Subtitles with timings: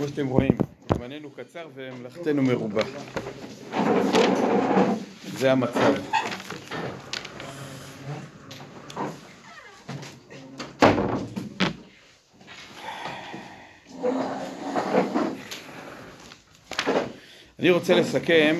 [0.00, 0.52] כמו שאתם רואים,
[0.94, 2.82] זמננו קצר ומלאכתנו מרובה.
[5.38, 5.94] זה המצב.
[17.58, 18.56] אני רוצה לסכם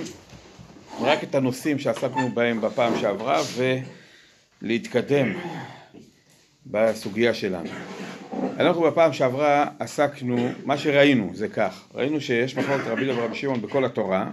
[1.01, 3.41] רק את הנושאים שעסקנו בהם בפעם שעברה
[4.62, 5.33] ולהתקדם
[6.66, 7.70] בסוגיה שלנו.
[8.60, 13.62] אנחנו בפעם שעברה עסקנו, מה שראינו זה כך, ראינו שיש מחלוקת רבי דוד ורבי שמעון
[13.62, 14.30] בכל התורה,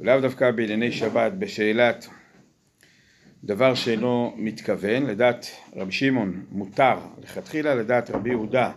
[0.00, 2.08] ולאו דווקא בענייני שבת, בשאלת
[3.44, 8.72] דבר שאינו מתכוון, לדעת רבי שמעון מותר לכתחילה, לדעת רבי יהודה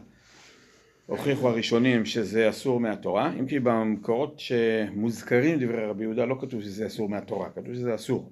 [1.06, 6.88] הוכיחו הראשונים שזה אסור מהתורה, אם כי במקורות שמוזכרים דברי רבי יהודה לא כתוב שזה
[6.88, 8.30] אסור מהתורה, כתוב שזה אסור,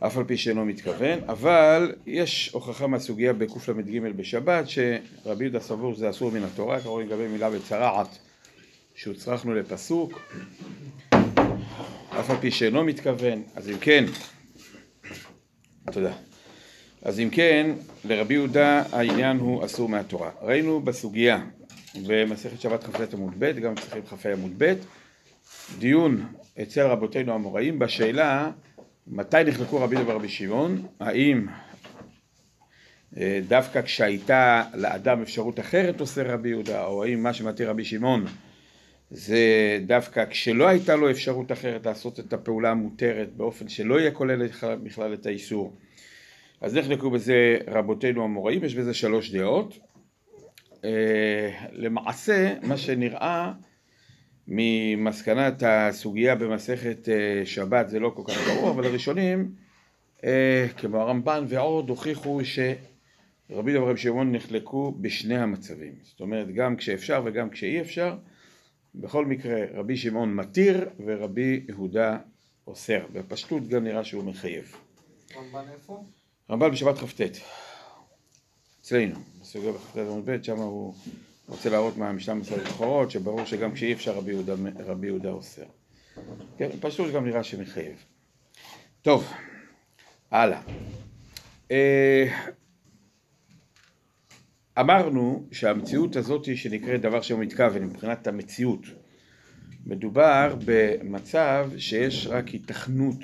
[0.00, 6.10] אף על פי שאינו מתכוון, אבל יש הוכחה מהסוגיה בקל"ג בשבת שרבי יהודה סבור שזה
[6.10, 8.18] אסור מן התורה, קראו לגבי מילה בצרעת
[8.94, 10.20] שהוצרכנו לפסוק,
[12.20, 14.04] אף על פי שאינו מתכוון, אז אם כן,
[15.92, 16.12] תודה.
[17.02, 17.70] אז אם כן,
[18.04, 20.30] לרבי יהודה העניין הוא אסור מהתורה.
[20.42, 21.44] ראינו בסוגיה
[22.06, 24.74] במסכת שבת כ"ט עמוד ב', גם במסכת כ"ה עמוד ב',
[25.78, 26.26] דיון
[26.62, 28.50] אצל רבותינו המוראים בשאלה
[29.06, 31.46] מתי נחלקו רבי דוד ורבי שמעון, האם
[33.16, 38.24] אה, דווקא כשהייתה לאדם אפשרות אחרת עושה רבי יהודה, או האם מה שמתיר רבי שמעון
[39.10, 39.38] זה
[39.86, 44.46] דווקא כשלא הייתה לו אפשרות אחרת לעשות את הפעולה המותרת באופן שלא יהיה כולל
[44.82, 45.76] בכלל את האיסור.
[46.60, 49.78] אז נחלקו בזה רבותינו המוראים, יש בזה שלוש דעות.
[50.84, 53.52] אה, למעשה מה שנראה
[54.48, 59.54] ממסקנת הסוגיה במסכת אה, שבת זה לא כל כך ברור, אבל הראשונים
[60.24, 66.76] אה, כמו הרמב"ן ועוד הוכיחו שרבי דוד ורבי שמעון נחלקו בשני המצבים, זאת אומרת גם
[66.76, 68.16] כשאפשר וגם כשאי אפשר,
[68.94, 72.18] בכל מקרה רבי שמעון מתיר ורבי יהודה
[72.66, 74.76] אוסר, בפשטות גם נראה שהוא מחייב.
[75.36, 76.04] רמב"ן איפה?
[76.50, 77.20] רמב"ן בשבת כ"ט
[78.80, 80.94] אצלנו, בסוגיה בכ"ט עמוד ב', שם הוא
[81.48, 84.54] רוצה להראות מהמשנה מסורת אחרות, שברור שגם כשאי אפשר רבי יהודה,
[84.86, 85.64] רבי יהודה אוסר.
[86.58, 88.04] כן, פשוט גם נראה שמחייב.
[89.02, 89.32] טוב,
[90.30, 90.60] הלאה.
[91.70, 92.26] אה,
[94.80, 98.80] אמרנו שהמציאות הזאת שנקראת דבר שהוא מתכוון מבחינת המציאות,
[99.86, 103.18] מדובר במצב שיש רק היתכנות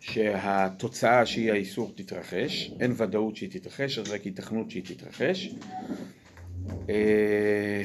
[0.00, 5.54] שהתוצאה שהיא האיסור תתרחש, אין ודאות שהיא תתרחש, אז רק היתכנות שהיא תתרחש.
[6.88, 7.82] אה,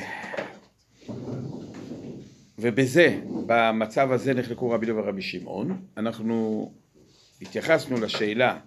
[2.60, 5.82] ובזה, במצב הזה נחלקו רבי דוד ורבי שמעון.
[5.98, 6.72] אנחנו
[7.42, 8.60] התייחסנו לשאלה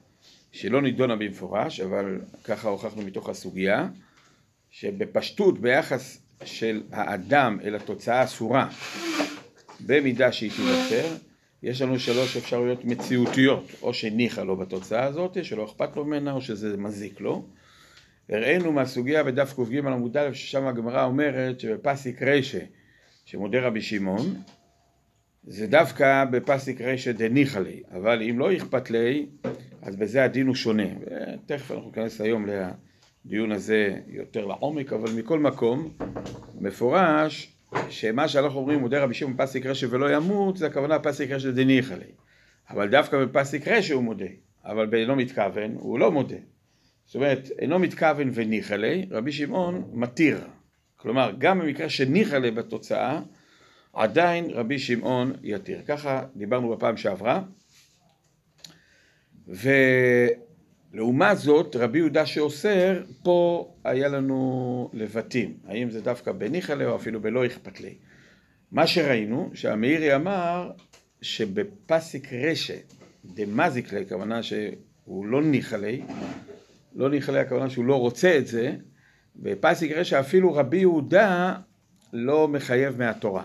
[0.53, 3.89] שלא נידונה במפורש, אבל ככה הוכחנו מתוך הסוגיה,
[4.71, 8.69] שבפשטות ביחס של האדם אל התוצאה האסורה,
[9.81, 11.17] במידה שהיא תיווצר,
[11.63, 16.41] יש לנו שלוש אפשרויות מציאותיות, או שניחא לו בתוצאה הזאת, שלא אכפת לו ממנה, או
[16.41, 17.45] שזה מזיק לו.
[18.31, 22.59] הראינו מהסוגיה בדף ק"ג עמוד א', ששם הגמרא אומרת שבפסיק רשא,
[23.25, 24.43] שמודה רבי שמעון,
[25.45, 29.27] זה דווקא בפסיק רשא דניחא לי, אבל אם לא אכפת לי,
[29.83, 30.87] אז בזה הדין הוא שונה.
[31.01, 35.89] ותכף אנחנו ניכנס היום לדיון הזה יותר לעומק, אבל מכל מקום,
[36.61, 37.57] מפורש
[37.89, 41.95] שמה שאנחנו אומרים מודה רבי שמעון פסיק רשא ולא ימות, זה הכוונה פסיק רשא דניחא
[41.95, 42.13] לי.
[42.71, 44.27] אבל דווקא בפסיק רשא הוא מודה,
[44.65, 46.37] אבל באינו מתכוון הוא לא מודה.
[47.07, 50.41] זאת אומרת, אינו מתכוון וניחא לי, רבי שמעון מתיר.
[50.97, 53.21] כלומר, גם במקרה שניחא לי בתוצאה,
[53.93, 55.83] עדיין רבי שמעון יתיר.
[55.87, 57.43] ככה דיברנו בפעם שעברה.
[60.93, 65.57] ולעומת זאת, רבי יהודה שאוסר, פה היה לנו לבטים.
[65.65, 67.95] האם זה דווקא בניחא לי או אפילו בלא אכפת לי.
[68.73, 70.71] מה שראינו, שהמאירי אמר
[71.23, 72.77] שבפסיק רשא
[73.25, 75.77] דמזיק לי, הכוונה שהוא לא ניחא
[76.97, 78.77] לא לי הכוונה שהוא לא רוצה את זה,
[79.37, 81.57] בפסיק רשא אפילו רבי יהודה
[82.13, 83.45] לא מחייב מהתורה.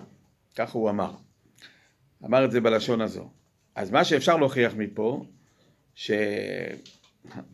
[0.55, 1.11] כך הוא אמר.
[2.25, 3.29] אמר את זה בלשון הזו.
[3.75, 5.25] אז מה שאפשר להוכיח מפה,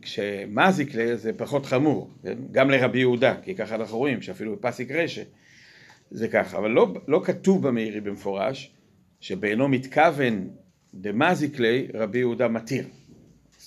[0.02, 2.38] שכשמזיק לי זה פחות חמור, כן?
[2.52, 5.22] גם לרבי יהודה, כי ככה אנחנו רואים שאפילו בפסיק רשא
[6.10, 8.74] זה ככה, אבל לא, לא כתוב במאירי במפורש
[9.20, 10.50] שבאינו מתכוון
[10.94, 12.84] דמזיק לי רבי יהודה מתיר.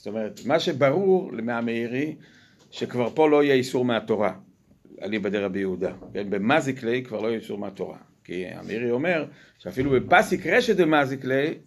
[0.01, 2.15] זאת אומרת, מה שברור מהמאירי
[2.71, 4.33] שכבר פה לא יהיה איסור מהתורה,
[5.01, 6.29] אליבא דרבי יהודה, כן?
[6.29, 7.97] במזיק לי כבר לא יהיה איסור מהתורה.
[8.23, 9.25] כי אמירי אומר
[9.57, 11.57] שאפילו בפסיק רשת דמזיק לי,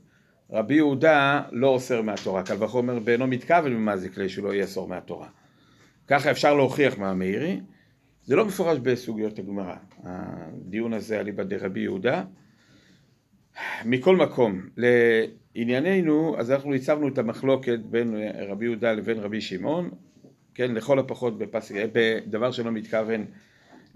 [0.50, 4.88] רבי יהודה לא אוסר מהתורה, קל וחומר באינו מתכוון במזיק לי שהוא לא יהיה אסור
[4.88, 5.28] מהתורה.
[6.08, 7.60] ככה אפשר להוכיח מהמאירי,
[8.22, 12.24] זה לא מפורש בסוגיות הגמרא, הדיון הזה על איבא דרבי יהודה.
[13.84, 14.60] מכל מקום,
[15.54, 18.14] לענייננו, אז אנחנו הצבנו את המחלוקת בין
[18.48, 19.90] רבי יהודה לבין רבי שמעון,
[20.54, 21.72] כן, לכל הפחות בפס...
[21.92, 23.24] בדבר שלא מתכוון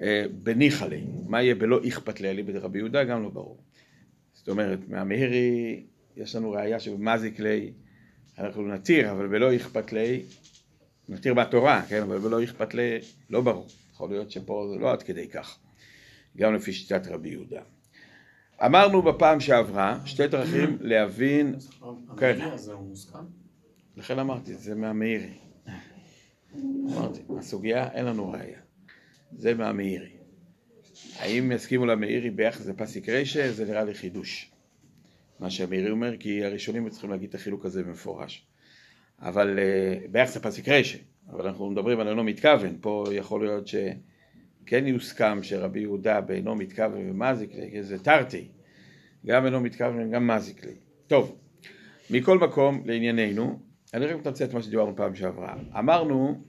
[0.03, 3.59] אה, בניחא לי, מה יהיה בלא אכפת לי דרבי יהודה, גם לא ברור.
[4.33, 5.83] זאת אומרת, מהמאירי
[6.17, 7.73] יש לנו ראייה שבמזיק לי
[8.39, 10.23] אנחנו נתיר, אבל בלא אכפת לי,
[11.09, 12.99] נתיר בתורה, כן, אבל בלא אכפת לי,
[13.31, 13.67] לא ברור.
[13.93, 15.59] יכול להיות שפה זה לא עד כדי כך,
[16.37, 17.63] גם לפי שיטת רבי יהודה.
[18.67, 21.55] אמרנו בפעם שעברה, שתי דרכים להבין...
[22.17, 22.39] כן.
[23.97, 25.33] לכן אמרתי, זה מהמאירי.
[26.93, 28.59] אמרתי, הסוגיה, אין לנו ראייה.
[29.33, 30.09] זה מהמאירי.
[31.19, 33.53] האם יסכימו למאירי ביחס לפסיק רישה?
[33.53, 34.51] זה נראה לי חידוש.
[35.41, 38.47] מה שהמאירי אומר, כי הראשונים צריכים להגיד את החילוק הזה במפורש.
[39.21, 40.99] אבל uh, ביחס לפסיק רישה,
[41.31, 43.69] אבל אנחנו מדברים על אינו מתכוון, פה יכול להיות
[44.69, 48.49] שכן יוסכם שרבי יהודה באינו מתכוון ומזיק לי, זה תרתי,
[49.27, 50.75] גם אינו מתכוון וגם מזיק לי.
[51.07, 51.39] טוב,
[52.11, 53.61] מכל מקום, לענייננו,
[53.95, 55.55] אני רק מתמצא את מה שדיברנו פעם שעברה.
[55.79, 56.45] אמרנו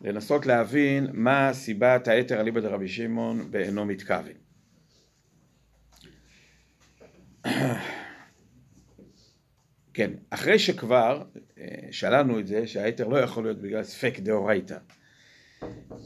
[0.00, 4.32] לנסות להבין מה סיבת היתר אליבא דרבי שמעון באינו מתכוון.
[9.94, 11.22] כן, אחרי שכבר
[11.58, 14.78] אה, שללנו את זה שהיתר לא יכול להיות בגלל ספק דאורייתא.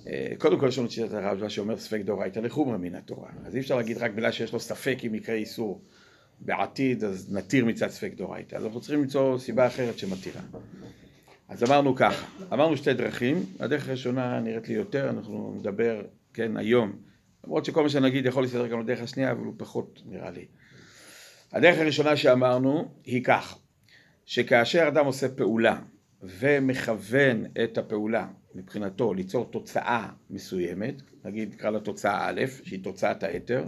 [0.06, 3.30] אה, קודם כל יש לנו את שיטת הרב שאומר ספק דאורייתא לחומרה מן התורה.
[3.44, 5.82] אז אי אפשר להגיד רק בגלל שיש לו ספק אם יקרה איסור
[6.40, 8.56] בעתיד, אז נתיר מצד ספק דאורייתא.
[8.56, 10.40] אז אנחנו צריכים למצוא סיבה אחרת שמתירה.
[11.48, 16.02] אז אמרנו ככה, אמרנו שתי דרכים, הדרך הראשונה נראית לי יותר, אנחנו נדבר,
[16.34, 16.92] כן, היום,
[17.44, 20.46] למרות שכל מה שנגיד יכול להסתדר גם לדרך השנייה, אבל הוא פחות נראה לי.
[21.52, 23.58] הדרך הראשונה שאמרנו היא כך,
[24.26, 25.80] שכאשר אדם עושה פעולה
[26.22, 33.64] ומכוון את הפעולה מבחינתו ליצור תוצאה מסוימת, נגיד נקרא לה תוצאה א', שהיא תוצאת היתר,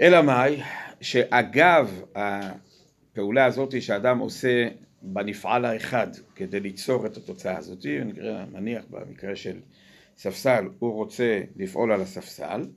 [0.00, 0.62] אלא מאי,
[1.00, 4.68] שאגב הפעולה הזאת שאדם עושה
[5.02, 7.86] בנפעל האחד כדי ליצור את התוצאה הזאת,
[8.52, 9.60] נניח במקרה של
[10.16, 12.68] ספסל, הוא רוצה לפעול על הספסל,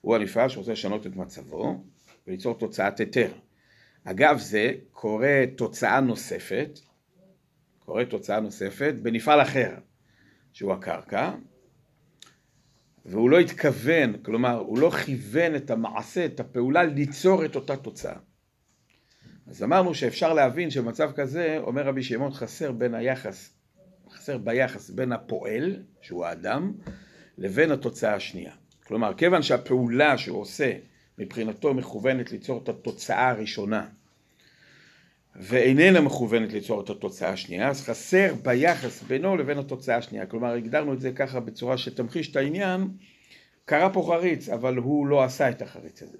[0.00, 1.84] הוא הנפעל שרוצה לשנות את מצבו
[2.26, 3.30] וליצור תוצאת היתר.
[4.04, 6.78] אגב זה קורה תוצאה נוספת,
[7.78, 9.74] קורה תוצאה נוספת בנפעל אחר,
[10.58, 11.30] שהוא הקרקע,
[13.04, 18.16] והוא לא התכוון, כלומר הוא לא כיוון את המעשה, את הפעולה ליצור את אותה תוצאה.
[19.46, 23.54] אז אמרנו שאפשר להבין שבמצב כזה, אומר רבי שמעון, חסר בין היחס,
[24.10, 26.72] חסר ביחס בין הפועל, שהוא האדם,
[27.38, 28.52] לבין התוצאה השנייה.
[28.86, 30.72] כלומר, כיוון שהפעולה שהוא עושה
[31.18, 33.88] מבחינתו מכוונת ליצור את התוצאה הראשונה
[35.40, 40.26] ואיננה מכוונת ליצור את התוצאה השנייה, אז חסר ביחס בינו לבין התוצאה השנייה.
[40.26, 42.88] כלומר, הגדרנו את זה ככה בצורה שתמחיש את העניין,
[43.64, 46.18] קרה פה חריץ, אבל הוא לא עשה את החריץ הזה.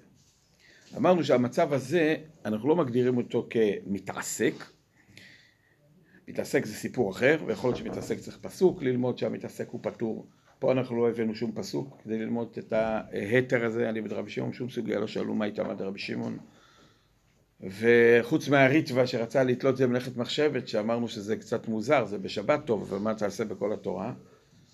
[0.97, 4.53] אמרנו שהמצב הזה, אנחנו לא מגדירים אותו כמתעסק.
[6.27, 10.27] מתעסק זה סיפור אחר, ויכול להיות שמתעסק צריך פסוק ללמוד שהמתעסק הוא פטור.
[10.59, 14.53] פה אנחנו לא הבאנו שום פסוק כדי ללמוד את ההתר הזה על ידי רבי שמעון,
[14.53, 16.37] שום סוגיה לא שאלו מה איתם עד רבי שמעון.
[17.63, 22.97] וחוץ מהריטווה שרצה לתלות זה מלאכת מחשבת, שאמרנו שזה קצת מוזר, זה בשבת טוב, אבל
[22.97, 24.13] מה תעשה בכל התורה?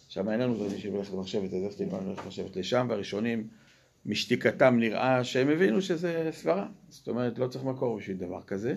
[0.09, 3.47] שם אין לנו דברים של מלאכת מחשבת, אז איך תלמד מלאכת מחשבת לשם, והראשונים
[4.05, 8.75] משתיקתם נראה שהם הבינו שזה סברה, זאת אומרת לא צריך מקור בשביל דבר כזה.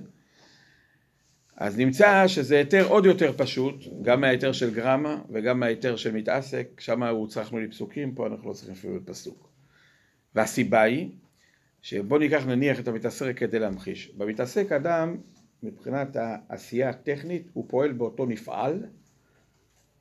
[1.57, 6.81] אז נמצא שזה היתר עוד יותר פשוט, גם מההיתר של גרמה וגם מההיתר של מתעסק,
[6.81, 9.49] שם הוא צריכנו לפסוקים, פה אנחנו לא צריכים אפילו לפסוק.
[10.35, 11.11] והסיבה היא,
[11.83, 14.13] שבוא ניקח נניח את המתעסק כדי להמחיש.
[14.17, 15.17] במתעסק אדם,
[15.63, 18.85] מבחינת העשייה הטכנית, הוא פועל באותו נפעל,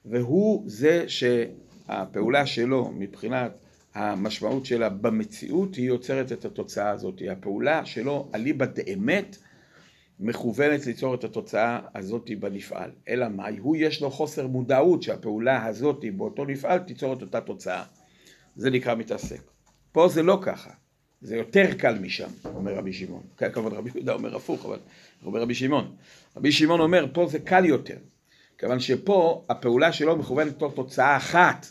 [0.06, 3.52] והוא זה שהפעולה שלו מבחינת
[3.94, 7.22] המשמעות שלה במציאות היא יוצרת את התוצאה הזאת.
[7.32, 9.38] הפעולה שלו אליבא דאמת
[10.20, 12.92] מכוונת ליצור את התוצאה הזאת בנפעל.
[13.08, 13.58] אלא מאי?
[13.58, 17.84] הוא יש לו חוסר מודעות שהפעולה הזאת באותו נפעל תיצור את אותה תוצאה.
[18.56, 19.42] זה נקרא מתעסק.
[19.92, 20.72] פה זה לא ככה.
[21.22, 23.24] זה יותר קל משם, אומר רבי שמעון.
[23.38, 24.80] כמובן רבי יהודה אומר הפוך, אבל
[25.26, 25.96] אומר רבי שמעון.
[26.38, 27.98] רבי שמעון אומר, פה זה קל יותר.
[28.58, 31.68] כיוון שפה הפעולה שלו מכוונת לתוך תוצאה אחת.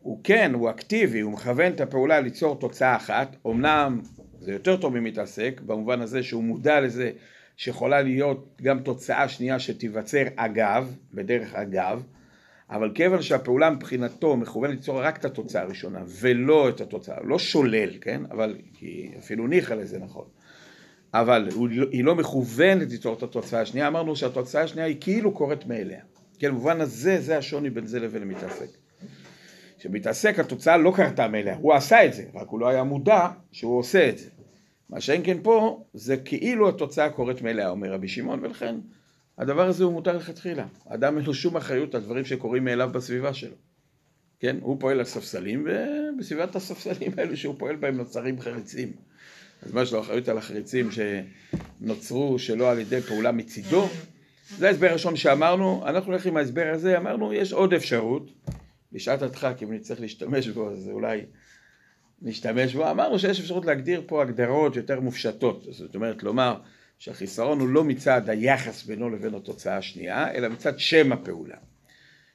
[0.00, 4.00] הוא כן, הוא אקטיבי, הוא מכוון את הפעולה ליצור תוצאה אחת, אמנם
[4.40, 7.10] זה יותר טוב ממתעסק, במובן הזה שהוא מודע לזה
[7.56, 12.02] שיכולה להיות גם תוצאה שנייה שתיווצר אגב, בדרך אגב,
[12.72, 17.90] אבל כיוון שהפעולה מבחינתו מכוונת ליצור רק את התוצאה הראשונה ולא את התוצאה, לא שולל,
[18.00, 18.22] כן?
[18.30, 20.24] אבל כי אפילו ניחא לזה נכון.
[21.14, 25.66] אבל לא, היא לא מכוונת ליצור את התוצאה השנייה, אמרנו שהתוצאה השנייה היא כאילו קורית
[25.66, 26.00] מאליה.
[26.38, 28.68] כן, במובן הזה, זה השוני בין זה לבין המתעסק.
[29.78, 33.78] כשמתעסק התוצאה לא קרתה מאליה, הוא עשה את זה, רק הוא לא היה מודע שהוא
[33.78, 34.28] עושה את זה.
[34.90, 38.74] מה שאין כן פה, זה כאילו התוצאה קורית מאליה, אומר רבי שמעון, ולכן
[39.38, 40.66] הדבר הזה הוא מותר לכתחילה.
[40.88, 43.54] אדם אין לו שום אחריות על דברים שקורים מאליו בסביבה שלו.
[44.40, 48.92] כן, הוא פועל על ספסלים, ובסביבת הספסלים האלו שהוא פועל בהם נוצרים חריצים.
[49.62, 53.88] אז מה יש לו אחריות על החריצים שנוצרו שלא על ידי פעולה מצידו?
[54.58, 58.30] זה ההסבר הראשון שאמרנו, אנחנו הולכים עם ההסבר הזה, אמרנו יש עוד אפשרות,
[58.92, 61.20] בשעת הדחק אם נצטרך להשתמש בו אז אולי
[62.22, 66.56] נשתמש בו, אמרנו שיש אפשרות להגדיר פה הגדרות יותר מופשטות, זאת אומרת לומר
[67.02, 71.56] שהחיסרון הוא לא מצד היחס בינו לבין התוצאה השנייה, אלא מצד שם הפעולה.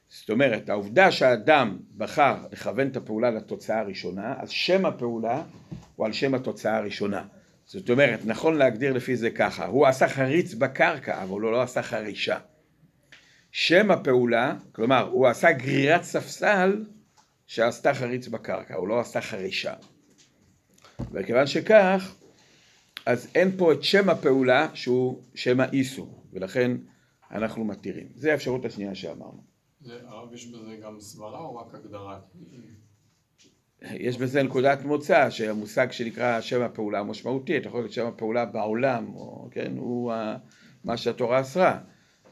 [0.08, 5.42] זאת אומרת, העובדה שהאדם בחר לכוון את הפעולה לתוצאה הראשונה, אז שם הפעולה
[5.96, 7.24] הוא על שם התוצאה הראשונה.
[7.66, 11.82] זאת אומרת, נכון להגדיר לפי זה ככה, הוא עשה חריץ בקרקע, אבל הוא לא עשה
[11.82, 12.38] חרישה.
[13.50, 16.84] שם הפעולה, כלומר, הוא עשה גרירת ספסל
[17.46, 19.74] שעשתה חריץ בקרקע, הוא לא עשה חרישה.
[21.12, 22.14] וכיוון שכך,
[23.08, 26.76] אז אין פה את שם הפעולה שהוא שם האיסור, ולכן
[27.30, 28.06] אנחנו מתירים.
[28.14, 29.42] זו האפשרות השנייה שאמרנו.
[29.86, 32.20] הרב, יש בזה גם סברה או רק הגדרה?
[33.82, 39.14] יש בזה נקודת מוצא שהמושג שנקרא שם הפעולה המשמעותי, אתה יכול להגיד שם הפעולה בעולם,
[39.14, 40.12] או, כן, הוא
[40.84, 41.78] מה שהתורה אסרה.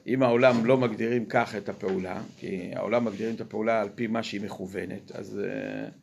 [0.06, 4.22] אם העולם לא מגדירים כך את הפעולה, כי העולם מגדירים את הפעולה על פי מה
[4.22, 5.40] שהיא מכוונת, אז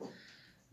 [0.02, 0.06] uh,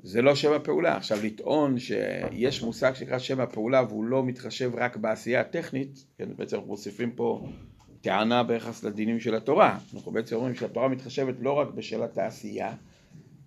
[0.03, 0.97] זה לא שם הפעולה.
[0.97, 6.57] עכשיו לטעון שיש מושג שנקרא שם הפעולה והוא לא מתחשב רק בעשייה הטכנית, כן, בעצם
[6.57, 7.47] אנחנו מוסיפים פה
[8.01, 9.79] טענה ביחס לדינים של התורה.
[9.95, 12.75] אנחנו בעצם אומרים שהתורה מתחשבת לא רק בשאלת העשייה,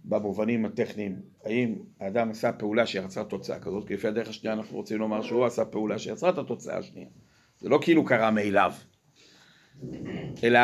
[0.05, 4.97] במובנים הטכניים, האם האדם עשה פעולה שיצרה תוצאה כזאת, כי לפי הדרך השנייה אנחנו רוצים
[4.97, 7.07] לומר שהוא עשה פעולה שיצרה את התוצאה השנייה.
[7.59, 8.73] זה לא כאילו קרה מאליו.
[10.43, 10.59] אלא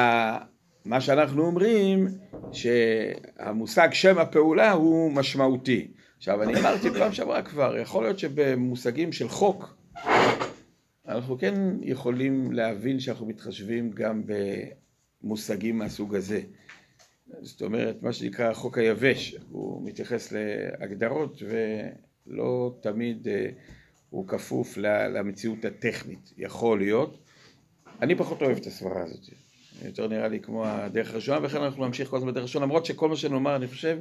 [0.86, 2.08] מה שאנחנו אומרים
[2.54, 5.88] שהמושג שם הפעולה הוא משמעותי.
[6.18, 9.80] עכשיו אני אמרתי פעם שעברה כבר, יכול להיות שבמושגים של חוק
[11.10, 14.24] אנחנו כן יכולים להבין שאנחנו מתחשבים גם
[15.24, 16.42] במושגים מהסוג הזה.
[17.42, 21.42] זאת אומרת, מה שנקרא החוק היבש, הוא מתייחס להגדרות
[22.28, 23.50] ולא תמיד אה,
[24.10, 27.18] הוא כפוף למציאות הטכנית, יכול להיות.
[28.02, 29.30] אני פחות אוהב את הסברה הזאת,
[29.86, 33.10] יותר נראה לי כמו הדרך הראשונה, וכן אנחנו נמשיך כל הזמן בדרך הראשונה, למרות שכל
[33.10, 33.98] מה שנאמר אני חושב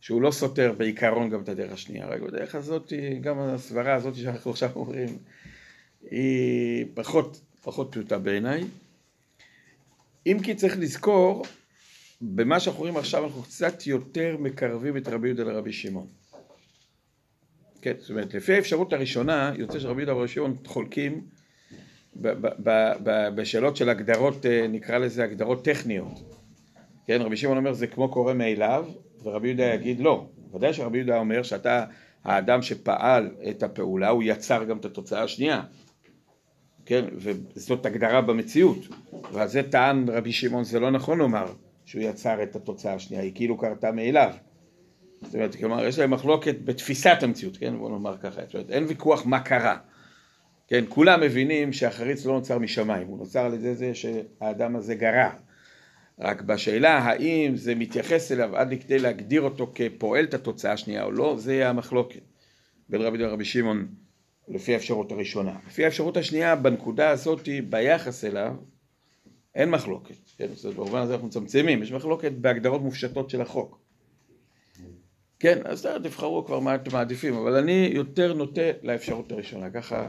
[0.00, 4.50] שהוא לא סותר בעיקרון גם את הדרך השנייה, רק בדרך הזאת, גם הסברה הזאת שאנחנו
[4.50, 5.18] עכשיו אומרים,
[6.10, 8.64] היא פחות, פחות פשוטה בעיניי.
[10.26, 11.44] אם כי צריך לזכור
[12.20, 16.06] במה שאנחנו רואים עכשיו אנחנו קצת יותר מקרבים את רבי יהודה לרבי שמעון.
[17.82, 21.26] כן, זאת אומרת, לפי האפשרות הראשונה, יוצא שרבי יהודה ורבי שמעון חולקים
[23.34, 26.22] בשאלות של הגדרות, אה, נקרא לזה הגדרות טכניות.
[27.06, 28.86] כן, רבי שמעון אומר זה כמו קורה מאליו,
[29.22, 30.26] ורבי יהודה יגיד לא.
[30.54, 31.84] ודאי שרבי יהודה אומר שאתה
[32.24, 35.62] האדם שפעל את הפעולה, הוא יצר גם את התוצאה השנייה.
[36.86, 38.78] כן, וזאת הגדרה במציאות.
[39.32, 41.46] ועל זה טען רבי שמעון, זה לא נכון לומר.
[41.84, 44.30] שהוא יצר את התוצאה השנייה, היא כאילו קרתה מאליו.
[45.22, 47.78] זאת אומרת, כלומר, יש להם מחלוקת בתפיסת המציאות, כן?
[47.78, 49.76] בוא נאמר ככה, זאת אומרת, אין ויכוח מה קרה.
[50.68, 55.30] כן, כולם מבינים שהחריץ לא נוצר משמיים, הוא נוצר על ידי זה שהאדם הזה גרע.
[56.18, 61.12] רק בשאלה האם זה מתייחס אליו עד לכדי להגדיר אותו כפועל את התוצאה השנייה או
[61.12, 62.20] לא, זה המחלוקת
[62.88, 63.86] בין רבי דוד ורבי שמעון
[64.48, 65.56] לפי האפשרות הראשונה.
[65.68, 68.54] לפי האפשרות השנייה, בנקודה הזאת, ביחס אליו,
[69.54, 73.78] אין מחלוקת, כן, זאת במובן הזה אנחנו מצמצמים, יש מחלוקת בהגדרות מופשטות של החוק.
[75.38, 80.08] כן, אז תבחרו כבר מה אתם מעדיפים, אבל אני יותר נוטה לאפשרות הראשונה, ככה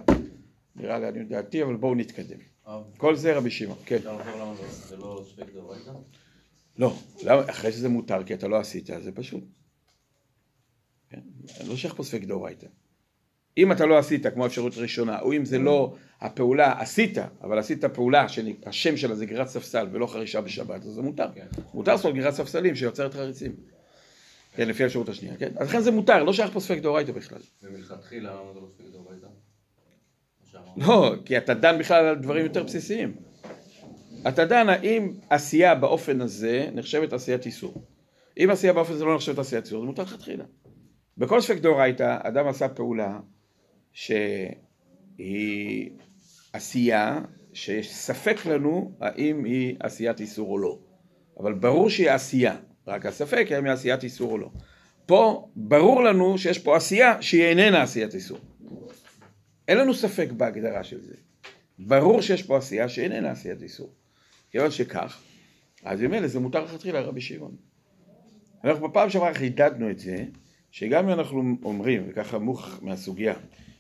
[0.76, 2.40] נראה לי, אני דעתי, אבל בואו נתקדם.
[2.98, 4.00] כל זה רבי שמעון, כן.
[4.68, 5.92] זה לא ספק דאורייתא?
[6.78, 6.94] לא?
[7.50, 9.44] אחרי שזה מותר, כי אתה לא עשית, זה פשוט.
[11.10, 11.20] כן?
[11.68, 12.68] לא שייך פה ספק דאורייתא.
[13.58, 17.86] אם אתה לא עשית כמו אפשרות ראשונה, או אם זה לא הפעולה, עשית, אבל עשית
[17.86, 21.28] פעולה שהשם שלה זה גרירת ספסל ולא חרישה בשבת, אז זה מותר.
[21.36, 21.46] כן.
[21.74, 23.56] מותר לעשות גרירת ספסלים שיוצרת חריצים.
[24.56, 25.52] כן, לפי האפשרות השנייה, כן?
[25.58, 27.40] אז לכן זה מותר, לא שייך פה ספק דאורייתא בכלל.
[27.64, 29.28] ומלכתחילה למה זה לא ספק דאורייתא?
[30.78, 33.16] לא, כי אתה דן בכלל על דברים יותר בסיסיים.
[34.28, 37.84] אתה דן האם עשייה באופן הזה נחשבת עשיית איסור.
[38.38, 40.44] אם עשייה באופן הזה לא נחשבת עשיית איסור, זה מותר לכתחילה.
[41.18, 43.20] בכל ספק דאורייתא, אדם עשה פעולה
[43.94, 45.90] שהיא
[46.54, 47.22] עשייה
[47.54, 50.80] שיש ספק לנו האם היא עשיית איסור או לא.
[51.40, 52.56] אבל ברור שהיא עשייה,
[52.88, 54.50] רק הספק האם היא עשיית איסור או לא.
[55.06, 58.38] פה ברור לנו שיש פה עשייה שהיא איננה עשיית איסור.
[59.68, 61.14] אין לנו ספק בהגדרה של זה.
[61.80, 63.94] ברור שיש פה עשייה שאיננה עשיית איסור.
[64.52, 65.22] כיוון שכך,
[65.84, 67.56] אז ממילא זה מותר לכתחילה לרבי שמעון.
[68.64, 70.26] אנחנו בפעם שעברה חידדנו את זה,
[70.72, 73.34] שגם אם אנחנו אומרים, וככה מוכח מהסוגיה,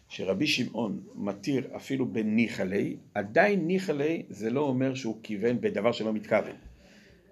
[0.09, 6.55] שרבי שמעון מתיר אפילו בניחלי, עדיין ניחלי זה לא אומר שהוא כיוון בדבר שלא מתכוון.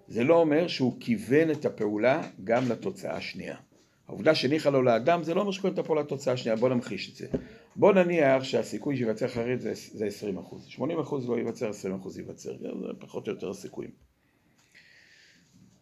[0.07, 3.55] זה לא אומר שהוא כיוון את הפעולה גם לתוצאה השנייה.
[4.07, 7.15] העובדה שניחא לו לאדם זה לא אומר שכיוון את הפעולה לתוצאה השנייה, בוא נמחיש את
[7.15, 7.27] זה.
[7.75, 12.17] בוא נניח שהסיכוי שייווצר חרית זה, זה 20 אחוז, 80 אחוז לא ייווצר, 20 אחוז
[12.17, 12.67] ייווצר, זה
[12.99, 13.91] פחות או יותר הסיכויים.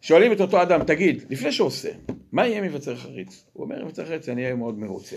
[0.00, 1.92] שואלים את אותו אדם, תגיד, לפני שהוא עושה,
[2.32, 3.44] מה יהיה אם ייווצר חריץ?
[3.52, 5.16] הוא אומר, אם ייווצר חריץ אני אהיה מאוד מרוצה.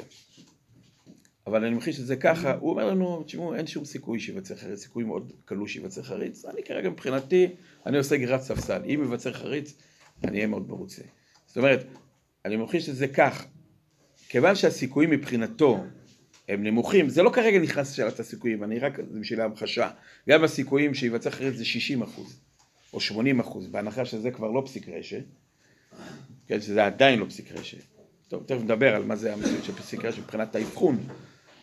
[1.47, 4.79] אבל אני ממחיש את זה ככה, הוא אומר לנו, תשמעו, אין שום סיכוי שייווצר חריץ,
[4.79, 7.47] סיכוי מאוד קלוש שייווצר חריץ, אני כרגע מבחינתי,
[7.85, 9.73] אני עושה גרירת ספסל, אם ייווצר חריץ,
[10.23, 11.01] אני אהיה מאוד מרוצה.
[11.45, 11.85] זאת אומרת,
[12.45, 13.45] אני ממחיש את זה כך,
[14.29, 15.83] כיוון שהסיכויים מבחינתו
[16.49, 19.89] הם נמוכים, זה לא כרגע נכנס לשאלת הסיכויים, אני רק, זה בשביל ההמחשה,
[20.29, 22.39] גם הסיכויים שייווצר חריץ זה 60 אחוז,
[22.93, 25.23] או 80 אחוז, בהנחה שזה כבר לא פסיק רשת,
[26.47, 27.77] כן, שזה עדיין לא פסיק רשת.
[28.27, 30.97] טוב, תכף נדבר על מה זה המציאות של פסיק רשת מבחינת האבחון.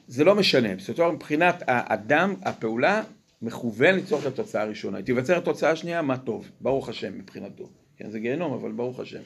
[0.08, 3.02] זה לא משנה, זאת אומרת, מבחינת האדם, הפעולה
[3.42, 5.02] מכוון ליצור את התוצאה הראשונה.
[5.02, 7.68] תיווצר התוצאה השנייה, מה טוב, ברוך השם מבחינתו.
[7.96, 9.20] כן, זה גיהנום, אבל ברוך השם.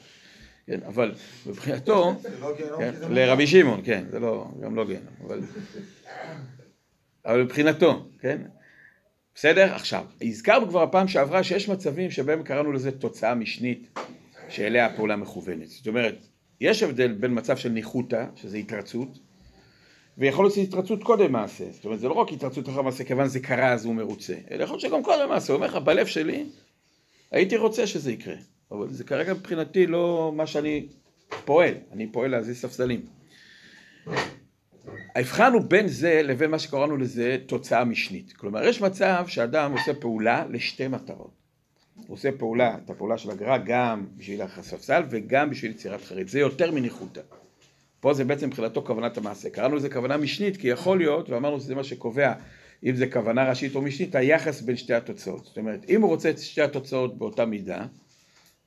[0.67, 1.11] כן, אבל
[1.45, 5.41] מבחינתו, לא כן, לרבי שמעון, כן, זה לא, גם לא גיהנום, אבל,
[7.25, 8.41] אבל מבחינתו, כן,
[9.35, 9.73] בסדר?
[9.75, 13.99] עכשיו, הזכרנו כבר הפעם שעברה שיש מצבים שבהם קראנו לזה תוצאה משנית
[14.49, 15.67] שאליה הפעולה מכוונת.
[15.67, 16.27] זאת אומרת,
[16.61, 19.19] יש הבדל בין מצב של ניחותא, שזה התרצות,
[20.17, 21.71] ויכול להיות שזה התרצות קודם מעשה.
[21.71, 24.63] זאת אומרת, זה לא רק התרצות אחר מעשה, כיוון זה קרה אז הוא מרוצה, אלא
[24.63, 26.45] יכול להיות שגם קודם מעשה, הוא אומר לך, בלב שלי,
[27.31, 28.35] הייתי רוצה שזה יקרה,
[28.71, 30.87] אבל זה כרגע מבחינתי לא מה שאני
[31.45, 33.05] פועל, אני פועל להזיז ספסלים.
[35.15, 38.33] הבחנו בין זה לבין מה שקראנו לזה תוצאה משנית.
[38.33, 41.31] כלומר, יש מצב שאדם עושה פעולה לשתי מטרות.
[41.95, 46.27] הוא עושה פעולה, את הפעולה של הגר"א, גם בשביל הספסל וגם בשביל יצירת חרית.
[46.27, 47.21] זה יותר מניחותא.
[47.99, 49.49] פה זה בעצם מבחינתו כוונת המעשה.
[49.49, 52.33] קראנו לזה כוונה משנית, כי יכול להיות, ואמרנו שזה מה שקובע,
[52.83, 55.45] אם זה כוונה ראשית או משנית, היחס בין שתי התוצאות.
[55.45, 57.85] זאת אומרת, אם הוא רוצה את שתי התוצאות באותה מידה,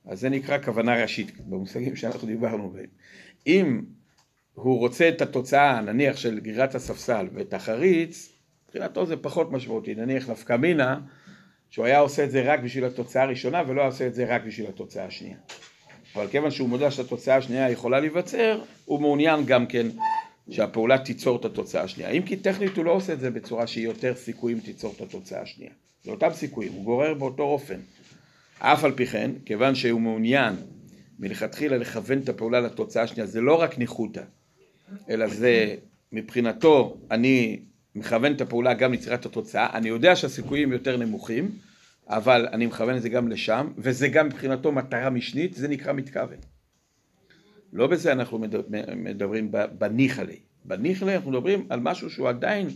[0.05, 2.85] אז זה נקרא כוונה ראשית, במושגים שאנחנו דיברנו בהם.
[3.47, 3.81] אם
[4.53, 8.31] הוא רוצה את התוצאה, נניח של גרירת הספסל ואת החריץ,
[8.65, 10.99] מבחינתו זה פחות משמעותי, נניח נפקא מינה,
[11.69, 14.67] שהוא היה עושה את זה רק בשביל התוצאה הראשונה ולא עושה את זה רק בשביל
[14.67, 15.37] התוצאה השנייה.
[16.15, 19.87] אבל כיוון שהוא מודע שהתוצאה השנייה יכולה להיווצר, הוא מעוניין גם כן
[20.49, 22.09] שהפעולה תיצור את התוצאה השנייה.
[22.09, 25.41] אם כי טכנית הוא לא עושה את זה בצורה שהיא יותר סיכויים תיצור את התוצאה
[25.41, 25.71] השנייה.
[26.03, 27.79] זה אותם סיכויים, הוא גורר באותו אופן.
[28.63, 30.53] אף על פי כן, כיוון שהוא מעוניין
[31.19, 34.23] מלכתחילה לכוון את הפעולה לתוצאה השנייה, זה לא רק ניחותא,
[35.09, 35.75] אלא זה
[36.11, 37.59] מבחינתו, אני
[37.95, 41.51] מכוון את הפעולה גם ליצירת התוצאה, אני יודע שהסיכויים יותר נמוכים,
[42.07, 46.37] אבל אני מכוון את זה גם לשם, וזה גם מבחינתו מטרה משנית, זה נקרא מתכוון.
[47.73, 48.39] לא בזה אנחנו
[48.95, 50.39] מדברים בניחלי.
[50.65, 52.67] בניחלי אנחנו מדברים על משהו שהוא עדיין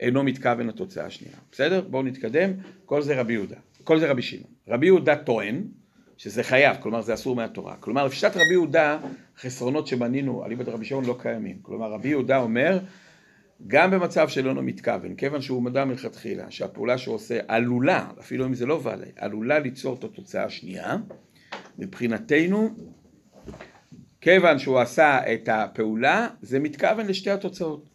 [0.00, 1.36] אינו מתכוון לתוצאה השנייה.
[1.52, 1.80] בסדר?
[1.80, 2.50] בואו נתקדם.
[2.84, 3.56] כל זה רבי יהודה.
[3.84, 4.50] כל זה רבי שמעון.
[4.68, 5.64] רבי יהודה טוען
[6.16, 7.76] שזה חייב, כלומר זה אסור מהתורה.
[7.76, 8.98] כלומר, לפשט רבי יהודה,
[9.38, 11.58] חסרונות שמנינו על איבד רבי שמעון לא קיימים.
[11.62, 12.78] כלומר, רבי יהודה אומר,
[13.66, 18.54] גם במצב של אינו מתכוון, כיוון שהוא מדע מלכתחילה, שהפעולה שהוא עושה עלולה, אפילו אם
[18.54, 20.96] זה לא ועלי, עלולה ליצור את התוצאה השנייה,
[21.78, 22.70] מבחינתנו,
[24.20, 27.88] כיוון שהוא עשה את הפעולה, זה מתכוון לשתי התוצאות.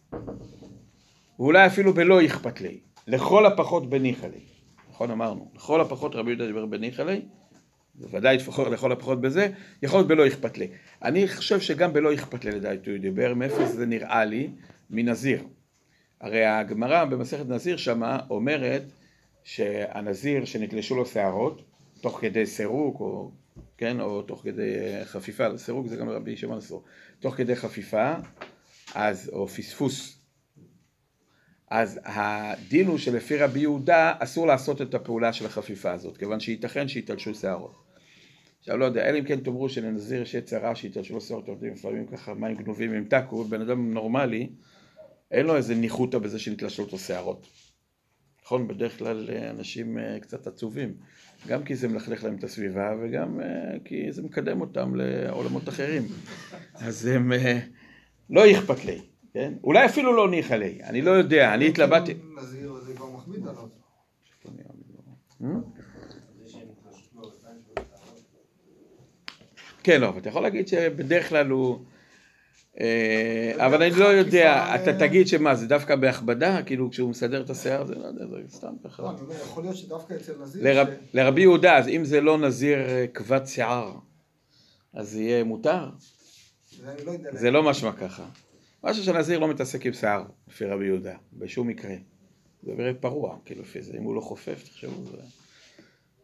[1.38, 4.57] ואולי אפילו בלא אכפת לי, לכל הפחות בניחא לי.
[4.98, 7.14] נכון אמרנו, לכל הפחות רבי יהודה דיבר בניחא
[7.94, 8.38] בוודאי
[8.70, 9.48] לכל הפחות בזה,
[9.82, 10.68] יכול להיות בלא אכפת לי.
[11.02, 14.50] אני חושב שגם בלא אכפת לי לדעתי הוא דיבר, מאיפה זה נראה לי?
[14.90, 15.42] מנזיר.
[16.20, 18.82] הרי הגמרא במסכת נזיר שמה אומרת
[19.44, 21.62] שהנזיר שנתלשו לו שערות,
[22.00, 23.30] תוך כדי סירוק, או,
[23.76, 26.84] כן, או תוך כדי חפיפה, סירוק זה גם רבי שמעון אסור,
[27.20, 28.14] תוך כדי חפיפה,
[28.94, 30.17] אז, או פספוס,
[31.70, 36.88] אז הדין הוא שלפי רבי יהודה אסור לעשות את הפעולה של החפיפה הזאת, כיוון שייתכן
[36.88, 37.74] שיתלשו שערות.
[38.58, 42.56] עכשיו לא יודע, אלא אם כן תאמרו שלנזיר יש רע שיתלשו שערות, לפעמים ככה מים
[42.56, 44.48] גנובים עם טקו, בן אדם נורמלי
[45.30, 47.46] אין לו איזה ניחותא בזה שנתלשו אותו שערות.
[48.44, 48.68] נכון?
[48.68, 50.94] בדרך כלל אה, אנשים אה, קצת עצובים.
[51.46, 53.46] גם כי זה מלכלך להם את הסביבה וגם אה,
[53.84, 56.02] כי זה מקדם אותם לעולמות אחרים.
[56.74, 57.32] אז הם...
[58.30, 59.00] לא אכפת לי,
[59.38, 59.52] כן?
[59.64, 62.14] אולי אפילו לא ניחא לי, אני לא יודע, אני התלבטתי...
[62.86, 63.68] זה כבר מכביד עליו.
[69.82, 71.78] כן, לא, אבל אתה יכול להגיד שבדרך כלל הוא...
[72.80, 76.62] אה, אבל אני לא יודע, אתה תגיד שמה, זה דווקא בהכבדה?
[76.62, 79.02] כאילו כשהוא מסדר את השיער, זה לא יודע, זה סתם ככה.
[79.02, 80.84] לא, יכול להיות שדווקא אצל נזיר...
[81.14, 83.94] לרבי יהודה, אז אם זה לא נזיר אה, כבד שיער,
[84.92, 85.88] אז זה יהיה מותר?
[86.84, 87.12] אני לא.
[87.32, 88.24] זה לא משמע ככה.
[88.84, 91.94] משהו שנזיר לא מתעסק עם שיער, לפי רבי יהודה, בשום מקרה.
[92.62, 93.92] זה נראה פרוע, כאילו, לפי זה.
[93.98, 95.16] אם הוא לא חופף, תחשבו, זה...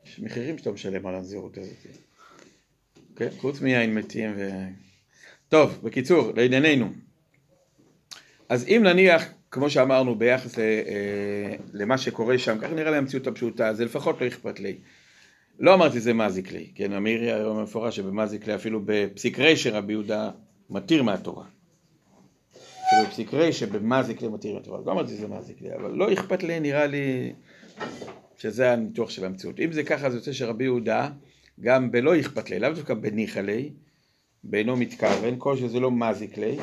[0.06, 1.96] יש מחירים שאתה משלם על הנזירות הזאת.
[3.16, 4.48] כן, חוץ מיין מתים ו...
[5.48, 6.92] טוב, בקיצור, לענייננו.
[8.48, 13.74] אז אם נניח, כמו שאמרנו, ביחס אה, למה שקורה שם, ככה נראה לי המציאות הפשוטה,
[13.74, 14.78] זה לפחות לא אכפת לי.
[15.58, 19.92] לא אמרתי זה מזיק לי, כן, אמירי היום מפורש שבמזיק לי, אפילו בפסיק רי שרבי
[19.92, 20.30] יהודה
[20.70, 21.53] מתיר מהתורה.
[22.94, 26.42] אפילו בפסיק רי שבמזיק לי מתיר מהתורה, לא אמרתי זה מזיק לי, אבל לא אכפת
[26.42, 27.32] לי, נראה לי
[28.36, 29.60] שזה הניתוח של המציאות.
[29.60, 31.08] אם זה ככה, זה יוצא שרבי יהודה,
[31.60, 33.70] גם בלא אכפת לי, לאו דווקא בניחא לי,
[34.44, 36.56] באינו מתכוון, כל שזה לא מזיק לי.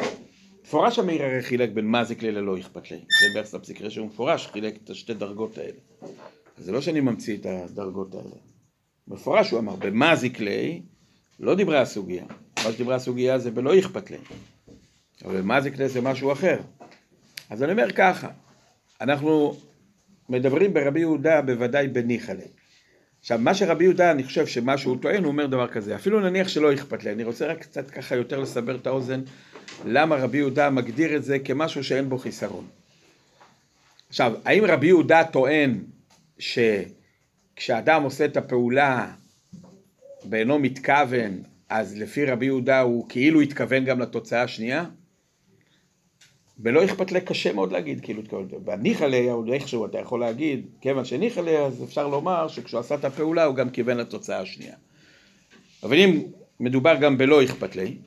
[0.64, 2.98] מפורש המאיר הרי חילק בין מזיק לי ללא אכפת לי.
[2.98, 5.80] זה ביחס לפסיק רי שהוא מפורש, חילק את השתי דרגות האלה.
[6.58, 8.36] זה לא שאני ממציא את הדרגות האלה.
[9.08, 10.82] מפורש הוא אמר, במזיק לי,
[11.40, 12.26] לא דיברה הסוגיה.
[12.66, 14.18] מה שדיברה הסוגיה זה בלא אכפת לי.
[15.26, 16.60] אבל במזיק לי זה משהו אחר.
[17.50, 18.30] אז אני אומר ככה,
[19.02, 19.56] אנחנו
[20.30, 22.46] מדברים ברבי יהודה בוודאי בניחא לי.
[23.20, 26.48] עכשיו, מה שרבי יהודה, אני חושב שמה שהוא טוען, הוא אומר דבר כזה, אפילו נניח
[26.48, 29.22] שלא אכפת לי, אני רוצה רק קצת ככה יותר לסבר את האוזן,
[29.86, 32.68] למה רבי יהודה מגדיר את זה כמשהו שאין בו חיסרון.
[34.10, 35.84] עכשיו, האם רבי יהודה טוען
[36.40, 39.12] שכשאדם עושה את הפעולה
[40.30, 44.86] ואינו מתכוון, אז לפי רבי יהודה הוא כאילו התכוון גם לתוצאה השנייה?
[46.64, 48.22] ולא אכפת לי קשה מאוד להגיד, כאילו,
[48.64, 52.96] בניחא לי, עוד איכשהו אתה יכול להגיד, כיוון שניחא לי, אז אפשר לומר שכשהוא עשה
[52.96, 54.76] את הפעולה הוא גם כיוון לתוצאה השנייה.
[55.84, 56.22] אבל אם
[56.60, 57.98] מדובר גם בלא אכפת לי,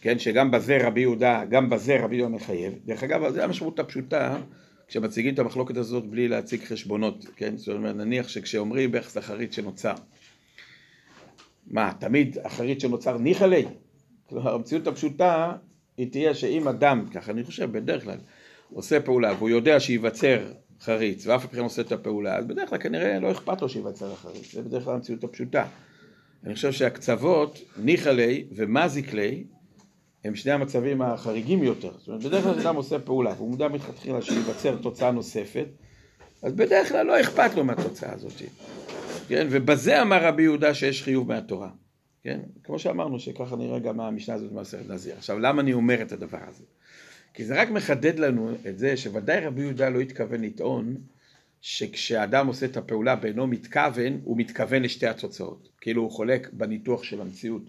[0.00, 4.36] כן, שגם בזה רבי יהודה, גם בזה רבי יהודה מחייב, דרך אגב, זו המשמעות הפשוטה,
[4.88, 9.94] כשמציגים את המחלוקת הזאת בלי להציג חשבונות, כן, זאת אומרת, נניח שכשאומרים ביחס לחריץ שנוצר,
[11.70, 13.64] מה, תמיד החריץ שנוצר ניחא לי?
[14.28, 15.52] כלומר, המציאות הפשוטה
[15.98, 18.18] היא תהיה שאם אדם, ככה אני חושב, בדרך כלל,
[18.72, 23.20] עושה פעולה והוא יודע שייווצר חריץ ואף אחד עושה את הפעולה, אז בדרך כלל כנראה
[23.20, 25.66] לא אכפת לו שייווצר החריץ, זה בדרך כלל המציאות הפשוטה.
[26.44, 29.44] אני חושב שהקצוות, ניחא לי ומזיק לי,
[30.24, 31.92] הם שני המצבים החריגים יותר.
[31.98, 35.66] זאת אומרת, בדרך כלל אדם עושה פעולה והוא מודע מלכתחילה שייווצר תוצאה נוספת,
[36.42, 38.42] אז בדרך כלל לא אכפת לו מהתוצאה הזאת.
[39.28, 39.46] כן?
[39.50, 41.68] ובזה אמר רבי יהודה שיש חיוב מהתורה.
[42.28, 42.40] כן?
[42.64, 45.16] כמו שאמרנו, שככה נראה גם המשנה הזאת במסכת נזיר.
[45.16, 46.64] עכשיו, למה אני אומר את הדבר הזה?
[47.34, 50.96] כי זה רק מחדד לנו את זה שוודאי רבי יהודה לא התכוון לטעון
[51.60, 55.68] שכשאדם עושה את הפעולה באינו מתכוון, הוא מתכוון לשתי התוצאות.
[55.80, 57.62] כאילו הוא חולק בניתוח של המציאות.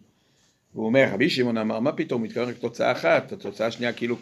[0.74, 4.18] והוא אומר, רבי שמעון אמר, מה פתאום, הוא מתכוון רק תוצאה אחת, התוצאה השנייה כאילו...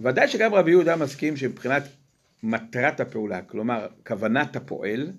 [0.00, 1.82] ודאי שגם רבי יהודה מסכים שמבחינת
[2.42, 5.12] מטרת הפעולה, כלומר, כוונת הפועל,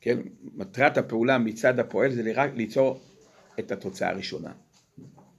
[0.00, 0.18] כן,
[0.54, 2.22] מטרת הפעולה מצד הפועל זה
[2.54, 3.00] ליצור
[3.60, 4.52] את התוצאה הראשונה,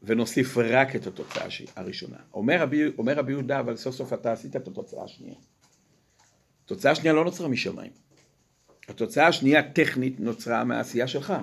[0.04, 2.18] ונוסיף רק את התוצאה הראשונה.
[2.34, 5.36] אומר רבי, אומר רבי יהודה, אבל סוף סוף אתה עשית את התוצאה השנייה.
[6.66, 7.92] התוצאה השנייה לא נוצרה משמיים.
[8.90, 11.34] התוצאה השנייה טכנית נוצרה מהעשייה שלך.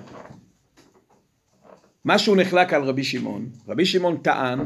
[2.05, 3.49] משהו נחלק על רבי שמעון.
[3.67, 4.59] רבי שמעון טען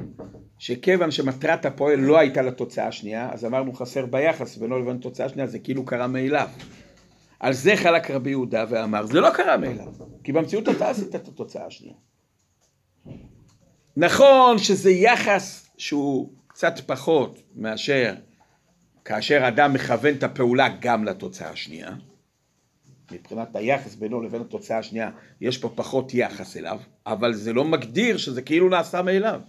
[0.57, 5.47] שכיוון שמטרת הפועל לא הייתה לתוצאה השנייה, אז אמרנו חסר ביחס בינו לבין התוצאה השנייה,
[5.47, 6.49] זה כאילו קרה מאליו.
[7.43, 11.27] על זה חלק רבי יהודה ואמר, זה לא קרה מאליו, כי במציאות אתה עשית את
[11.27, 11.95] התוצאה השנייה.
[13.97, 18.13] נכון שזה יחס שהוא קצת פחות מאשר
[19.05, 21.95] כאשר אדם מכוון את הפעולה גם לתוצאה השנייה,
[23.11, 25.09] מבחינת היחס בינו לבין התוצאה השנייה,
[25.41, 29.41] יש פה פחות יחס אליו, אבל זה לא מגדיר שזה כאילו נעשה מאליו.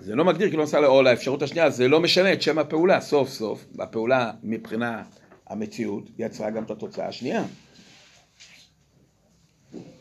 [0.00, 3.28] זה לא מגדיר כאילו נעשה או לאפשרות השנייה, זה לא משנה את שם הפעולה, סוף
[3.28, 5.21] סוף, הפעולה מבחינת
[5.52, 7.44] המציאות יצרה גם את התוצאה השנייה.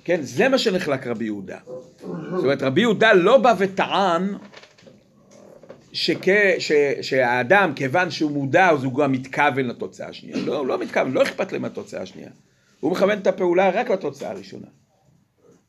[0.03, 1.57] כן, זה מה שנחלק רבי יהודה.
[2.35, 4.35] זאת אומרת, רבי יהודה לא בא וטען
[5.93, 6.25] שכ...
[6.59, 6.71] ש...
[7.01, 10.37] שהאדם, כיוון שהוא מודע, אז הוא גם מתכוון לתוצאה השנייה.
[10.37, 12.29] לא, הוא לא מתכוון, לא אכפת להם התוצאה השנייה.
[12.79, 14.67] הוא מכוון את הפעולה רק לתוצאה הראשונה.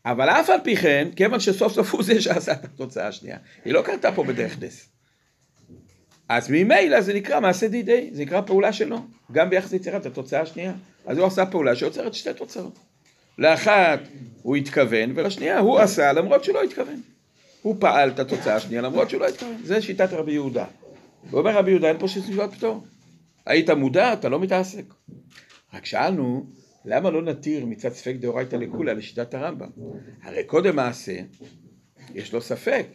[0.04, 3.38] אבל אף על פי כן, כיוון שסוף סוף הוא זה שעשה את התוצאה השנייה.
[3.64, 4.91] היא לא קרתה פה בדרך נס.
[6.36, 8.98] אז ממילא זה נקרא מעשה דידי, זה נקרא פעולה שלו,
[9.32, 10.72] גם ביחס ליצירת התוצאה השנייה.
[11.06, 12.78] אז הוא עשה פעולה שיוצרת שתי תוצאות.
[13.38, 14.00] לאחת
[14.42, 17.00] הוא התכוון, ולשנייה הוא עשה למרות שהוא לא התכוון.
[17.62, 19.56] הוא פעל את התוצאה השנייה למרות שהוא לא התכוון.
[19.64, 20.64] זה שיטת רבי יהודה.
[21.30, 22.84] ואומר רבי יהודה, אין פה שיטת פטור.
[23.46, 24.84] היית מודע, אתה לא מתעסק.
[25.74, 26.46] רק שאלנו,
[26.84, 29.70] למה לא נתיר מצד ספק דאורייתא לכולה לשיטת הרמב"ם?
[30.22, 31.16] הרי קודם מעשה,
[32.14, 32.86] יש לו ספק.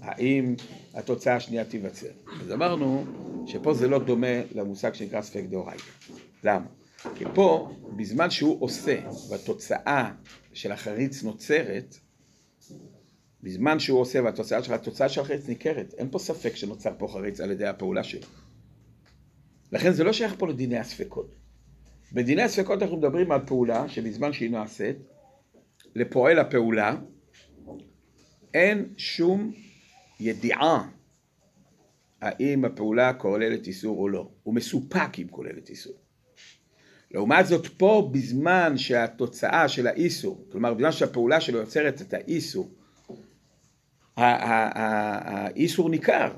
[0.00, 0.54] האם
[0.94, 2.10] התוצאה השנייה תיווצר.
[2.40, 3.04] אז אמרנו
[3.46, 5.82] שפה זה לא דומה למושג שנקרא ספק דאורייתא.
[6.44, 6.66] למה?
[7.14, 10.12] כי פה, בזמן שהוא עושה, והתוצאה
[10.52, 11.96] של החריץ נוצרת,
[13.42, 17.40] בזמן שהוא עושה והתוצאה של התוצאה של החריץ ניכרת, אין פה ספק שנוצר פה חריץ
[17.40, 18.26] על ידי הפעולה שלו.
[19.72, 21.34] לכן זה לא שייך פה לדיני הספקות.
[22.12, 24.96] בדיני הספקות אנחנו מדברים על פעולה שבזמן שהיא נעשית,
[25.94, 26.96] לפועל הפעולה
[28.54, 29.52] אין שום
[30.20, 30.88] ידיעה
[32.20, 34.28] האם הפעולה כוללת איסור או לא.
[34.42, 35.94] הוא מסופק אם כוללת איסור.
[37.10, 42.70] לעומת זאת פה בזמן שהתוצאה של האיסור, כלומר בזמן שהפעולה שלו יוצרת את האיסור,
[44.16, 46.32] האיסור ניכר.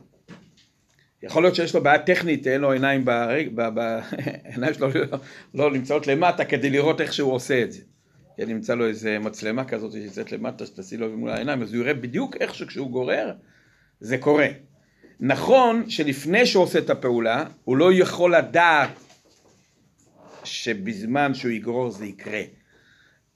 [1.22, 3.60] יכול להיות שיש לו בעיה טכנית, אין לו עיניים ברג...
[4.44, 5.18] העיניים שלו לא,
[5.54, 7.80] לא נמצאות למטה כדי לראות איך שהוא עושה את זה.
[8.36, 11.94] כן, נמצא לו איזה מצלמה כזאת שיוצאת למטה שתעשי לו מול העיניים, אז הוא יראה
[11.94, 13.32] בדיוק איך שכשהוא גורר,
[14.00, 14.48] זה קורה.
[15.20, 18.90] נכון שלפני שהוא עושה את הפעולה, הוא לא יכול לדעת
[20.44, 22.42] שבזמן שהוא יגרור זה יקרה.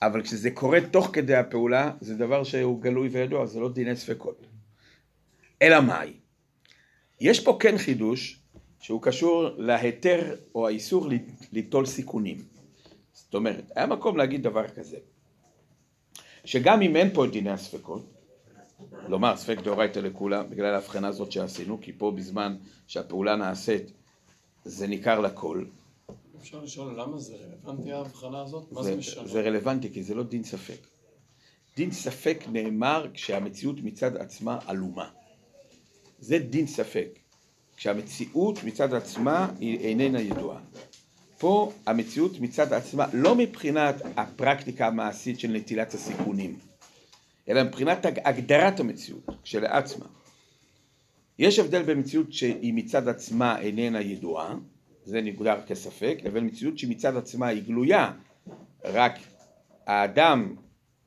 [0.03, 4.47] אבל כשזה קורה תוך כדי הפעולה, זה דבר שהוא גלוי וידוע, זה לא דיני ספקות.
[5.63, 6.13] אלא מאי?
[7.21, 8.41] יש פה כן חידוש
[8.81, 11.09] שהוא קשור להיתר או האיסור
[11.53, 12.45] ליטול סיכונים.
[13.13, 14.97] זאת אומרת, היה מקום להגיד דבר כזה,
[16.45, 18.14] שגם אם אין פה את דיני הספקות,
[19.09, 23.91] לומר ספק דאורייתא לכולם, בגלל ההבחנה הזאת שעשינו, כי פה בזמן שהפעולה נעשית
[24.65, 25.65] זה ניכר לכל.
[26.41, 28.73] אפשר לשאול למה זה רלוונטי ההבחנה הזאת?
[28.73, 29.29] מה זה, זה משנה?
[29.29, 30.87] זה רלוונטי כי זה לא דין ספק.
[31.77, 35.09] דין ספק נאמר כשהמציאות מצד עצמה עלומה.
[36.19, 37.19] זה דין ספק.
[37.77, 40.61] כשהמציאות מצד עצמה היא איננה ידועה.
[41.39, 46.59] פה המציאות מצד עצמה, לא מבחינת הפרקטיקה המעשית של נטילת הסיכונים,
[47.49, 50.07] אלא מבחינת הגדרת המציאות כשלעצמה.
[51.39, 54.55] יש הבדל בין מציאות שהיא מצד עצמה איננה ידועה,
[55.05, 58.13] זה נגדר כספק, לבין מציאות שמצד עצמה היא גלויה,
[58.85, 59.19] רק
[59.87, 60.55] האדם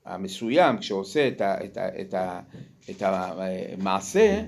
[0.06, 2.41] המסוים כשעושה את, ה, את, ה, את, ה,
[2.89, 4.43] את המעשה,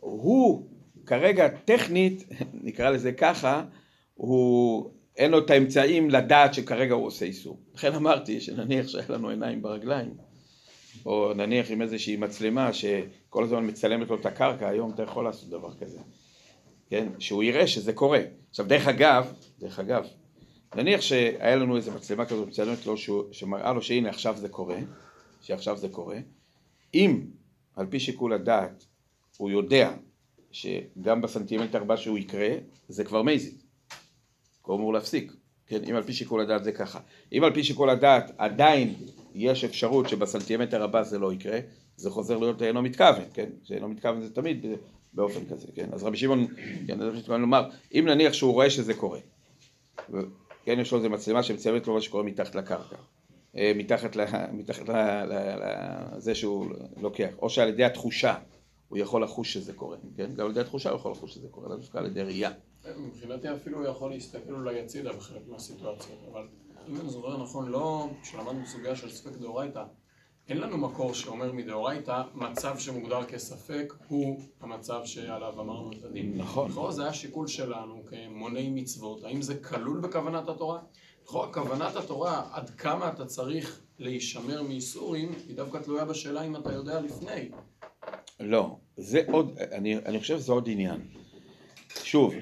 [0.00, 0.66] הוא
[1.06, 2.24] כרגע טכנית,
[2.66, 3.64] נקרא לזה ככה,
[4.14, 7.58] הוא אין לו את האמצעים לדעת שכרגע הוא עושה איסור.
[7.74, 10.14] לכן אמרתי שנניח שהיה לנו עיניים ברגליים,
[11.06, 15.48] או נניח עם איזושהי מצלמה שכל הזמן מצלמת לו את הקרקע, היום אתה יכול לעשות
[15.48, 15.98] דבר כזה,
[16.90, 17.08] כן?
[17.18, 18.20] שהוא יראה שזה קורה.
[18.50, 20.06] עכשיו דרך אגב, דרך אגב,
[20.74, 24.78] נניח שהיה לנו איזו מצלמה כזאת מצלמת לו שהוא, שמראה לו שהנה עכשיו זה קורה,
[25.40, 26.18] שעכשיו זה קורה,
[26.94, 27.20] אם
[27.76, 28.84] על פי שיקול הדעת
[29.36, 29.92] הוא יודע
[30.50, 32.48] שגם בסנטימטר הבא שהוא יקרה,
[32.88, 33.62] זה כבר מזיד.
[34.62, 35.32] הוא אמור להפסיק,
[35.66, 35.84] כן?
[35.90, 37.00] אם על פי שיקול הדעת זה ככה.
[37.32, 38.94] אם על פי שיקול הדעת עדיין
[39.34, 41.58] יש אפשרות שבסנטימטר הבא זה לא יקרה,
[41.96, 43.50] זה חוזר להיות אינו מתכוון, כן?
[43.62, 44.66] שאינו מתכוון זה תמיד
[45.12, 45.88] באופן כזה, כן?
[45.92, 46.46] אז רבי שמעון,
[46.86, 49.18] כן, רבי שמעון לומר, אם נניח שהוא רואה שזה קורה,
[50.64, 52.96] כן, יש לו איזה מצלמה שמצלמת לו מה שקורה מתחת לקרקע,
[53.56, 54.16] אה, מתחת,
[54.52, 54.84] מתחת
[56.16, 56.66] לזה שהוא
[57.00, 58.34] לוקח, או שעל ידי התחושה
[58.88, 60.34] הוא יכול לחוש שזה קורה, כן?
[60.34, 62.50] גם על ידי התחושה הוא יכול לחוש שזה קורה, לא דווקא על ידי ראייה.
[62.98, 66.46] מבחינתי אפילו הוא יכול להסתכל אולי הצידה בחלק מהסיטואציות, אבל
[66.88, 69.84] אם אני זוכר נכון, לא, כשלמדנו סוגיה של ספק דאורייתא,
[70.48, 76.32] אין לנו מקור שאומר מדאורייתא, מצב שמוגדר כספק הוא המצב שעליו אמרנו את הדין.
[76.36, 76.70] נכון.
[76.70, 80.80] לכאורה זה היה שיקול שלנו כמוני מצוות, האם זה כלול בכוונת התורה?
[81.24, 86.72] לכאורה כוונת התורה, עד כמה אתה צריך להישמר מאיסורים, היא דווקא תלויה בשאלה אם אתה
[86.72, 87.48] יודע לפני.
[88.40, 91.00] לא, זה עוד, אני, אני חושב שזה עוד עניין.
[92.04, 92.34] שוב,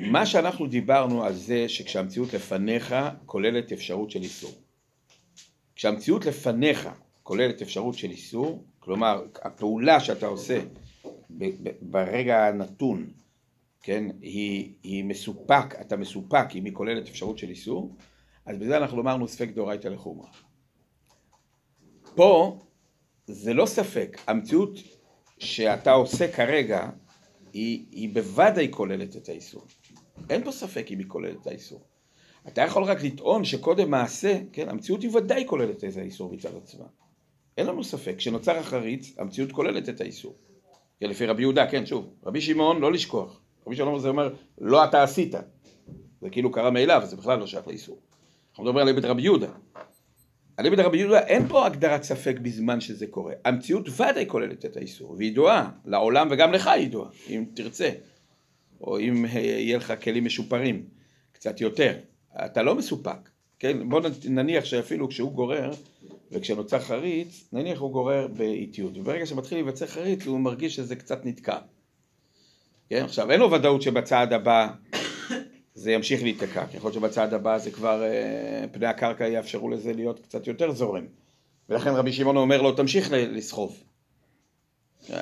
[0.00, 2.94] מה שאנחנו דיברנו על זה שכשהמציאות לפניך
[3.26, 4.52] כוללת אפשרות של איסור.
[5.76, 6.88] כשהמציאות לפניך
[7.22, 10.60] כוללת אפשרות של איסור, כלומר הפעולה שאתה עושה
[11.82, 13.10] ברגע הנתון,
[13.82, 17.96] כן, היא, היא מסופק, אתה מסופק אם היא כוללת אפשרות של איסור,
[18.46, 20.30] אז בזה אנחנו אמרנו ספק דאורייתא לחומרה.
[22.14, 22.58] פה
[23.26, 24.78] זה לא ספק, המציאות
[25.38, 26.90] שאתה עושה כרגע
[27.52, 29.66] היא, היא בוודאי כוללת את האיסור.
[30.30, 31.80] אין פה ספק אם היא כוללת את האיסור.
[32.48, 36.84] אתה יכול רק לטעון שקודם מעשה, כן, המציאות היא ודאי כוללת את האיסור מצד עצמה.
[37.58, 40.34] אין לנו ספק, כשנוצר החריץ, המציאות כוללת את האיסור.
[41.00, 43.40] כן, לפי רבי יהודה, כן, שוב, רבי שמעון, לא לשכוח.
[43.66, 45.34] רבי שמעון זה אומר, לא אתה עשית.
[46.20, 47.98] זה כאילו קרה מאליו, זה בכלל לא שייך לאיסור.
[48.50, 49.50] אנחנו מדברים על איבד רבי יהודה.
[50.56, 53.34] על איבד רבי יהודה אין פה הגדרת ספק בזמן שזה קורה.
[53.44, 57.90] המציאות ודאי כוללת את האיסור, והיא ידועה, לעולם וגם לך היא ידועה, אם תרצה.
[58.80, 60.84] או אם יהיה לך כלים משופרים,
[61.32, 61.94] קצת יותר.
[62.44, 63.88] אתה לא מסופק, כן?
[63.88, 65.70] בוא נניח שאפילו כשהוא גורר,
[66.32, 71.58] וכשנוצר חריץ, נניח הוא גורר באיטיות, וברגע שמתחיל להיווצר חריץ הוא מרגיש שזה קצת נתקע.
[72.88, 73.04] כן?
[73.04, 74.68] עכשיו אין לו ודאות שבצעד הבא
[75.74, 79.92] זה ימשיך להיתקע, כי יכול להיות שבצעד הבא זה כבר, אה, פני הקרקע יאפשרו לזה
[79.92, 81.06] להיות קצת יותר זורם.
[81.68, 83.82] ולכן רבי שמעון אומר לו, תמשיך לסחוב.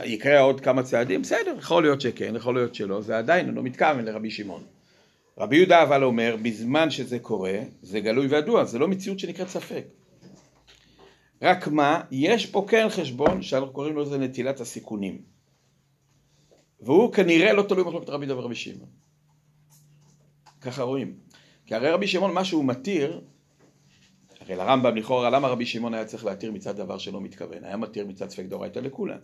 [0.05, 4.05] יקרה עוד כמה צעדים, בסדר, יכול להיות שכן, יכול להיות שלא, זה עדיין לא מתכוון
[4.05, 4.63] לרבי שמעון.
[5.39, 9.85] רבי יהודה אבל אומר, בזמן שזה קורה, זה גלוי וידוע, זה לא מציאות שנקראת ספק.
[11.43, 15.23] רק מה, יש פה כן חשבון שאנחנו קוראים לו זה נטילת הסיכונים.
[16.81, 18.89] והוא כנראה לא תלוי במחלוקת רבי יהודה ורבי שמעון.
[20.61, 21.15] ככה רואים.
[21.67, 23.21] כי הרי רבי שמעון, מה שהוא מתיר,
[24.49, 27.65] הרי לרמב"ם לכאורה, למה רבי שמעון היה צריך להתיר מצד דבר שלא מתכוון?
[27.65, 29.19] היה מתיר מצד ספק דאורייתא לכולם.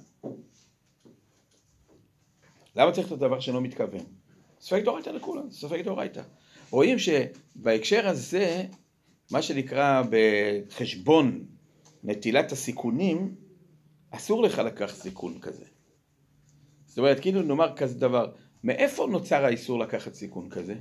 [2.77, 4.01] למה צריך את הדבר שלא מתכוון?
[4.61, 6.23] ספק דאורייתא לכולם, ספק דאורייתא.
[6.71, 8.65] רואים שבהקשר הזה,
[9.31, 11.47] מה שנקרא בחשבון
[12.05, 13.35] נטילת הסיכונים,
[14.11, 15.65] אסור לך לקחת סיכון כזה.
[16.87, 18.33] זאת אומרת, כאילו נאמר כזה דבר,
[18.65, 20.75] מאיפה נוצר האיסור לקחת סיכון כזה?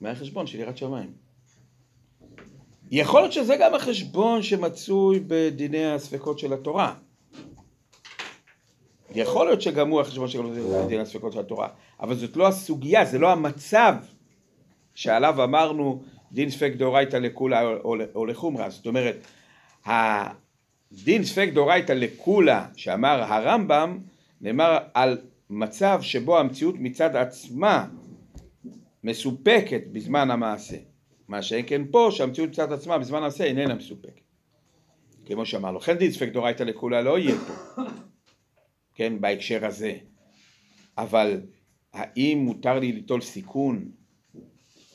[0.00, 1.23] מהחשבון של יראת שמיים.
[2.90, 6.94] יכול להיות שזה גם החשבון שמצוי בדיני הספקות של התורה.
[9.14, 10.40] יכול להיות שגם הוא החשבון של
[10.88, 11.68] דיני הספקות של התורה,
[12.00, 13.94] אבל זאת לא הסוגיה, זה לא המצב
[14.94, 17.62] שעליו אמרנו דין ספק דאורייתא לכולה
[18.14, 18.68] או- לחומרא.
[18.68, 19.16] זאת אומרת,
[19.84, 23.98] הדין ספק דאורייתא לכולה שאמר הרמב"ם,
[24.40, 25.18] נאמר על
[25.50, 27.86] מצב שבו המציאות מצד עצמה
[29.04, 30.76] מסופקת בזמן המעשה.
[31.28, 34.20] מה שאין כן פה, שהמציאות מצד עצמה בזמן המעשה איננה מסופקת.
[35.26, 37.82] כמו שאמרנו, לכן דין ספק דאורייתא לכולה לא יהיה פה,
[38.94, 39.96] כן, בהקשר הזה.
[40.98, 41.40] אבל
[41.92, 43.90] האם מותר לי ליטול סיכון,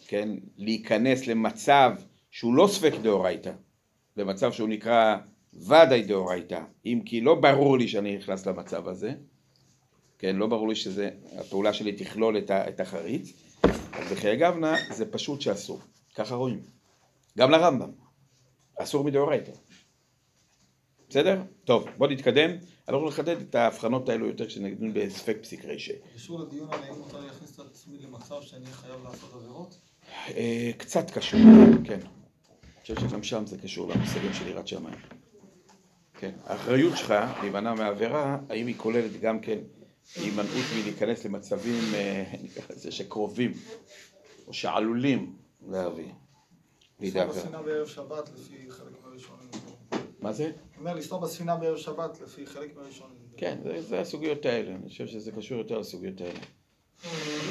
[0.08, 1.92] כן, להיכנס למצב
[2.32, 3.52] שהוא לא ספק דאורייתא,
[4.18, 5.18] למצב שהוא נקרא
[5.54, 9.14] ודאי דאורייתא, אם כי לא ברור לי שאני נכנס למצב הזה,
[10.20, 13.34] כן, לא ברור לי שזה, הפעולה שלי תכלול את החריץ,
[13.92, 15.82] אז בחיי גבנה זה פשוט שאסור,
[16.16, 16.64] ככה רואים.
[17.38, 17.92] גם לרמב"ם,
[18.80, 19.52] אסור מדאורייתא.
[21.10, 21.42] בסדר?
[21.64, 22.50] טוב, בוא נתקדם.
[22.88, 25.94] אנחנו נחדד את ההבחנות האלו יותר כשנדון בספק פסיק רישא.
[26.16, 29.80] קשור לדיון על האם מותר להכניס את עצמי למצב שאני חייב לעשות עבירות?
[30.30, 31.40] אה, קצת קשור,
[31.84, 32.00] כן.
[32.00, 34.96] אני חושב שגם שם זה קשור למושגים של יראת שמיים.
[36.14, 39.60] כן, האחריות שלך להימנע מעבירה, האם היא כוללת גם כן
[40.16, 43.54] הימנעות מלהיכנס למצבים, אה, נקרא לזה, שקרובים,
[44.48, 45.36] או שעלולים
[45.68, 46.12] להביא
[47.00, 47.26] עבירה.
[47.26, 49.50] בספינה בערב שבת לפי חלק מהראשונים.
[50.20, 50.52] מה זה?
[50.78, 53.18] אומר לנסוע בספינה בערב שבת לפי חלק מהראשונים.
[53.38, 56.40] כן, זה, זה הסוגיות האלה, אני חושב שזה קשור יותר לסוגיות האלה.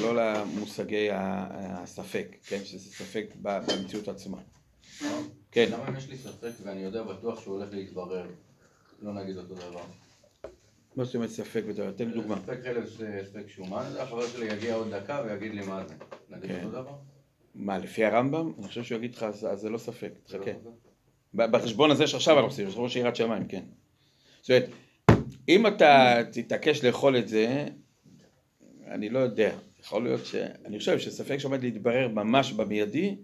[0.01, 4.37] לא למושגי הספק, כן, שזה ספק במציאות עצמה.
[5.51, 8.27] כן, למה אם יש לי ספק ואני יודע בטוח שהוא הולך להתברר,
[9.01, 9.83] לא נגיד אותו דבר?
[10.95, 11.91] מה זאת אומרת ספק בדבר?
[11.91, 12.35] תן לי דוגמה.
[12.35, 15.93] ספק חלב זה ספק שומן, החבר שלי יגיע עוד דקה ויגיד לי מה זה.
[16.29, 16.65] נגיד כן.
[16.65, 16.93] אותו דבר?
[17.55, 18.53] מה, לפי הרמב"ם?
[18.59, 20.51] אני חושב שהוא יגיד לך, אז זה לא ספק, לא תחכה.
[21.33, 23.63] ב- בחשבון הזה שעכשיו אנחנו עושים, בחשבון של יראת שמיים, כן.
[24.41, 24.69] זאת אומרת,
[25.49, 27.65] אם אתה תתעקש לאכול את זה,
[28.87, 29.57] אני לא יודע.
[29.79, 30.35] יכול להיות ש...
[30.35, 33.15] אני חושב שספק שעומד להתברר ממש במיידי,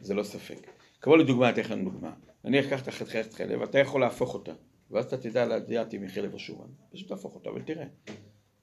[0.00, 0.70] זה לא ספק.
[1.00, 2.12] כמו לדוגמה, אתן לכם דוגמה.
[2.44, 4.52] נניח קח את החתכת חלב, אתה יכול להפוך אותה,
[4.90, 6.66] ואז אתה תדע לדעת אם היא חלב או שומן.
[6.92, 7.86] פשוט תהפוך אותה ותראה.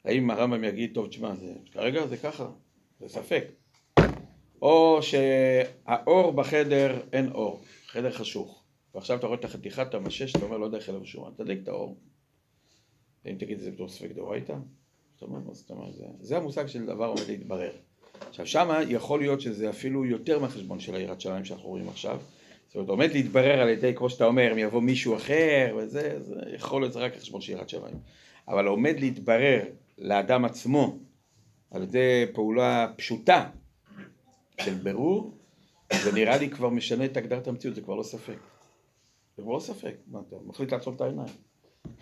[0.05, 1.53] האם הרמב"ם יגיד, טוב, תשמע, זה...
[1.71, 2.49] כרגע זה ככה,
[2.99, 3.45] זה ספק.
[4.61, 8.63] או שהאור בחדר אין אור, חדר חשוך.
[8.95, 11.59] ועכשיו אתה רואה את החתיכה, אתה משש, אתה אומר, לא יודע איך חלב שומן, תדליק
[11.63, 11.97] את האור.
[13.25, 14.55] אם תגיד את זה בתור ספק דאורייתא,
[15.13, 17.71] זאת אומרת, מה זאת אומרת, זה, זה המושג של דבר עומד להתברר.
[18.29, 22.19] עכשיו שמה יכול להיות שזה אפילו יותר מהחשבון של היראת שמיים שאנחנו רואים עכשיו.
[22.67, 26.35] זאת אומרת, עומד להתברר על ידי, כמו שאתה אומר, אם יבוא מישהו אחר וזה, זה
[26.55, 27.95] יכול להיות רק החשבון של יראת שמיים.
[28.47, 29.63] אבל עומד להתברר
[29.97, 30.97] לאדם עצמו
[31.71, 33.49] על ידי פעולה פשוטה
[34.65, 35.37] של בירור,
[36.03, 38.37] זה נראה לי כבר משנה את הגדרת המציאות, זה כבר לא ספק.
[39.37, 41.33] זה כבר לא ספק, מה אתה מחליט לעצום את העיניים.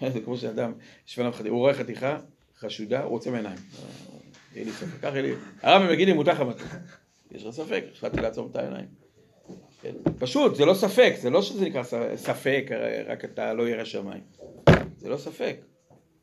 [0.14, 0.74] זה כמו שאדם,
[1.08, 2.18] יש חתיכה, הוא רואה חתיכה
[2.60, 3.60] חשודה, הוא עוצם עיניים.
[4.56, 6.68] יהיה לי ספק, ככה יהיה לי, הרב יגיד לי מותר לך מתוק.
[7.32, 8.88] יש לך ספק, החלטתי לעצום את העיניים.
[9.82, 9.94] כן?
[10.20, 11.84] פשוט, זה לא ספק, זה לא שזה נקרא
[12.16, 12.70] ספק,
[13.08, 14.24] רק אתה לא ירא שמיים.
[14.98, 15.56] זה לא ספק.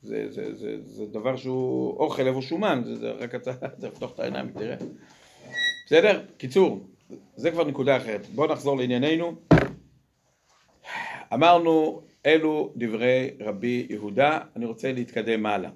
[0.02, 3.92] זה, זה, זה, זה דבר שהוא או חלב או שומן, זה, זה רק אתה צריך
[3.92, 4.76] לפתוח את העיניים ותראה.
[5.86, 6.24] בסדר?
[6.36, 6.86] קיצור,
[7.36, 8.26] זה כבר נקודה אחרת.
[8.34, 9.34] בואו נחזור לענייננו.
[11.34, 15.70] אמרנו, אלו דברי רבי יהודה, אני רוצה להתקדם מעלה.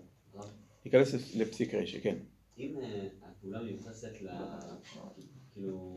[0.84, 2.16] ניכנס לפסיק רשע, כן.
[2.58, 4.28] אם אה, הפעולה מיוחסת ל...
[5.52, 5.94] כאילו,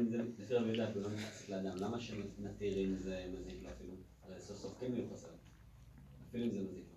[0.00, 3.92] אם זה לפי רבי יהודה הפעולה מיוחסת לאדם, למה שנתיר אם זה מזיק לו אפילו?
[4.22, 5.30] הרי סוף סוף כן מיוחס לו.
[6.28, 6.96] אפילו אם זה מזיק לו.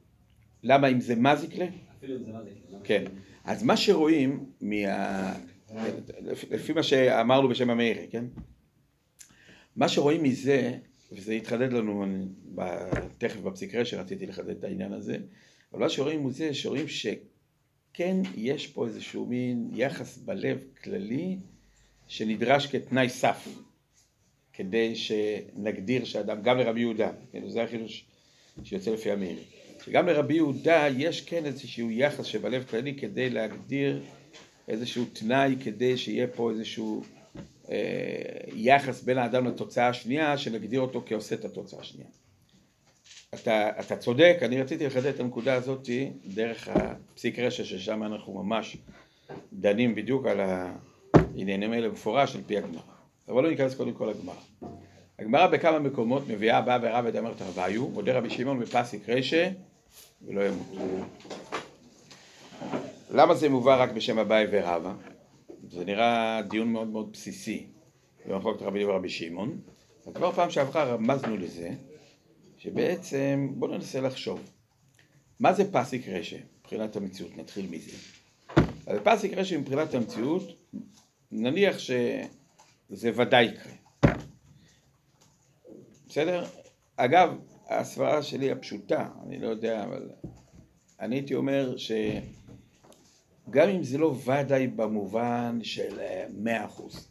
[0.64, 1.66] למה אם זה מזיק לה?
[1.98, 2.54] אפילו אם זה מזיק
[2.84, 3.04] כן.
[3.44, 5.53] אז מה שרואים מה...
[6.52, 8.26] לפי- מה שאמרנו בשם המאירי, כן?
[9.76, 10.78] מה שרואים מזה,
[11.12, 12.06] וזה יתחדד לנו
[13.18, 15.18] תכף בפסיקרא שרציתי לחדד את העניין הזה,
[15.74, 21.38] אבל מה שרואים מזה, שרואים שכן יש פה איזשהו מין יחס בלב כללי
[22.08, 23.48] שנדרש כתנאי סף,
[24.54, 28.06] כדי שנגדיר שאדם, גם לרבי יהודה, כן, זה החידוש
[28.64, 29.44] שיוצא לפי המאירי,
[29.86, 34.04] שגם לרבי יהודה יש כן איזשהו יחס שבלב כללי כדי להגדיר
[34.68, 37.04] איזשהו תנאי כדי שיהיה פה איזשהו
[37.70, 37.78] אה,
[38.54, 42.10] יחס בין האדם לתוצאה השנייה, שנגדיר אותו כעושה את התוצאה השנייה.
[43.34, 45.90] אתה, אתה צודק, אני רציתי לחדד את הנקודה הזאת
[46.26, 48.78] דרך הפסיק רשע, ששם אנחנו ממש
[49.54, 52.82] דנים בדיוק על העניינים האלה במפורש על פי הגמרא.
[53.28, 54.36] אבל לא ניכנס קודם כל לגמרא.
[55.20, 59.50] הגמרא בכמה מקומות מביאה בא ורב את אמרת רביו, מודה רבי שמעון בפסיק רשע
[60.22, 61.06] ולא ימותו.
[63.14, 64.94] למה זה מובא רק בשם אביי ורבא?
[65.70, 67.66] זה נראה דיון מאוד מאוד בסיסי
[68.26, 69.60] במחלוקת רבי אליהו ורבי שמעון.
[70.14, 71.70] כבר פעם שעברה רמזנו לזה,
[72.58, 74.42] שבעצם, בואו ננסה לחשוב.
[75.40, 77.38] מה זה פסיק רשע מבחינת המציאות?
[77.38, 77.92] נתחיל מזה.
[78.88, 80.44] אז פסיק רשע מבחינת המציאות,
[81.32, 83.74] נניח שזה ודאי יקרה.
[86.08, 86.46] בסדר?
[86.96, 87.38] אגב,
[87.70, 90.10] הסברה שלי הפשוטה, אני לא יודע, אבל
[91.00, 91.78] אני הייתי אומר
[93.48, 97.08] שגם אם זה לא ודאי במובן של אה, מאה אחוז,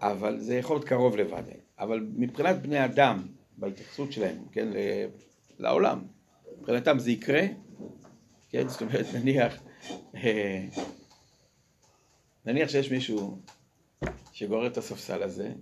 [0.00, 3.26] אבל זה יכול להיות קרוב לוודאי, אבל מבחינת בני אדם,
[3.56, 4.68] בהתייחסות שלהם, כן,
[5.58, 6.02] לעולם,
[6.58, 7.42] מבחינתם זה יקרה,
[8.50, 9.62] כן, זאת אומרת נניח,
[10.14, 10.64] אה,
[12.46, 13.38] נניח שיש מישהו
[14.32, 15.52] שגורר את הספסל הזה,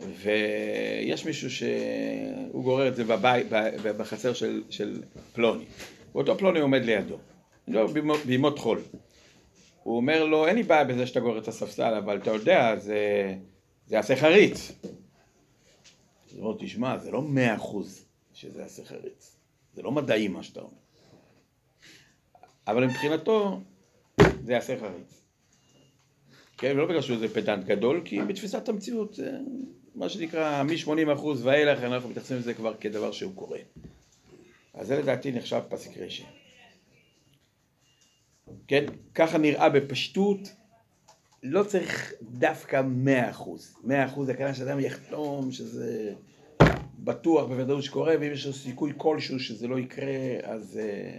[0.00, 3.46] ויש מישהו שהוא גורר את זה בבית,
[3.82, 5.64] בחצר של, של פלוני,
[6.12, 7.18] ואותו פלוני עומד לידו,
[7.68, 7.86] לא
[8.26, 8.80] בימות, חול.
[9.82, 13.34] הוא אומר לו, אין לי בעיה בזה שאתה גורר את הספסל, אבל אתה יודע, זה,
[13.86, 14.72] זה יעשה חריץ.
[16.32, 18.04] הוא אומר, תשמע, זה לא מאה אחוז
[18.34, 19.36] שזה יעשה חריץ.
[19.74, 20.72] זה לא מדעי מה שאתה אומר.
[22.66, 23.60] אבל מבחינתו,
[24.44, 25.20] זה יעשה חריץ.
[26.58, 29.38] כן, ולא בגלל שהוא איזה פדנט גדול, כי בתפיסת המציאות, זה
[29.94, 33.58] מה שנקרא, מ-80% ואילך, אנחנו מתייחסים לזה כבר כדבר שהוא קורה.
[34.74, 36.24] אז זה לדעתי נחשב פסיק רשע.
[38.68, 38.84] כן,
[39.14, 40.38] ככה נראה בפשטות,
[41.42, 42.82] לא צריך דווקא
[43.34, 43.84] 100%.
[43.84, 43.88] 100%
[44.30, 46.14] הכוונה שאדם יחתום שזה
[46.98, 50.80] בטוח בוודאות שקורה, ואם יש לו סיכוי כלשהו שזה לא יקרה, אז...
[50.82, 51.18] אה,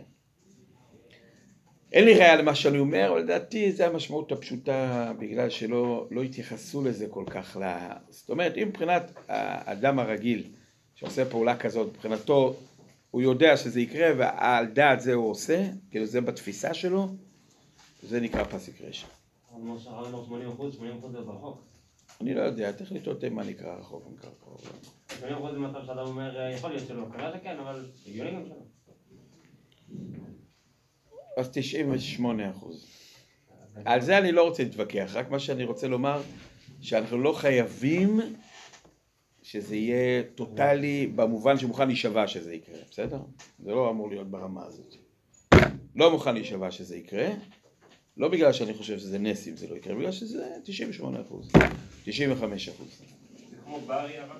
[1.94, 6.84] אין לי ראיה למה שאני אומר, אבל לדעתי זה המשמעות הפשוטה, בגלל שלא לא התייחסו
[6.84, 7.64] לזה כל כך ל...
[8.10, 10.44] זאת אומרת, אם מבחינת האדם הרגיל
[10.96, 12.56] שעושה פעולה כזאת, מבחינתו
[13.18, 17.08] הוא יודע שזה יקרה ועל דעת זה הוא עושה, כאילו זה בתפיסה שלו,
[18.04, 19.08] זה נקרא פסיק רשע.
[19.50, 21.62] כמו שהרב אמר 80 אחוז, 80 אחוז זה רחוק.
[22.22, 24.62] אני לא יודע, תחליטו אתם מה נקרא רחוק ונקרא קרוב.
[25.20, 28.44] 80 אחוז זה מצב שאדם אומר, "אה, יכול להיות שלא, כנראה שכן, אבל הגיוני גם
[28.46, 28.56] שלא.
[31.38, 32.86] אז 98 אחוז.
[33.86, 36.22] על זה אני לא רוצה להתווכח, רק מה שאני רוצה לומר,
[36.82, 38.20] שאנחנו לא חייבים
[39.48, 43.20] שזה יהיה טוטאלי במובן שמוכן להישבע שזה יקרה, בסדר?
[43.60, 44.96] זה לא אמור להיות ברמה הזאת.
[45.96, 47.28] לא מוכן להישבע שזה יקרה,
[48.18, 51.52] לא בגלל שאני חושב שזה נס אם זה לא יקרה, בגלל שזה 98 אחוז,
[52.04, 52.88] 95 אחוז.
[53.50, 54.40] זה כמו ברי אבל?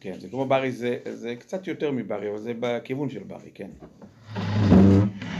[0.00, 3.70] כן, זה כמו ברי, זה, זה קצת יותר מברי, אבל זה בכיוון של ברי, כן.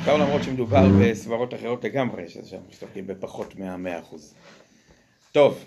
[0.07, 4.35] גם למרות שמדובר בסברות אחרות לגמרי, שאנחנו מסתכלים בפחות מהמאה אחוז.
[5.33, 5.65] טוב,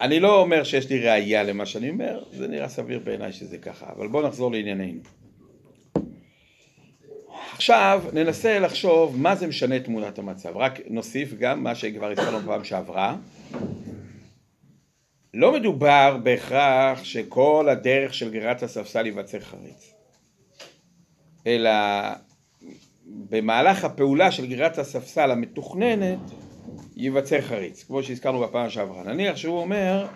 [0.00, 3.86] אני לא אומר שיש לי ראייה למה שאני אומר, זה נראה סביר בעיניי שזה ככה,
[3.96, 5.00] אבל בואו נחזור לענייננו.
[7.52, 12.64] עכשיו ננסה לחשוב מה זה משנה תמונת המצב, רק נוסיף גם מה שכבר הזכרנו בפעם
[12.64, 13.16] שעברה.
[15.34, 19.92] לא מדובר בהכרח שכל הדרך של גרירת הספסל ייווצר חריץ,
[21.46, 21.70] אלא
[23.06, 26.18] במהלך הפעולה של גרירת הספסל המתוכננת
[26.96, 29.02] ייווצר חריץ, כמו שהזכרנו בפעם שעברה.
[29.02, 30.06] נניח שהוא אומר,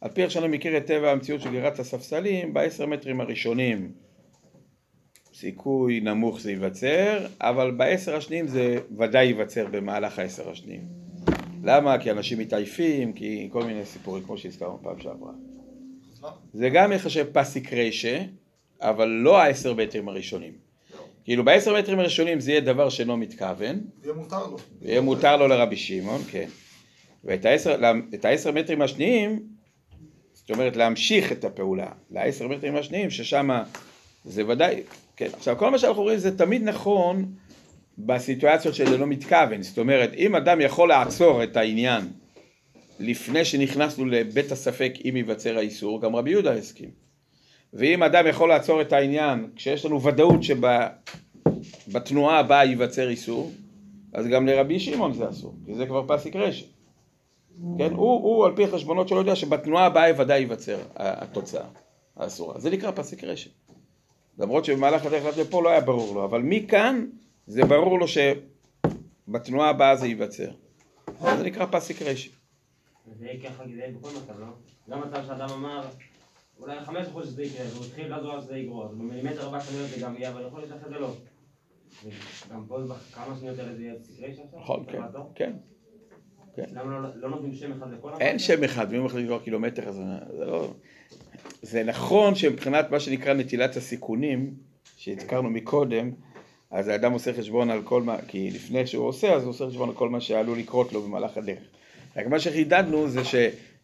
[0.00, 3.92] על פי איך שאני מכיר את טבע המציאות של גרירת הספסלים, בעשר מטרים הראשונים
[5.42, 10.80] סיכוי נמוך זה ייווצר, אבל בעשר השניים זה ודאי ייווצר במהלך העשר השניים.
[11.64, 11.98] למה?
[11.98, 15.32] כי אנשים מתעייפים, כי כל מיני סיפורים כמו שהזכרנו פעם שעברה.
[16.52, 18.22] זה גם יחשב פסיק רשע,
[18.80, 20.52] אבל לא העשר מטרים הראשונים.
[21.24, 24.56] כאילו בעשר מטרים הראשונים זה יהיה דבר שאינו מתכוון, יהיה מותר לו.
[24.82, 26.48] ויהיה מותר לו לרבי שמעון, כן.
[27.24, 27.76] ואת העשר,
[28.14, 29.42] את העשר מטרים השניים,
[30.32, 33.50] זאת אומרת להמשיך את הפעולה לעשר מטרים השניים, ששם
[34.24, 34.82] זה ודאי,
[35.16, 35.28] כן.
[35.36, 37.32] עכשיו כל מה שאנחנו רואים זה תמיד נכון
[37.98, 42.08] בסיטואציות שזה לא מתכוון, זאת אומרת, אם אדם יכול לעצור את העניין
[43.00, 47.01] לפני שנכנסנו לבית הספק אם ייווצר האיסור, גם רבי יהודה הסכים.
[47.72, 50.40] ואם אדם יכול לעצור את העניין כשיש לנו ודאות
[51.86, 53.52] שבתנועה הבאה ייווצר איסור,
[54.12, 56.66] אז גם לרבי שמעון זה אסור, כי זה כבר פסיק רשת.
[57.78, 57.92] כן?
[57.92, 61.66] הוא, הוא על פי החשבונות שלו יודע שבתנועה הבאה ודאי ייווצר התוצאה
[62.16, 62.60] האסורה.
[62.60, 63.50] זה נקרא פסיק רשת.
[64.38, 67.06] למרות שבמהלך הדרך עד לפה לא היה ברור לו, אבל מכאן
[67.46, 70.50] זה ברור לו שבתנועה הבאה זה ייווצר.
[71.20, 72.30] זה נקרא פסיק רשת.
[73.18, 73.64] זה יהיה ככה
[73.98, 74.46] בכל מצב, לא?
[74.90, 75.82] גם מצב שאדם אמר,
[76.62, 80.00] אולי חמש אחוז שזה יקרה, והוא התחיל לעזור שזה יגרור, אז במילימטר הבא שניות זה
[80.00, 81.14] גם יהיה, אבל יכול להיות שאחרי זה לא.
[82.52, 84.60] גם פה בכמה שניות האלה זה יהיה פסיק עכשיו?
[84.60, 85.32] נכון, כן, לעצור?
[85.34, 85.52] כן.
[86.72, 88.38] למה לא- לא נותנים שם אחד לכל אין?
[88.38, 89.94] שם אחד, ואם הוא מחליט לקרוא קילומטר, אז
[90.38, 90.74] זה לא...
[91.62, 94.54] זה נכון שמבחינת מה שנקרא נטילת הסיכונים,
[94.96, 96.10] שהזכרנו מקודם,
[96.70, 99.88] אז האדם עושה חשבון על כל מה, כי לפני שהוא עושה, אז הוא עושה חשבון
[99.88, 101.62] על כל מה שעלול לקרות לו במהלך הדרך.
[102.16, 103.20] רק מה שחידדנו זה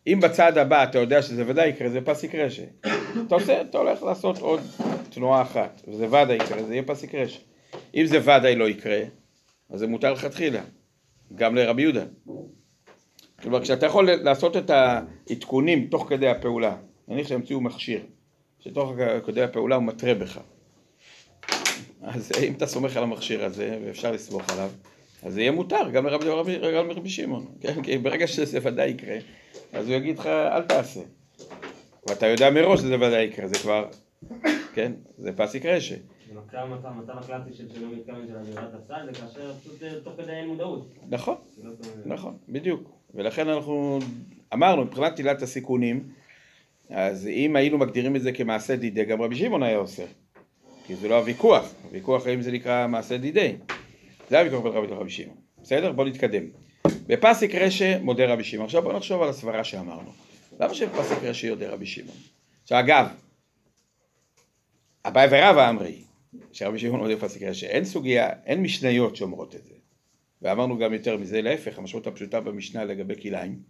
[0.08, 2.62] שאם בצעד הבא אתה יודע שזה ודאי יקרה, זה פסיק רשע.
[3.26, 4.60] אתה עושה, אתה הולך לעשות עוד
[5.10, 7.38] תנועה אחת, וזה ודאי יקרה, זה יהיה פסיק רשע.
[7.94, 9.00] אם זה ודאי לא יקרה,
[9.70, 10.62] אז זה מותר לכתחילה,
[11.34, 12.04] גם לרבי יהודה.
[13.42, 16.76] כלומר, כשאתה יכול לעשות את העדכונים תוך כדי הפעולה,
[17.08, 18.00] נניח שהמציאו מכשיר,
[18.60, 18.92] שתוך
[19.26, 20.40] כדי הפעולה הוא מתרה בך.
[22.02, 24.70] אז אם אתה סומך על המכשיר הזה, ואפשר לסמוך עליו,
[25.22, 27.82] אז זה יהיה מותר, גם לרבי, רבי, גם לרבי שמעון, כן?
[27.82, 29.16] כי ברגע שזה ודאי יקרה,
[29.72, 31.00] אז הוא יגיד לך, אל תעשה.
[32.08, 33.86] ואתה יודע מראש שזה ודאי יקרה, זה כבר,
[34.74, 34.92] כן?
[35.18, 35.94] זה פסיק רשע.
[36.52, 40.32] המצב המצב הקלאסי של שלא מתכוון של עבירת הסל, זה כאשר פשוט אה, תוך כדי
[40.32, 40.88] אין מודעות.
[41.08, 41.34] נכון.
[41.56, 41.68] זה-
[42.06, 42.90] נכון, בדיוק.
[43.14, 43.98] ולכן אנחנו
[44.54, 46.02] אמרנו, מבחינת נטילת הסיכונים,
[46.90, 50.04] אז אם היינו מגדירים את זה כמעשה דידי, גם רבי שמעון היה עושה.
[50.86, 53.52] כי זה לא הוויכוח, הוויכוח האם זה נקרא מעשה דידי.
[54.30, 55.36] זה הוויכוח בין רבי לרבי שמעון.
[55.62, 55.92] בסדר?
[55.92, 56.44] בואו נתקדם.
[57.06, 58.66] בפסיק רשע מודה רבי שמעון.
[58.66, 60.10] עכשיו בואו נחשוב על הסברה שאמרנו.
[60.60, 62.16] למה שבפסיק רשע יודע רבי שמעון?
[62.62, 63.06] עכשיו אגב,
[65.04, 66.02] אביי ורבא אמרי,
[66.52, 69.74] שרבי שמעון מודה בפסיק רשע, אין סוגיה, אין משניות שאומרות את זה.
[70.42, 73.62] ואמרנו גם יותר מזה, להפך, המשמעות הפשוטה במשנה לגבי כליים,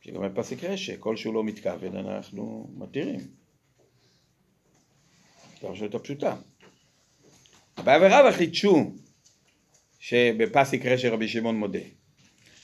[0.00, 3.20] שגם בפסיק רשע, כל שהוא לא מתכוון, אנחנו מתירים.
[5.60, 6.36] זו המשמעות הפשוטה.
[7.76, 8.92] הבעיה ורבא חידשו
[10.04, 11.78] שבפסיק רשע רבי שמעון מודה.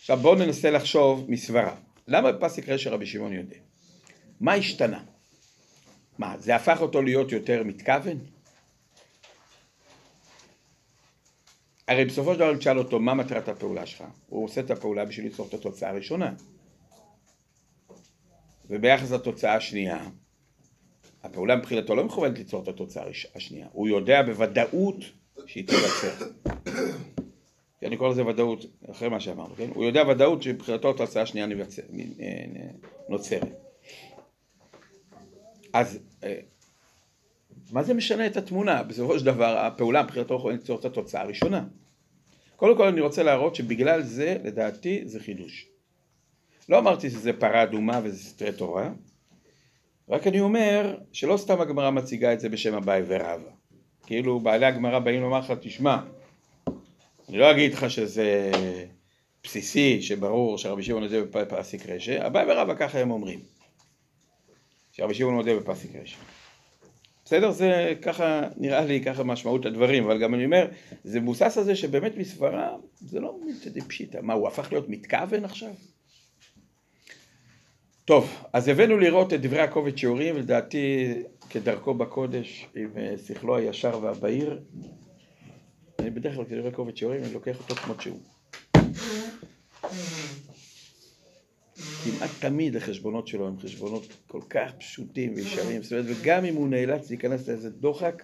[0.00, 1.76] עכשיו בואו ננסה לחשוב מסברה.
[2.08, 3.56] למה בפסיק רשע רבי שמעון יודע?
[4.40, 5.04] מה השתנה?
[6.18, 8.18] מה, זה הפך אותו להיות יותר מתכוון?
[11.88, 15.26] הרי בסופו של דבר תשאל אותו מה מטרת הפעולה שלך, הוא עושה את הפעולה בשביל
[15.26, 16.34] ליצור את התוצאה הראשונה.
[18.70, 20.08] וביחס לתוצאה השנייה,
[21.22, 24.96] הפעולה מבחינתו לא מכוונת ליצור את התוצאה השנייה, הוא יודע בוודאות
[25.46, 26.26] שהיא תיווצר.
[27.80, 29.70] כי אני קורא לזה ודאות, אחרי מה שאמרנו, כן?
[29.74, 31.46] הוא יודע ודאות שמבחינתו התוצאה השנייה
[33.08, 33.48] נוצרת.
[35.72, 36.40] אז אה,
[37.72, 38.82] מה זה משנה את התמונה?
[38.82, 41.64] בסופו של דבר הפעולה מבחינתו יכולה ליצור את התוצאה הראשונה.
[42.56, 45.66] קודם כל אני רוצה להראות שבגלל זה לדעתי זה חידוש.
[46.68, 48.90] לא אמרתי שזה פרה אדומה וזה סתרי תורה,
[50.08, 53.50] רק אני אומר שלא סתם הגמרא מציגה את זה בשם אביי ורבא.
[54.06, 55.98] כאילו בעלי הגמרא באים לומר לך, תשמע,
[57.30, 58.50] אני לא אגיד לך שזה
[59.44, 63.40] בסיסי, שברור שרבי שמעון מודה בפסיק רשע, אביי ורבא ככה הם אומרים.
[64.92, 66.16] שרבי שמעון מודה בפסיק רשע.
[67.24, 67.50] בסדר?
[67.50, 70.66] זה ככה, נראה לי ככה משמעות הדברים, אבל גם אני אומר,
[71.04, 74.18] זה מבוסס על זה שבאמת מסברה, זה לא מתדי פשיטא.
[74.22, 75.72] מה, הוא הפך להיות מתכוון עכשיו?
[78.04, 81.14] טוב, אז הבאנו לראות את דברי הקובץ שיעורים, ולדעתי
[81.50, 84.60] כדרכו בקודש, עם אה, שכלו הישר והבהיר.
[86.00, 88.20] אני בדרך כלל כדברי קובץ שיעורים, אני לוקח אותו כמות שהוא.
[92.04, 96.68] כמעט תמיד החשבונות שלו הם חשבונות כל כך פשוטים וישרים, זאת אומרת, וגם אם הוא
[96.68, 98.22] נאלץ להיכנס לאיזה דוחק,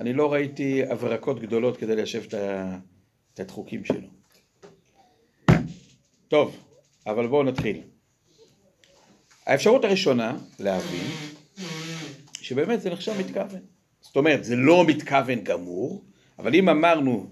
[0.00, 2.22] אני לא ראיתי הברקות גדולות כדי ליישב
[3.34, 4.08] את הדחוקים שלו.
[6.28, 6.56] טוב,
[7.06, 7.80] אבל בואו נתחיל.
[9.46, 11.06] האפשרות הראשונה להבין
[12.40, 13.60] שבאמת זה נחשב מתכוון.
[14.00, 16.04] זאת אומרת, זה לא מתכוון גמור,
[16.38, 17.26] אבל אם אמרנו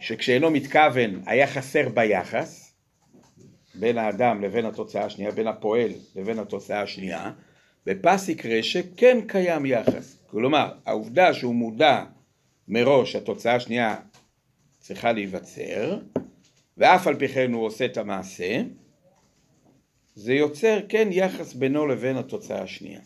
[0.00, 2.74] שכשאינו מתכוון היה חסר ביחס,
[3.74, 7.32] בין האדם לבין התוצאה השנייה, בין הפועל לבין התוצאה השנייה,
[7.86, 10.18] בפסיק רשע כן קיים יחס.
[10.26, 12.04] כלומר, העובדה שהוא מודע
[12.68, 13.96] מראש שהתוצאה השנייה
[14.78, 15.98] צריכה להיווצר,
[16.78, 18.62] ואף על פי כן הוא עושה את המעשה,
[20.14, 23.00] זה יוצר כן יחס בינו לבין התוצאה השנייה.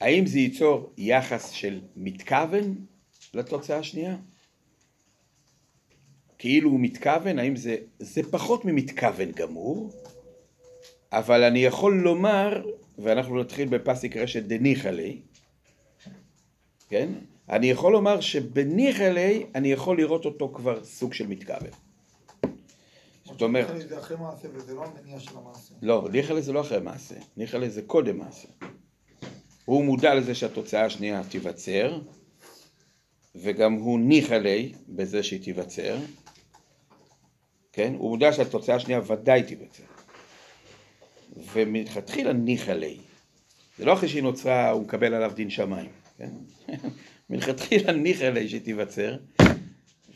[0.00, 2.74] האם זה ייצור יחס של מתכוון
[3.34, 4.16] לתוצאה השנייה?
[6.38, 9.90] כאילו הוא מתכוון, האם זה, זה פחות ממתכוון גמור,
[11.12, 12.62] אבל אני יכול לומר,
[12.98, 15.20] ואנחנו נתחיל בפסיק רשת דניחלי,
[16.88, 17.12] כן?
[17.50, 21.70] אני יכול לומר שבניחלי אני יכול לראות אותו כבר סוג של מתכוון.
[23.24, 25.74] זאת אומרת, ניחא לי זה אחרי מעשה וזה לא המניע של המעשה.
[25.82, 28.48] לא, ניחלה זה לא אחרי מעשה, ניחלה זה קודם מעשה.
[29.66, 31.98] הוא מודע לזה שהתוצאה השנייה תיווצר,
[33.34, 35.98] וגם הוא ניחלי בזה שהיא תיווצר,
[37.72, 37.94] כן?
[37.98, 39.82] הוא מודע שהתוצאה השנייה ודאי תיווצר.
[41.52, 42.98] ומלכתחילה ניחלי.
[43.78, 46.30] זה לא אחרי שהיא נוצרה, הוא מקבל עליו דין שמיים, כן?
[47.30, 49.16] מלכתחילה ניחלי שהיא תיווצר,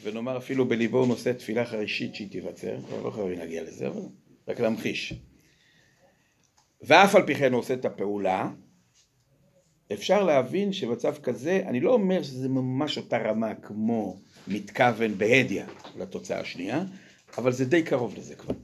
[0.02, 4.02] ונאמר אפילו בליבו הוא נושא תפילה חרישית שהיא תיווצר, לא חייבים להגיע לזה, אבל
[4.48, 5.14] רק להמחיש.
[6.82, 8.50] ואף על פי כן הוא עושה את הפעולה,
[9.92, 15.62] אפשר להבין שבמצב כזה, אני לא אומר שזה ממש אותה רמה כמו מתכוון בהדיא
[15.96, 16.84] לתוצאה השנייה,
[17.38, 18.54] אבל זה די קרוב לזה כבר.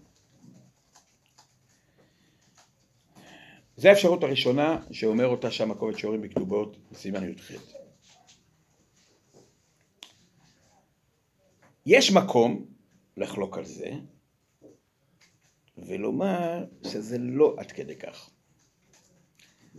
[3.77, 7.53] זו האפשרות הראשונה שאומר אותה שם הקובץ שיעורים בכתובות בסימן י"ח.
[11.87, 12.67] יש מקום
[13.17, 13.91] לחלוק על זה
[15.79, 18.31] ולומר שזה לא עד כדי כך.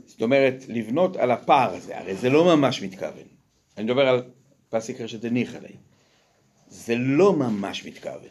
[0.06, 3.28] זאת אומרת, לבנות על הפער הזה, הרי זה לא ממש מתכוון.
[3.78, 4.24] אני מדבר על
[4.70, 5.76] פסיק רשת הניחא לי.
[6.70, 8.30] זה לא ממש מתכוון,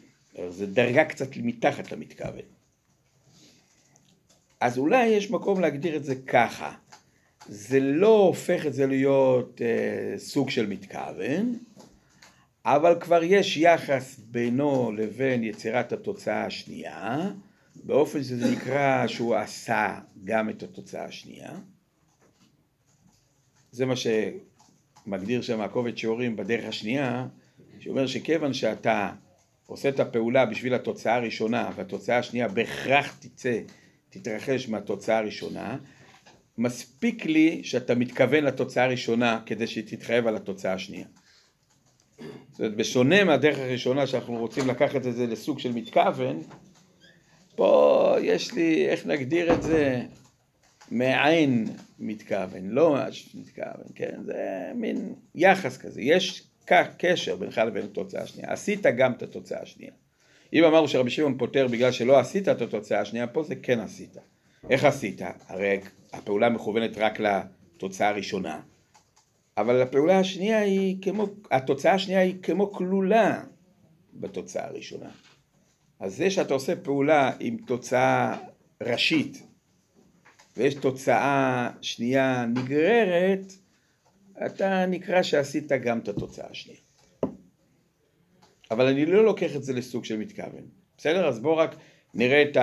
[0.48, 2.42] זה דרגה קצת מתחת למתכוון.
[4.60, 6.74] אז אולי יש מקום להגדיר את זה ככה.
[7.48, 11.58] זה לא הופך את זה להיות אה, סוג של מתכוון,
[12.64, 17.30] אבל כבר יש יחס בינו לבין יצירת התוצאה השנייה,
[17.84, 21.52] באופן שזה נקרא שהוא עשה גם את התוצאה השנייה.
[23.72, 27.26] זה מה שמגדיר שם הקובץ שיעורים בדרך השנייה,
[27.80, 29.12] שאומר שכיוון שאתה
[29.66, 33.60] עושה את הפעולה בשביל התוצאה הראשונה, והתוצאה השנייה בהכרח תצא,
[34.10, 35.78] תתרחש מהתוצאה הראשונה,
[36.58, 41.06] מספיק לי שאתה מתכוון לתוצאה הראשונה כדי שהיא תתחייב על התוצאה השנייה.
[42.50, 46.42] זאת אומרת, בשונה מהדרך הראשונה שאנחנו רוצים לקחת את זה לסוג של מתכוון,
[47.56, 50.02] פה יש לי, איך נגדיר את זה,
[50.90, 51.66] מעין
[51.98, 54.18] מתכוון, לא ממש מתכוון, כן?
[54.24, 56.02] זה מין יחס כזה.
[56.02, 56.42] יש
[56.98, 58.52] קשר בינך לבין התוצאה השנייה.
[58.52, 59.92] עשית גם את התוצאה השנייה.
[60.52, 64.16] אם אמרנו שרבי שמעון פותר בגלל שלא עשית את התוצאה השנייה, פה זה כן עשית.
[64.70, 65.20] איך עשית?
[65.48, 65.80] הרי
[66.12, 68.60] הפעולה מכוונת רק לתוצאה הראשונה.
[69.56, 73.42] אבל הפעולה השנייה היא כמו, התוצאה השנייה היא כמו כלולה
[74.14, 75.10] בתוצאה הראשונה.
[76.00, 78.36] אז זה שאתה עושה פעולה עם תוצאה
[78.82, 79.42] ראשית
[80.56, 83.52] ויש תוצאה שנייה נגררת,
[84.46, 86.80] אתה נקרא שעשית גם את התוצאה השנייה.
[88.70, 90.68] אבל אני לא לוקח את זה לסוג של מתכוון.
[90.98, 91.28] בסדר?
[91.28, 91.76] אז בואו רק
[92.14, 92.56] נראה את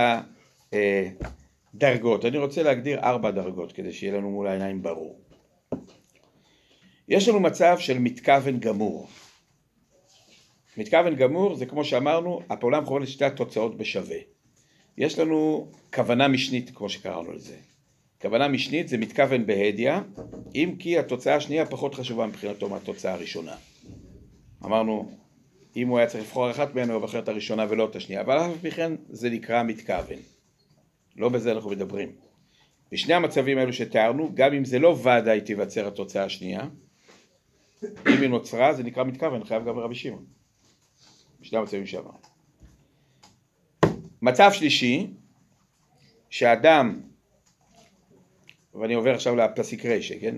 [1.73, 2.25] הדרגות.
[2.25, 5.21] אני רוצה להגדיר ארבע דרגות כדי שיהיה לנו מול העיניים ברור.
[7.07, 9.07] יש לנו מצב של מתכוון גמור.
[10.77, 14.17] מתכוון גמור זה כמו שאמרנו, הפעולה מכוונת לשתי התוצאות בשווה.
[14.97, 17.55] יש לנו כוונה משנית, כמו שקראנו לזה.
[18.21, 19.91] כוונה משנית זה מתכוון בהדיא,
[20.55, 23.55] אם כי התוצאה השנייה פחות חשובה מבחינתו מהתוצאה הראשונה.
[24.65, 25.11] אמרנו,
[25.75, 28.37] אם הוא היה צריך לבחור אחת מהן, הוא בוחר את הראשונה ולא את השנייה, אבל
[28.37, 30.17] אף פי כן זה נקרא מתכוון.
[31.17, 32.11] לא בזה אנחנו מדברים.
[32.91, 36.61] בשני המצבים האלו שתיארנו, גם אם זה לא ודאי תיווצר התוצאה השנייה,
[37.83, 40.25] אם היא נוצרה זה נקרא מתכוון, חייב גם רבי שמעון.
[41.53, 42.17] בשני המצבים שאמרנו.
[44.21, 45.07] מצב שלישי,
[46.29, 47.01] שאדם,
[48.75, 50.35] ואני עובר עכשיו לפסיק רשע, כן?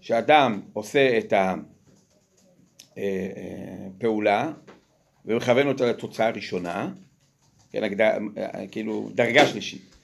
[0.00, 1.32] שאדם עושה את
[2.92, 4.52] הפעולה
[5.24, 6.92] ומכוון אותה לתוצאה הראשונה,
[7.70, 8.18] כן, הגד...
[8.70, 9.96] כאילו דרגה שלישית,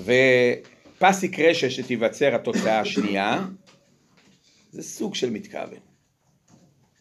[0.00, 3.44] ופסיק רשע שתיווצר התוצאה השנייה,
[4.70, 5.85] זה סוג של מתכוון.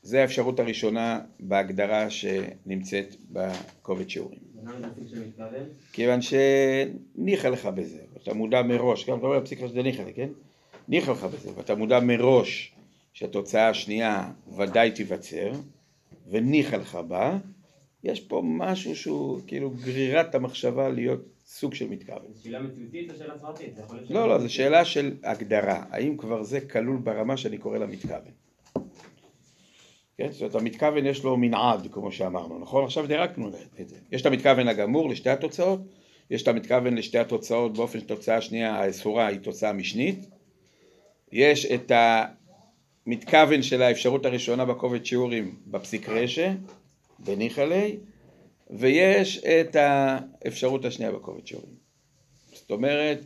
[0.05, 4.39] זה האפשרות הראשונה בהגדרה שנמצאת בקובץ שיעורים.
[5.91, 10.29] כיוון שניחא לך בזה, ואתה מודע מראש, גם אתה רואה בפסיקה שזה ניחא, כן?
[10.87, 12.75] ניחא לך בזה, ואתה מודע מראש
[13.13, 15.51] שהתוצאה השנייה ודאי תיווצר,
[16.29, 17.37] וניחא לך בה,
[18.03, 22.33] יש פה משהו שהוא כאילו גרירת המחשבה להיות סוג של מתכוון.
[22.33, 25.83] זו שאלה מציאותית או שאלה להיות לא, לא, זו שאלה של הגדרה.
[25.89, 28.44] האם כבר זה כלול ברמה שאני קורא לה מתכוון?
[30.17, 30.31] כן?
[30.31, 32.83] זאת אומרת, המתכוון יש לו מנעד, כמו שאמרנו, נכון?
[32.83, 33.47] עכשיו דירקנו
[33.81, 33.97] את זה.
[34.11, 35.79] יש את המתכוון הגמור לשתי התוצאות,
[36.29, 40.29] יש את המתכוון לשתי התוצאות באופן שתוצאה שנייה האסורה היא תוצאה משנית,
[41.31, 41.91] יש את
[43.07, 46.51] המתכוון של האפשרות הראשונה בקובץ שיעורים בפסיק רשע,
[47.19, 47.97] בניחלי,
[48.69, 51.75] ויש את האפשרות השנייה בקובץ שיעורים.
[52.53, 53.19] זאת אומרת,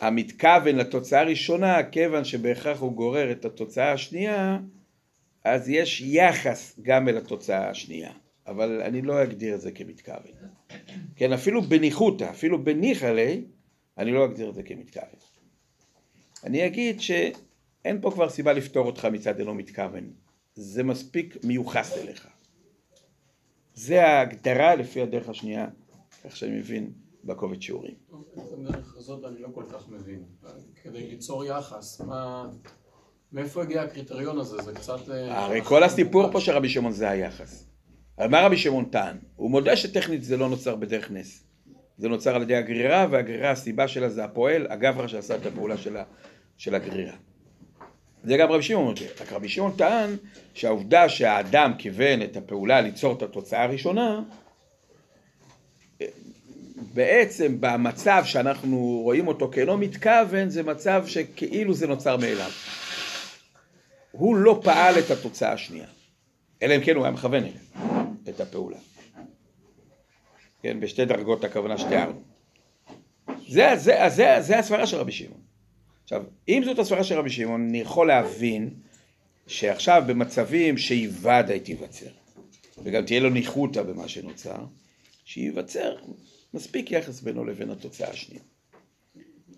[0.00, 4.58] המתכוון לתוצאה הראשונה, כיוון שבהכרח הוא גורר את התוצאה השנייה,
[5.44, 8.12] אז יש יחס גם אל התוצאה השנייה,
[8.46, 10.32] אבל אני לא אגדיר את זה כמתכוון.
[11.16, 13.44] כן, אפילו בניחותא, אפילו בניחלי,
[13.98, 15.20] אני לא אגדיר את זה כמתכוון.
[16.44, 20.12] אני אגיד שאין פה כבר סיבה לפתור אותך מצד אינו מתכוון,
[20.54, 22.28] זה מספיק מיוחס אליך.
[23.74, 25.68] זה ההגדרה לפי הדרך השנייה,
[26.24, 26.92] כך שאני מבין
[27.24, 27.94] בקובץ שיעורים.
[28.34, 30.24] את הדרך הזאת אני לא כל כך מבין.
[30.82, 32.50] כדי ליצור יחס, מה...
[33.32, 34.62] מאיפה הגיע הקריטריון הזה?
[34.62, 35.10] זה קצת...
[35.10, 37.66] אה, הרי כל הסיפור פה של רבי שמעון זה היחס.
[38.18, 39.16] אבל מה רבי שמעון טען?
[39.36, 41.44] הוא מודה שטכנית זה לא נוצר בדרך נס.
[41.98, 45.96] זה נוצר על ידי הגרירה, והגרירה הסיבה שלה זה הפועל, הגברא שעשה את הפעולה של,
[45.96, 46.02] ה,
[46.56, 47.14] של הגרירה.
[48.24, 49.00] זה גם רבי שמעון מודה.
[49.20, 50.16] רק רבי שמעון טען
[50.54, 54.20] שהעובדה שהאדם כיוון את הפעולה ליצור את התוצאה הראשונה,
[56.94, 62.50] בעצם במצב שאנחנו רואים אותו כאינו מתכוון, זה מצב שכאילו זה נוצר מאליו.
[64.22, 65.86] הוא לא פעל את התוצאה השנייה,
[66.62, 67.60] אלא אם כן הוא היה מכוון אליה,
[68.28, 68.76] את הפעולה.
[70.62, 72.22] כן, בשתי דרגות הכוונה שתיארנו.
[73.48, 75.40] זה, זה, זה, זה הסברה של רבי שמעון.
[76.04, 78.70] עכשיו, אם זאת הסברה של רבי שמעון, אני יכול להבין
[79.46, 82.10] שעכשיו במצבים שאיבדה תיווצר,
[82.84, 84.64] וגם תהיה לו ניחותא במה שנוצר,
[85.24, 85.96] שייווצר
[86.54, 88.42] מספיק יחס בינו לבין התוצאה השנייה.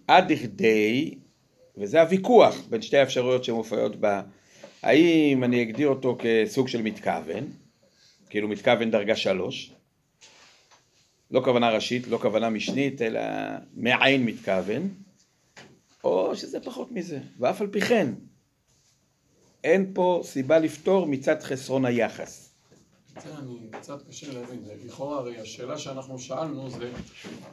[0.08, 1.14] עד לכדי,
[1.76, 3.96] וזה הוויכוח בין שתי האפשרויות שמופיעות
[4.84, 7.44] האם אני אגדיר אותו כסוג של מתכוון,
[8.30, 9.72] כאילו מתכוון דרגה שלוש,
[11.30, 13.20] לא כוונה ראשית, לא כוונה משנית, אלא
[13.74, 14.88] מעין מתכוון,
[16.04, 18.08] או שזה פחות מזה, ואף על פי כן,
[19.64, 22.53] אין פה סיבה לפתור מצד חסרון היחס.
[23.22, 26.90] זה אני קצת קשה להבין, לכאורה הרי השאלה שאנחנו שאלנו זה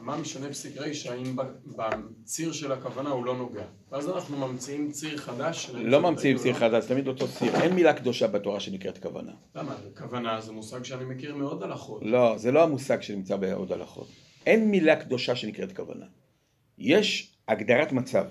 [0.00, 1.36] מה משנה פסיק רישא אם
[1.66, 3.64] בציר של הכוונה הוא לא נוגע?
[3.90, 8.26] ואז אנחנו ממציאים ציר חדש לא ממציאים ציר חדש, תמיד אותו ציר, אין מילה קדושה
[8.26, 9.32] בתורה שנקראת כוונה.
[9.54, 9.76] למה?
[9.98, 14.08] כוונה זה מושג שאני מכיר מאוד הלכות לא, זה לא המושג שנמצא בעוד הלכות
[14.46, 16.06] אין מילה קדושה שנקראת כוונה.
[16.78, 18.24] יש הגדרת מצב.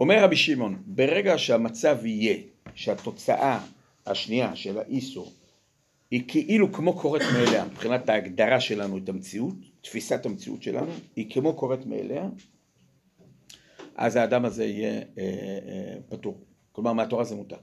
[0.00, 2.36] אומר רבי שמעון, ברגע שהמצב יהיה
[2.74, 3.60] שהתוצאה
[4.06, 5.32] השנייה של האיסור
[6.10, 11.54] היא כאילו כמו קורית מאליה, מבחינת ההגדרה שלנו את המציאות, תפיסת המציאות שלנו, היא כמו
[11.54, 12.28] קורית מאליה,
[13.96, 16.40] אז האדם הזה יהיה אה, אה, פטור.
[16.72, 17.56] כלומר, מהתורה זה מותר.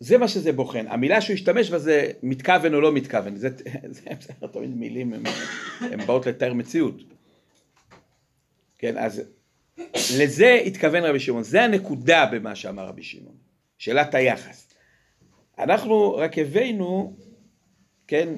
[0.00, 0.86] זה מה שזה בוחן.
[0.88, 3.36] המילה שהוא השתמש בה זה מתכוון או לא מתכוון.
[3.36, 3.48] זה,
[3.88, 5.12] זה בסדר, תמיד מילים
[5.80, 7.02] הן באות לתאר מציאות.
[8.78, 9.22] כן, אז
[9.94, 11.42] לזה התכוון רבי שמעון.
[11.42, 13.36] זה הנקודה במה שאמר רבי שמעון.
[13.78, 14.67] שאלת היחס.
[15.58, 17.16] אנחנו רק הבאנו,
[18.06, 18.34] כן,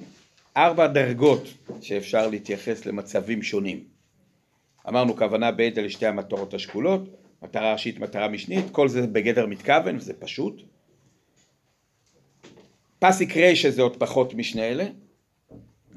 [0.56, 1.42] ארבע דרגות
[1.80, 3.84] שאפשר להתייחס למצבים שונים.
[4.88, 7.08] אמרנו כוונה בעת אלה שתי המטרות השקולות,
[7.42, 10.62] מטרה ראשית, מטרה משנית, כל זה בגדר מתכוון וזה פשוט.
[12.98, 14.86] פסיק רישא זה עוד פחות משני אלה,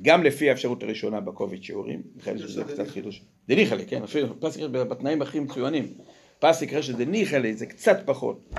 [0.01, 3.21] גם לפי האפשרות הראשונה בקובץ שיעורים, לכן זה קצת חידוש.
[3.47, 5.93] דניחלה, כן, אפילו פסיק רישא בתנאים הכי מצוינים.
[6.39, 8.49] פסיק רישא דניחלה זה קצת פחות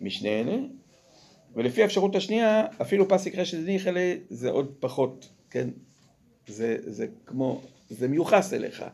[0.00, 0.56] משני אלה,
[1.56, 5.68] ולפי האפשרות השנייה, אפילו פסיק רשת ניחלה זה עוד פחות, כן?
[6.46, 8.84] זה, זה כמו, זה מיוחס אליך,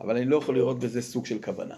[0.00, 1.76] אבל אני לא יכול לראות בזה סוג של כוונה.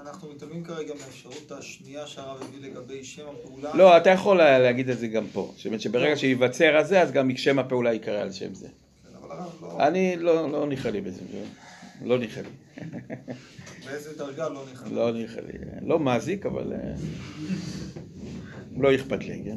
[0.00, 3.74] אנחנו מתאמים כרגע מהאפשרות השנייה שהרב הביא לגבי שם הפעולה.
[3.74, 5.52] לא, אתה יכול להגיד את זה גם פה.
[5.56, 8.68] זאת אומרת שברגע שייווצר הזה, אז גם שם הפעולה ייקרא על שם זה.
[8.68, 9.28] כן,
[9.62, 9.86] לא...
[9.86, 11.20] אני לא, לא ניחא לי בזה,
[12.04, 12.80] לא ניחא לי.
[13.84, 14.94] באיזה דרגה לא ניחא לי?
[14.94, 15.58] לא ניחא לי.
[15.82, 16.72] לא מזיק, אבל...
[18.76, 19.56] לא אכפת לי, כן?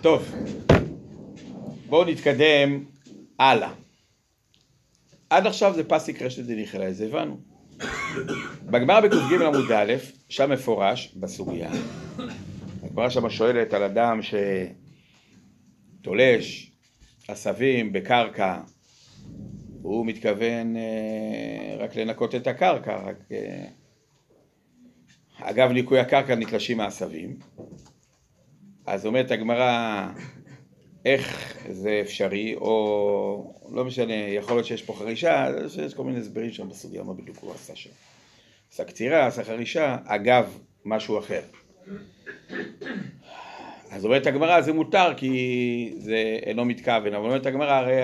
[0.00, 0.34] טוב,
[1.86, 2.84] בואו נתקדם
[3.38, 3.72] הלאה.
[5.30, 7.36] עד עכשיו זה פסיק רשת דניחלה, זה הבנו.
[8.64, 9.94] בגמרא בק"ג עמוד א',
[10.28, 11.70] שם מפורש בסוגיה,
[12.82, 14.20] הגמרא שם שואלת על אדם
[16.02, 16.72] שתולש
[17.28, 18.60] עשבים בקרקע,
[19.82, 23.16] הוא מתכוון אה, רק לנקות את הקרקע, רק...
[23.32, 23.64] אה,
[25.40, 27.36] אגב ניקוי הקרקע נתלשים העשבים,
[28.86, 30.06] אז אומרת הגמרא,
[31.04, 35.48] איך זה אפשרי, או לא משנה, יכול להיות שיש פה חרישה,
[35.86, 37.90] יש כל מיני הסברים שם בסוגיה, מה בדיוק הוא עשה שם.
[38.72, 41.40] עשה קצירה, עשה חרישה, אגב, משהו אחר.
[43.90, 48.00] אז אומרת הגמרא, זה מותר כי זה אינו מתכוון, אבל אומרת הגמרא, הרי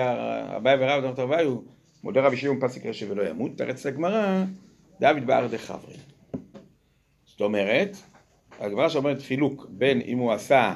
[0.57, 1.63] אביי ורב דמת אביי הוא
[2.03, 4.43] מודה רבי שמעון פסיק רשע ולא ימות, תרץ לגמרא,
[4.99, 6.12] דוד באר דחברי.
[7.33, 7.97] זאת אומרת,
[8.59, 10.73] הגמרא שאומרת חילוק בין אם הוא עשה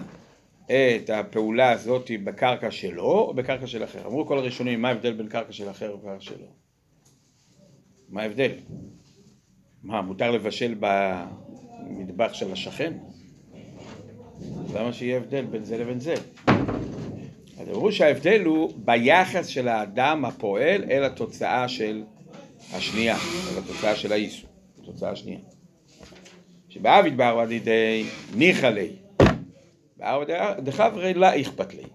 [0.66, 4.08] את הפעולה הזאת בקרקע שלו או בקרקע של אחר.
[4.08, 6.46] אמרו כל הראשונים, מה ההבדל בין קרקע של אחר וקרקע שלו?
[8.10, 8.52] מה ההבדל?
[9.84, 12.94] מה, מותר לבשל במטבח של השכן?
[14.76, 16.14] למה שיהיה הבדל בין זה לבין זה?
[17.60, 22.04] אז אמרו שההבדל הוא ביחס של האדם הפועל אל התוצאה של
[22.74, 24.48] השנייה, אל התוצאה של האיסו,
[24.82, 25.40] התוצאה השנייה.
[26.78, 28.06] שבעביד בערבא דידי
[28.36, 28.92] ניחא ליה,
[29.98, 31.88] בערבא דחברי לה אכפת ליה.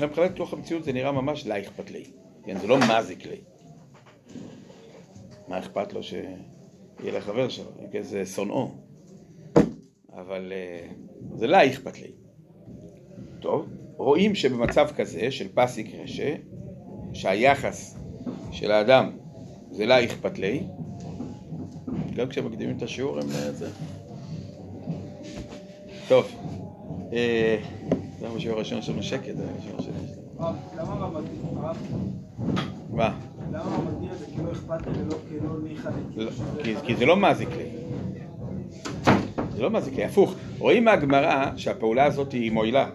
[0.00, 2.04] מבחינת תוך המציאות זה נראה ממש לה אכפת ליה,
[2.44, 3.40] כן, זה לא מזיק ליה.
[5.48, 8.70] מה אכפת לו שיהיה לחבר שלו, כן, זה שונאו.
[10.12, 10.86] אבל אה,
[11.34, 12.12] זה לה אכפת ליה.
[13.40, 16.34] טוב, רואים שבמצב כזה של פסיק רשע,
[17.12, 17.98] שהיחס
[18.52, 19.10] של האדם
[19.70, 20.62] זה לה אכפת לי,
[22.16, 23.68] גם כשמקדימים את השיעור הם אה, זה.
[26.08, 26.26] טוב,
[27.12, 27.56] אה,
[28.18, 30.52] זה היה בשיעור הראשון שלנו שקט, זה היה בשיעור השני שלנו.
[30.78, 31.76] למה הרב,
[32.90, 33.18] מה?
[33.52, 36.30] למה מגדיר את זה כאילו אכפת לי ולא כאילו ניחא לא,
[36.86, 37.64] כי- זה לא מזיק לי.
[39.56, 40.34] זה לא מזיק לי, הפוך.
[40.58, 42.90] רואים מהגמרא שהפעולה הזאת היא מועילה.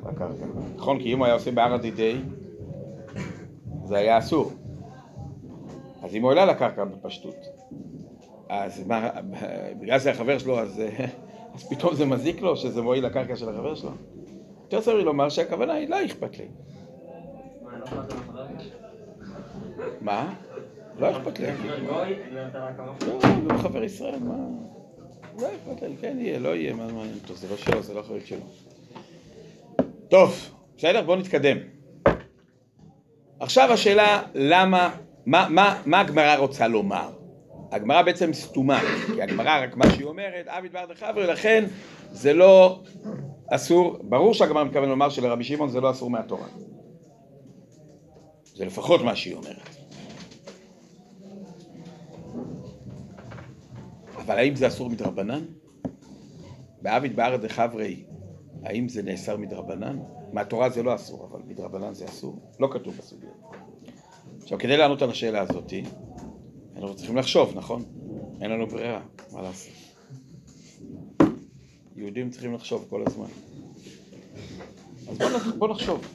[0.76, 0.99] נכון?
[0.99, 2.16] כי אם הוא היה עושה בערא דידי,
[3.86, 4.51] זה היה אסור.
[6.03, 7.36] אז היא מועילה לקרקע בפשטות.
[8.64, 9.10] אז מה,
[9.80, 10.82] בגלל שזה החבר שלו, אז,
[11.56, 13.91] אז פתאום זה מזיק לו שזה מועיל לקרקע של החבר שלו?
[14.64, 16.45] יותר צריך לומר שהכוונה היא לא אכפת לי.
[20.01, 20.34] מה,
[20.99, 21.39] לא אכפת?
[21.39, 22.16] לא לי.
[23.08, 24.36] לא, לא חבר ישראל, מה?
[25.39, 27.99] לא אכפת לי, כן יהיה, לא יהיה, מה מעניין אותו, זה לא שלו, זה לא
[27.99, 28.39] אחריות שלו.
[30.10, 31.01] טוב, בסדר?
[31.01, 31.58] בואו נתקדם.
[33.39, 34.95] עכשיו השאלה, למה,
[35.26, 37.25] מה, מה, מה הגמרא רוצה לומר?
[37.72, 41.66] הגמרא בעצם סתומה, כי הגמרא, רק מה שהיא אומרת, עביד בר דחברי, לכן
[42.11, 42.82] זה לא
[43.51, 46.47] אסור, ברור שהגמרא מתכוון לומר שלרבי שמעון זה לא אסור מהתורה.
[48.55, 49.70] זה לפחות מה שהיא אומרת.
[54.18, 55.43] אבל האם זה אסור מדרבנן?
[56.82, 58.03] בעביד בארץ דחברי,
[58.63, 59.99] האם זה נאסר מדרבנן?
[60.34, 62.39] מהתורה זה לא אסור, אבל מדרבנן זה אסור?
[62.59, 63.30] לא כתוב בסוגיה.
[64.41, 65.74] עכשיו, כדי לענות על השאלה הזאת,
[66.86, 67.84] אנחנו צריכים לחשוב, נכון?
[68.42, 69.02] אין לנו ברירה,
[69.34, 69.74] מה לעשות?
[71.96, 73.26] יהודים צריכים לחשוב כל הזמן.
[75.10, 76.08] אז בואו בוא נחשוב.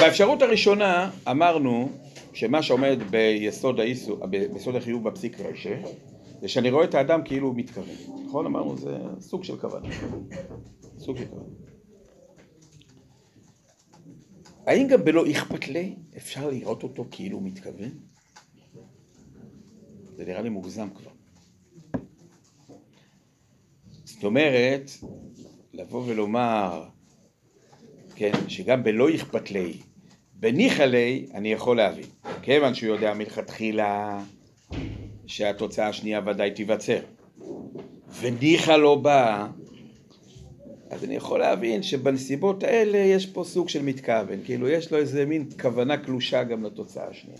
[0.00, 1.88] באפשרות הראשונה אמרנו
[2.32, 5.76] שמה שעומד ביסוד האיסו, ביסוד החיוב בפסיק רשע,
[6.40, 7.96] זה שאני רואה את האדם כאילו הוא מתכוון.
[8.26, 8.46] נכון?
[8.46, 9.88] אמרנו, זה סוג של כוונה.
[10.98, 11.46] סוג של כוונה.
[14.66, 17.90] האם גם בלא אכפת לי אפשר לראות אותו כאילו הוא מתכוון?
[20.16, 21.10] זה נראה לי מוגזם כבר.
[24.04, 24.90] זאת אומרת,
[25.72, 26.88] לבוא ולומר,
[28.14, 29.78] כן, שגם בלא אכפת לי,
[30.34, 32.06] בניחא לי, אני יכול להבין.
[32.42, 34.24] כיוון שהוא יודע מלכתחילה
[35.26, 37.00] שהתוצאה השנייה ודאי תיווצר.
[38.20, 39.46] וניחא לא בא,
[40.90, 45.26] אז אני יכול להבין שבנסיבות האלה יש פה סוג של מתכוון, כאילו יש לו איזה
[45.26, 47.38] מין כוונה קלושה גם לתוצאה השנייה.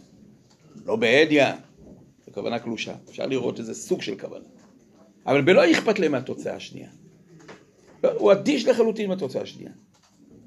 [0.86, 1.44] לא בהדיא,
[2.26, 4.44] זו כוונה קלושה, אפשר לראות איזה סוג של כוונה.
[5.26, 6.88] אבל בלא אכפת להם מהתוצאה השנייה.
[8.04, 9.72] לא, הוא אדיש לחלוטין מהתוצאה השנייה.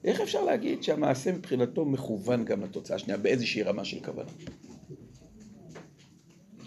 [0.04, 4.30] איך אפשר להגיד שהמעשה מבחינתו מכוון גם לתוצאה השנייה באיזושהי רמה של כוונה?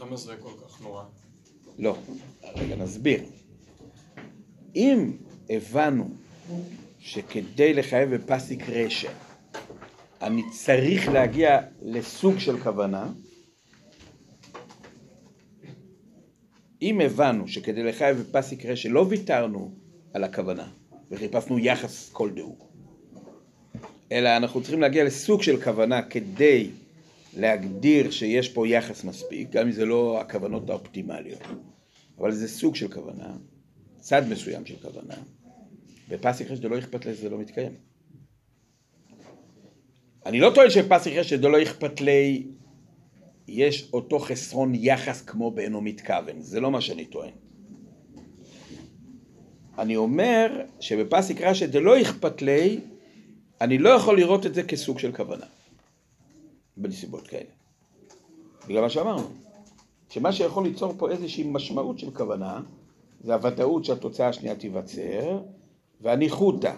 [0.00, 1.04] למה זה כל כך נורא?
[1.78, 1.96] לא,
[2.56, 3.24] רגע נסביר.
[4.76, 5.12] אם
[5.50, 6.10] הבנו
[7.00, 9.10] שכדי לחייב בפסיק רשע
[10.22, 13.12] אני צריך להגיע לסוג של כוונה,
[16.82, 19.74] אם הבנו שכדי לחייב בפסיק רשע לא ויתרנו
[20.14, 20.68] על הכוונה
[21.10, 22.56] וחיפשנו יחס כלשהו,
[24.12, 26.70] אלא אנחנו צריכים להגיע לסוג של כוונה כדי
[27.36, 31.42] להגדיר שיש פה יחס מספיק, גם אם זה לא הכוונות האופטימליות,
[32.18, 33.36] אבל זה סוג של כוונה,
[34.00, 35.14] צד מסוים של כוונה,
[36.12, 37.74] בפסיק רשת לא אכפת לי זה לא מתקיים.
[40.26, 42.46] אני לא טוען שבפסיק רשת לא אכפת לי
[43.48, 47.30] יש אותו חסרון יחס כמו באינו מתכוון, זה לא מה שאני טוען.
[49.78, 52.80] אני אומר שבפסיק רשת דלא אכפת לי,
[53.60, 55.46] אני לא יכול לראות את זה כסוג של כוונה.
[56.76, 57.50] בנסיבות כאלה.
[58.66, 59.26] בגלל מה שאמרנו,
[60.10, 62.60] שמה שיכול ליצור פה איזושהי משמעות של כוונה,
[63.20, 65.40] זה הוודאות שהתוצאה השנייה תיווצר,
[66.02, 66.72] והניחותא.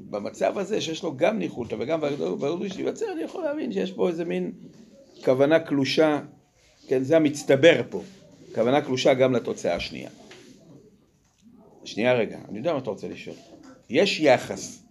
[0.00, 4.24] במצב הזה שיש לו גם ניחותא וגם ודאות שתיווצר, אני יכול להבין שיש פה איזה
[4.24, 4.52] מין
[5.24, 6.20] כוונה קלושה,
[6.88, 8.02] כן, זה המצטבר פה,
[8.54, 10.10] כוונה קלושה גם לתוצאה השנייה.
[11.84, 13.36] שנייה רגע, אני יודע מה אתה רוצה לשאול.
[13.90, 14.82] יש יחס,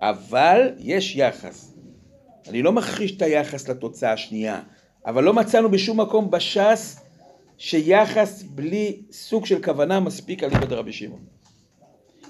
[0.00, 1.72] אבל יש יחס.
[2.48, 4.62] אני לא מכחיש את היחס לתוצאה השנייה,
[5.06, 7.00] אבל לא מצאנו בשום מקום בש"ס
[7.58, 11.39] שיחס בלי סוג של כוונה מספיק על ידי רבי שמעון.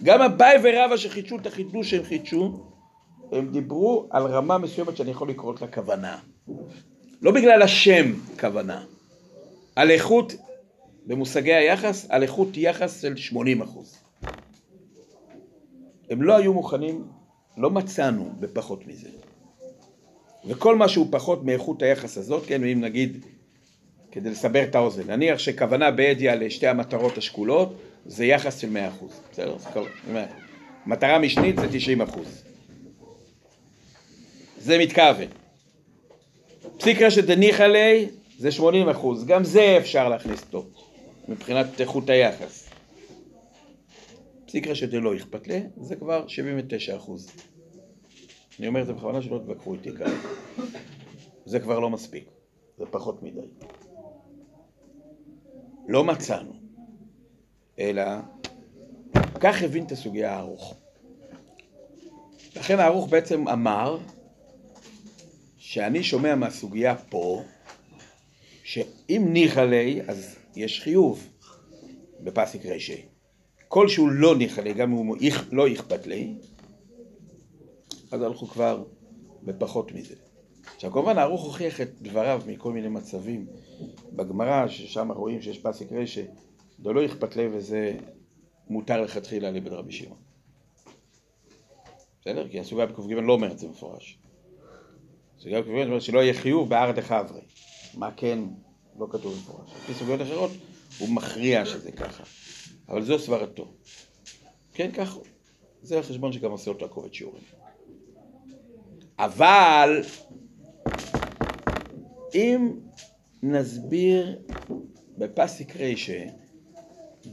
[0.02, 2.60] גם אביי ורבא שחידשו את החידוש שהם חידשו,
[3.32, 6.18] הם דיברו על רמה מסוימת שאני יכול לקרוא לה כוונה.
[7.22, 8.84] לא בגלל השם כוונה,
[9.76, 10.32] על איכות,
[11.06, 13.98] במושגי היחס, על איכות יחס של 80 אחוז.
[16.10, 17.04] הם לא היו מוכנים,
[17.56, 19.08] לא מצאנו בפחות מזה.
[20.44, 23.24] וכל מה שהוא פחות מאיכות היחס הזאת, כן, אם נגיד,
[24.12, 27.74] כדי לסבר את האוזן, נניח שכוונה באדיה לשתי המטרות השקולות,
[28.10, 29.56] זה יחס של 100 אחוז, בסדר?
[30.86, 32.44] מטרה משנית זה 90 אחוז.
[34.58, 35.28] זה מתכוון.
[36.78, 38.08] פסיק רשת דניחא ליה
[38.38, 40.66] זה 80 אחוז, גם זה אפשר להכניס אותו,
[41.28, 42.70] מבחינת איכות היחס.
[44.46, 47.30] פסיק רשת דלא אכפת לי, זה כבר 79 אחוז.
[48.58, 50.16] אני אומר את זה בכוונה שלא תתווכחו איתי כרגע.
[51.44, 52.24] זה כבר לא מספיק,
[52.78, 53.46] זה פחות מדי.
[55.88, 56.59] לא מצאנו,
[57.80, 58.02] אלא
[59.40, 60.74] כך הבין את הסוגיה הערוך.
[62.56, 63.98] לכן הערוך בעצם אמר
[65.58, 67.42] שאני שומע מהסוגיה פה,
[68.64, 71.28] שאם ניחא ליה, אז יש חיוב
[72.20, 73.02] בפסיק רישי.
[73.68, 75.16] כל שהוא לא ניחא ליה, גם אם הוא
[75.52, 76.34] לא אכפת לי,
[78.10, 78.84] אז אנחנו כבר
[79.42, 80.14] בפחות מזה.
[80.74, 83.46] עכשיו כמובן הערוך הוכיח את דבריו מכל מיני מצבים
[84.12, 86.24] בגמרא, ששם רואים שיש פסיק רישי,
[86.82, 87.96] זה לא אכפת לי וזה
[88.68, 90.18] מותר לכתחילה לבן רבי שמעון.
[92.20, 92.48] בסדר?
[92.48, 94.18] כי הסוגיה בק"ג לא אומרת את זה במפורש.
[95.38, 97.40] סוגיה בק"ג אומרת שלא יהיה חיוב בארץ דחברי.
[97.94, 98.38] מה כן
[98.98, 99.70] לא כתוב במפורש.
[99.70, 100.50] לפי סוגיות אחרות
[100.98, 102.24] הוא מכריע שזה ככה.
[102.88, 103.72] אבל זו סברתו.
[104.74, 105.24] כן, ככה הוא.
[105.82, 107.42] זה החשבון שגם עושה אותו הקובץ שיעורים.
[109.18, 110.02] אבל
[112.34, 112.72] אם
[113.42, 114.38] נסביר
[115.18, 116.24] בפסיק רישה,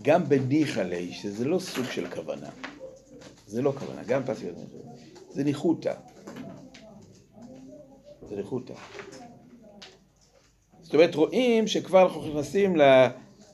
[0.01, 2.49] גם בניחא ליה, שזה לא סוג של כוונה,
[3.47, 4.77] זה לא כוונה, גם פסיק רישה,
[5.29, 5.93] זה ניחותא.
[8.29, 8.73] זה ניחותא.
[10.81, 12.75] זאת אומרת, רואים שכבר אנחנו נכנסים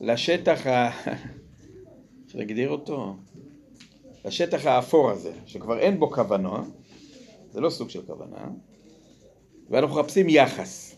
[0.00, 0.90] לשטח ה...
[2.26, 3.16] איך להגדיר אותו?
[4.24, 6.62] לשטח האפור הזה, שכבר אין בו כוונה,
[7.52, 8.48] זה לא סוג של כוונה,
[9.70, 10.96] ואנחנו מחפשים יחס.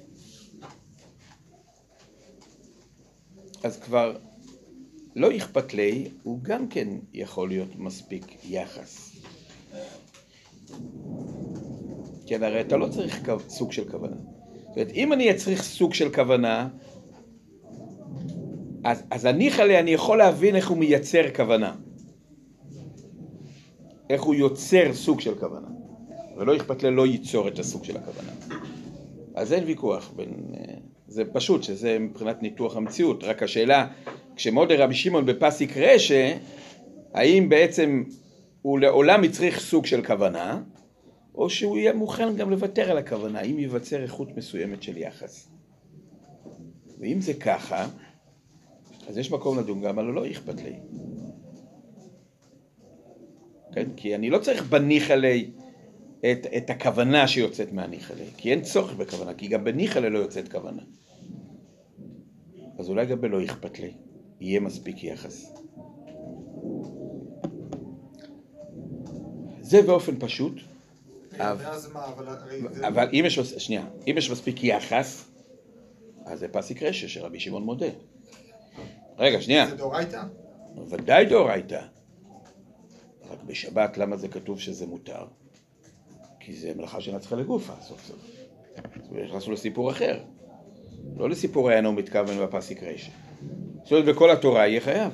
[3.62, 4.16] אז כבר
[5.16, 9.16] לא אכפת לי, הוא גם כן יכול להיות מספיק יחס.
[12.26, 14.16] כן, הרי אתה לא צריך סוג של כוונה.
[14.16, 16.68] זאת אומרת, אם אני אצריך סוג של כוונה,
[18.84, 21.74] אז, אז הניחא לי, אני יכול להבין איך הוא מייצר כוונה.
[24.10, 25.68] איך הוא יוצר סוג של כוונה.
[26.36, 28.32] ולא אכפת לי לא ייצור את הסוג של הכוונה.
[29.34, 30.54] אז אין ויכוח בין...
[30.54, 30.74] אה,
[31.08, 33.24] זה פשוט, שזה מבחינת ניתוח המציאות.
[33.24, 33.86] רק השאלה,
[34.37, 36.37] כשמודה רבי שמעון בפסיק רשע,
[37.14, 38.05] האם בעצם
[38.62, 40.62] הוא לעולם יצריך סוג של כוונה,
[41.34, 45.49] או שהוא יהיה מוכן גם לוותר על הכוונה, אם ייווצר איכות מסוימת של יחס.
[46.99, 47.89] ואם זה ככה,
[49.09, 50.74] אז יש מקום לדון גם על הלא אכפת לי.
[53.74, 53.87] כן?
[53.97, 55.51] כי אני לא צריך בניחא לי
[56.20, 60.18] את, את הכוונה שיוצאת מהניחא לי, כי אין צורך בכוונה, כי גם בניחא לי לא
[60.18, 60.82] יוצאת כוונה.
[62.78, 63.93] אז אולי גם בלא אכפת לי,
[64.41, 65.53] יהיה מספיק יחס.
[69.61, 70.53] זה באופן פשוט,
[72.89, 75.24] אבל- אם יש, שנייה, אם יש מספיק יחס,
[76.26, 77.87] אז זה פסיק רשע שרבי שמעון מודה.
[79.18, 80.22] רגע, שנייה, זה דאורייתא?
[80.89, 81.82] ודאי דאורייתא.
[83.30, 85.26] רק בשבת למה זה כתוב שזה מותר?
[86.41, 88.18] כי זה מלאכה שנצחה לגופה סוף סוף.
[89.12, 90.18] נכנסנו לסיפור אחר.
[91.16, 93.11] לא לסיפור העיינו מתכוון בפסיק רשע.
[93.87, 95.12] זאת אומרת, בכל התורה יהיה חייב.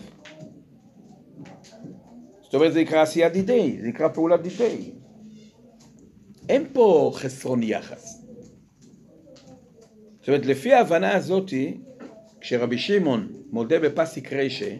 [2.43, 4.91] זאת אומרת, זה נקרא עשייה דידי, זה נקרא פעולה דידי.
[6.49, 8.23] אין פה חסרון יחס.
[10.21, 11.79] זאת אומרת, לפי ההבנה הזאתי,
[12.41, 14.75] כשרבי שמעון מודה בפסיק רשע,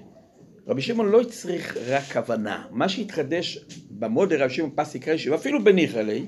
[0.67, 2.67] רבי שמעון לא הצריך רק כוונה.
[2.71, 6.25] מה שהתחדש במודה רבי שמעון פסיק רשע, ואפילו בניחא ליה,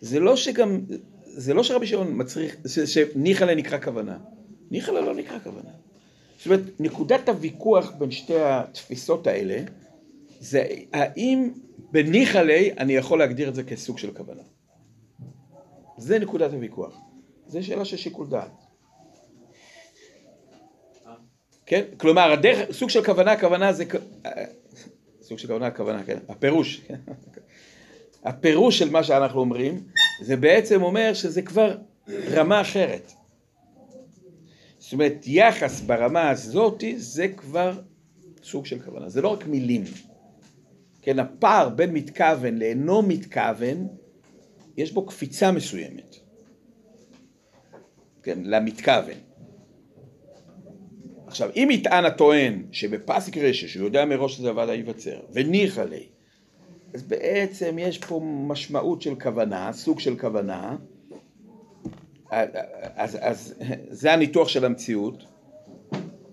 [0.00, 0.80] זה לא שגם,
[1.20, 4.18] זה לא שרבי שמעון מצריך, ש- שניחא ליה נקרא כוונה.
[4.70, 5.70] ניחא ליה לא נקרא כוונה.
[6.40, 9.62] זאת אומרת, נקודת הוויכוח בין שתי התפיסות האלה,
[10.40, 11.50] זה האם
[11.90, 14.42] בניחא ליה אני יכול להגדיר את זה כסוג של כוונה.
[15.98, 16.98] זה נקודת הוויכוח.
[17.46, 18.50] זה שאלה של שיקול דעת.
[21.66, 21.84] כן?
[21.96, 23.84] כלומר, הדרך, סוג של כוונה, כוונה זה...
[25.22, 26.18] סוג של כוונה, כוונה, כן?
[26.28, 26.80] הפירוש.
[28.24, 29.84] הפירוש של מה שאנחנו אומרים,
[30.22, 31.76] זה בעצם אומר שזה כבר
[32.08, 33.12] רמה אחרת.
[34.90, 37.80] זאת אומרת, יחס ברמה הזאתי זה כבר
[38.42, 39.08] סוג של כוונה.
[39.08, 39.84] זה לא רק מילים.
[41.02, 43.88] כן, הפער בין מתכוון לאינו מתכוון,
[44.76, 46.16] יש בו קפיצה מסוימת.
[48.22, 49.14] כן, למתכוון.
[51.26, 56.00] עכשיו, אם יטען הטוען שבפסיק רשע, שהוא יודע מראש שזה הוועדה ייווצר, וניחא ליה,
[56.94, 60.76] אז בעצם יש פה משמעות של כוונה, סוג של כוונה,
[62.30, 63.54] אז, אז,
[63.90, 65.24] זה הניתוח של המציאות,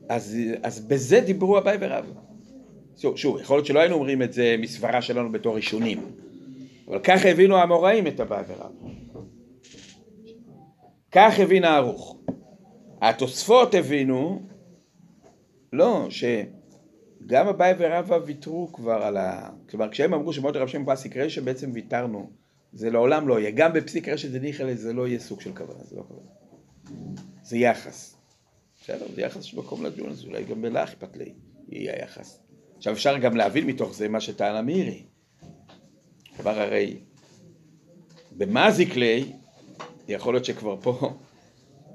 [0.09, 2.13] אז, אז בזה דיברו אביי ורב.
[2.97, 6.01] שוב, שוב, יכול להיות שלא היינו אומרים את זה מסברה שלנו בתור ראשונים,
[6.87, 8.71] אבל ככה הבינו האמוראים את אביי ורב.
[11.11, 12.17] כך הבין הערוך.
[13.01, 14.41] התוספות הבינו,
[15.73, 19.49] לא, שגם אביי ורבא ויתרו כבר על ה...
[19.69, 22.29] כלומר, כשהם אמרו שמות רב שם פסיק רשע, בעצם ויתרנו.
[22.77, 23.51] זה לעולם לא יהיה.
[23.51, 26.29] גם בפסיק רשע זה ניחא זה לא יהיה סוג של כוונה, זה לא כוונה.
[27.43, 28.15] זה יחס.
[28.83, 31.33] בסדר, זה יחס של מקום לדון, אז אולי גם בלאך אכפת לי
[31.69, 32.39] יהיה היחס.
[32.77, 35.03] עכשיו אפשר גם להבין מתוך זה מה שטען אמירי.
[36.35, 36.97] כלומר הרי
[38.31, 39.31] במזיק לי,
[40.07, 41.13] יכול להיות שכבר פה,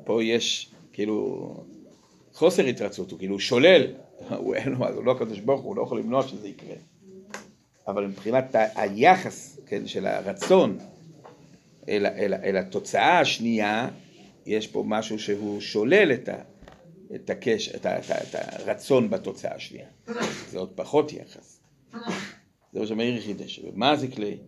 [0.04, 1.56] פה יש כאילו
[2.32, 3.86] חוסר התרצות, הוא כאילו שולל,
[4.28, 6.76] הוא אין לו, הוא לא הקדוש ברוך הוא, לא יכול למנוע שזה יקרה.
[7.88, 10.78] אבל מבחינת היחס, כן, של הרצון
[11.88, 13.88] אל, אל, אל התוצאה השנייה,
[14.46, 16.42] יש פה משהו שהוא שולל את, ה,
[17.14, 19.88] את, הקש, את, ה, את, ה, את הרצון בתוצאה השנייה.
[20.50, 21.60] זה עוד פחות יחס.
[22.72, 24.38] זה מה שמאיר חידש, ובמזיק לי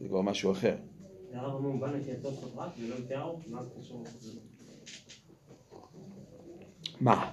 [0.00, 0.76] זה כבר משהו אחר.
[1.30, 1.38] זה
[3.62, 4.04] זה קשור?
[7.00, 7.32] מה?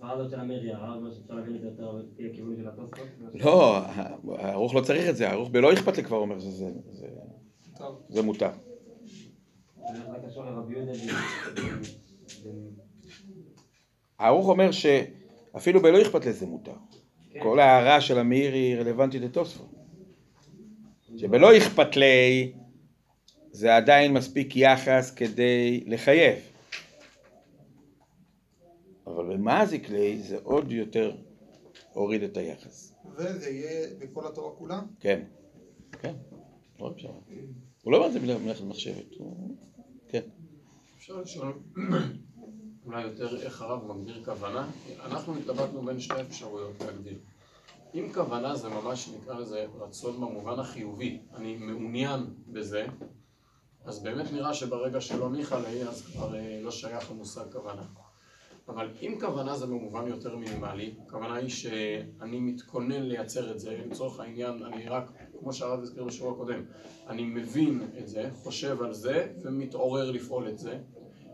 [0.00, 3.08] הסברה הזאת של המרי, הרב אומר שאפשר להבין את זה יותר לפי הכיוון של התוספות?
[3.34, 3.78] לא,
[4.38, 7.06] הערוך לא צריך את זה, הערוך בלא אכפת לי כבר אומר שזה זה,
[7.78, 8.02] טוב.
[8.08, 8.50] זה מותר.
[9.76, 10.96] זה קשור לרבי יהודה ו-
[12.44, 12.50] ו-
[14.18, 16.72] הערוך אומר שאפילו בלא אכפת לי זה מותר.
[17.30, 17.40] כן.
[17.42, 19.70] כל ההערה של המאיר היא רלוונטית לתוספות.
[21.16, 22.52] שבלא אכפת לי
[23.52, 26.49] זה עדיין מספיק יחס כדי לחייב.
[29.14, 31.12] אבל במזיק לי זה עוד יותר
[31.92, 32.94] הוריד את היחס.
[33.16, 34.80] וזה יהיה בכל התורה כולה?
[35.00, 35.22] כן.
[35.92, 36.14] כן.
[36.80, 37.08] לא שם.
[37.82, 39.14] הוא לא אומר את זה במלאכת מחשבת.
[39.18, 39.56] הוא...
[40.08, 40.22] כן.
[40.98, 41.52] אפשר לשאול
[42.86, 44.70] אולי יותר איך הרב מגדיר כוונה?
[45.04, 47.18] אנחנו התלבטנו בין שתי אפשרויות להגדיר.
[47.94, 52.86] אם כוונה זה ממש נקרא לזה רצון במובן החיובי, אני מעוניין בזה,
[53.84, 57.82] אז באמת נראה שברגע שלא ניחא לי אז כבר לא שייך למושג כוונה.
[58.70, 64.20] אבל אם כוונה זה במובן יותר מינימלי, הכוונה היא שאני מתכונן לייצר את זה, לצורך
[64.20, 66.62] העניין אני רק, כמו שהרב הזכיר בשיעור הקודם,
[67.08, 70.78] אני מבין את זה, חושב על זה ומתעורר לפעול את זה.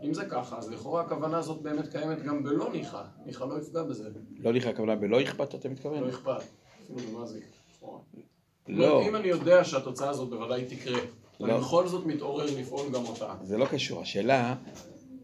[0.03, 3.83] אם זה ככה, אז לכאורה הכוונה הזאת באמת קיימת גם בלא ניחא, ניחא לא יפגע
[3.83, 4.09] בזה,
[4.39, 6.03] לא לך הכוונה בלא אכפת אתה מתכוון?
[6.03, 6.43] לא אכפת,
[6.83, 7.43] אפילו במזיק,
[7.75, 7.99] לכאורה.
[8.67, 9.01] לא.
[9.07, 10.99] אם אני יודע שהתוצאה הזאת בוודאי תקרה,
[11.39, 11.45] לא.
[11.45, 13.33] אני בכל זאת מתעורר לפעול גם אותה.
[13.43, 14.01] זה לא קשור.
[14.01, 14.55] השאלה,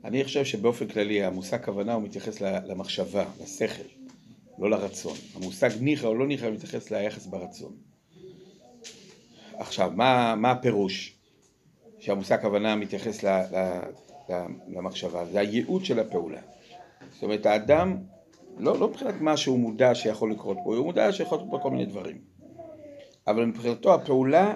[0.04, 3.84] אני חושב שבאופן כללי המושג כוונה הוא מתייחס למחשבה, לשכל,
[4.60, 5.18] לא לרצון.
[5.36, 7.72] המושג ניחא או לא ניחא מתייחס ליחס ברצון.
[9.58, 11.16] עכשיו, מה, מה הפירוש
[12.00, 13.80] שהמושג כוונה מתייחס ל, ל,
[14.30, 14.34] ל,
[14.68, 15.26] למחשבה?
[15.26, 16.42] זה הייעוד של הפעולה.
[17.14, 17.98] זאת אומרת, האדם,
[18.58, 21.72] לא, לא מבחינת מה שהוא מודע שיכול לקרות פה, הוא מודע שיכול לקרות פה כל
[21.72, 22.18] מיני דברים.
[23.28, 24.56] אבל מבחינתו הפעולה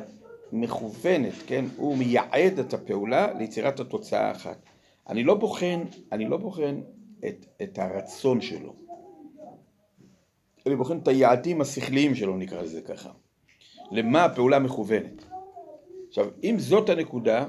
[0.51, 1.65] מכוונת, כן?
[1.77, 4.66] הוא מייעד את הפעולה ליצירת התוצאה האחת.
[5.09, 6.81] אני לא בוחן, אני לא בוחן
[7.27, 8.73] את, את הרצון שלו.
[10.65, 13.09] אני בוחן את היעדים השכליים שלו, נקרא לזה ככה.
[13.91, 15.25] למה הפעולה מכוונת.
[16.07, 17.45] עכשיו, אם זאת הנקודה,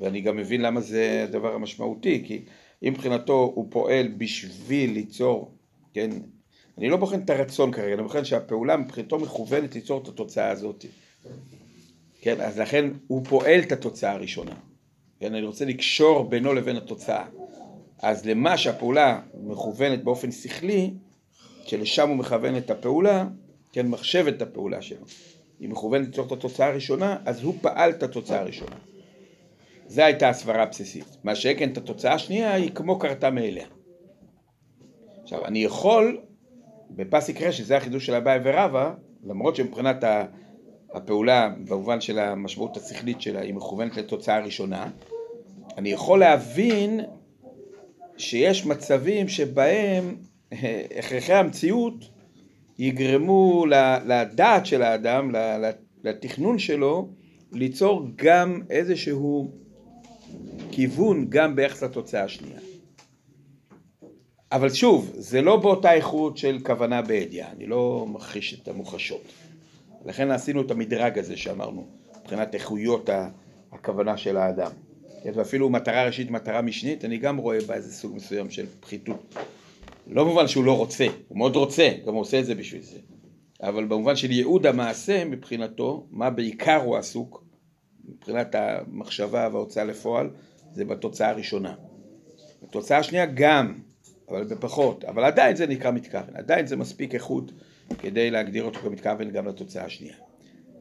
[0.00, 2.44] ואני גם מבין למה זה הדבר המשמעותי, כי
[2.82, 5.54] אם מבחינתו הוא פועל בשביל ליצור,
[5.94, 6.10] כן,
[6.78, 10.84] אני לא בוחן את הרצון כרגע, אני בוחן שהפעולה מבחינתו מכוונת ליצור את התוצאה הזאת.
[12.20, 14.54] כן, אז לכן הוא פועל את התוצאה הראשונה.
[15.20, 17.26] כן, אני רוצה לקשור בינו לבין התוצאה.
[18.02, 20.90] אז למה שהפעולה מכוונת באופן שכלי,
[21.66, 23.26] שלשם הוא מכוון את הפעולה,
[23.72, 25.04] כן, מחשב את הפעולה שלו.
[25.60, 28.76] היא מכוונת ליצור את התוצאה הראשונה, אז הוא פעל את התוצאה הראשונה.
[29.86, 31.16] זו הייתה הסברה הבסיסית.
[31.24, 33.66] מה שכן, את התוצאה השנייה היא כמו קרתה מאליה.
[35.22, 36.20] עכשיו, אני יכול,
[36.90, 40.24] בפסיק רשת, זה החידוש של אביי ורבא, למרות שמבחינת ה-
[40.94, 44.90] הפעולה, במובן של המשמעות השכלית שלה, היא מכוונת לתוצאה ראשונה,
[45.78, 47.00] אני יכול להבין
[48.16, 50.16] שיש מצבים שבהם
[50.52, 52.04] אה, הכרחי המציאות
[52.78, 53.66] יגרמו
[54.06, 55.32] לדעת של האדם,
[56.04, 57.08] לתכנון שלו,
[57.52, 59.50] ליצור גם איזשהו
[60.70, 62.60] כיוון גם ביחס לתוצאה השנייה.
[64.52, 69.22] אבל שוב, זה לא באותה איכות של כוונה בידיעה, אני לא מכחיש את המוחשות.
[70.08, 71.86] לכן עשינו את המדרג הזה שאמרנו,
[72.20, 73.10] מבחינת איכויות
[73.72, 74.70] הכוונה של האדם.
[75.34, 79.34] ואפילו מטרה ראשית, מטרה משנית, אני גם רואה בה איזה סוג מסוים של פחיתות.
[80.06, 82.98] לא במובן שהוא לא רוצה, הוא מאוד רוצה, גם הוא עושה את זה בשביל זה.
[83.62, 87.44] אבל במובן של ייעוד המעשה מבחינתו, מה בעיקר הוא עסוק,
[88.08, 90.30] מבחינת המחשבה וההוצאה לפועל,
[90.72, 91.74] זה בתוצאה הראשונה.
[92.62, 93.74] בתוצאה השנייה גם,
[94.28, 97.52] אבל בפחות, אבל עדיין זה נקרא מתכוון, עדיין זה מספיק איכות
[97.98, 100.16] כדי להגדיר אותו כמתכוון גם לתוצאה השנייה.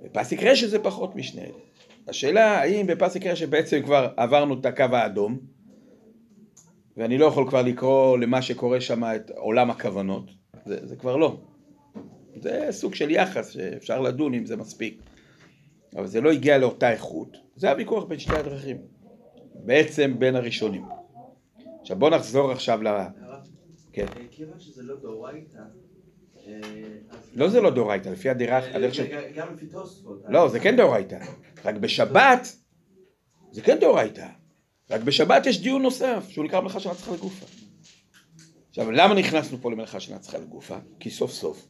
[0.03, 1.59] בפסיק רשת זה פחות משני אלה.
[2.07, 5.39] השאלה האם בפסיק רשת בעצם כבר עברנו את הקו האדום,
[6.97, 10.31] ואני לא יכול כבר לקרוא למה שקורה שם את עולם הכוונות,
[10.65, 11.37] זה, זה כבר לא.
[12.35, 15.01] זה סוג של יחס שאפשר לדון אם זה מספיק.
[15.95, 18.77] אבל זה לא הגיע לאותה איכות, זה הוויכוח בין שתי הדרכים.
[19.55, 20.85] בעצם בין הראשונים.
[21.81, 22.87] עכשיו בואו נחזור עכשיו ל...
[23.91, 24.05] כן.
[24.31, 25.59] כיוון שזה לא דאורייתא,
[27.33, 29.03] לא זה לא דאורייתא, לפי הדרך, הדרך של...
[29.07, 30.21] ג- גם לפי תוספות.
[30.29, 31.19] לא, זה כן דאורייתא.
[31.65, 32.47] רק בשבת
[33.51, 34.27] זה כן דאורייתא.
[34.89, 37.45] רק בשבת יש דיון נוסף, שהוא נקרא מלאכה של נצחה לגופה.
[38.69, 40.77] עכשיו, למה נכנסנו פה למלאכה של נצחה לגופה?
[40.99, 41.67] כי סוף סוף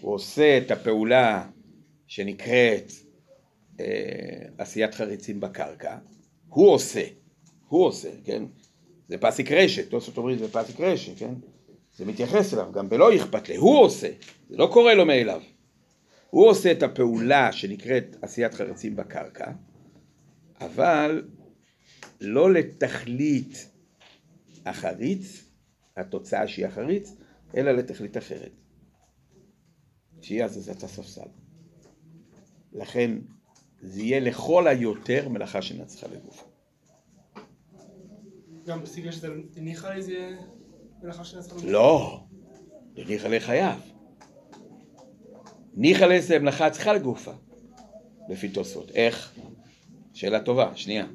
[0.00, 1.48] הוא עושה את הפעולה
[2.06, 2.92] שנקראת
[3.80, 3.84] אה,
[4.58, 5.98] עשיית חריצים בקרקע.
[6.48, 7.04] הוא עושה,
[7.68, 8.42] הוא עושה, כן?
[9.08, 11.34] זה פסיק רשת, תוספות אומרים זה פסיק רשת, כן?
[11.96, 14.08] זה מתייחס אליו, גם בלא אכפת לי, הוא עושה,
[14.48, 15.40] זה לא קורה לו מאליו.
[16.30, 19.52] הוא עושה את הפעולה שנקראת עשיית חרצים בקרקע,
[20.60, 21.24] אבל
[22.20, 23.68] לא לתכלית
[24.66, 25.44] החריץ,
[25.96, 27.14] התוצאה שהיא החריץ,
[27.56, 28.52] אלא לתכלית אחרת,
[30.20, 31.28] שהיא הזזת הספסל.
[32.72, 33.18] לכן
[33.82, 36.48] זה יהיה לכל היותר מלאכה שנצחה לגוף.
[38.66, 40.02] גם בסיגה שזה הניחה לי
[41.64, 42.20] לא,
[42.96, 43.80] זה ניחא לחייב.
[45.76, 47.32] ניחא זה מלאכה צריכה לגופה,
[48.28, 48.90] לפי תוספות.
[48.90, 49.32] איך?
[50.12, 51.06] שאלה טובה, שנייה.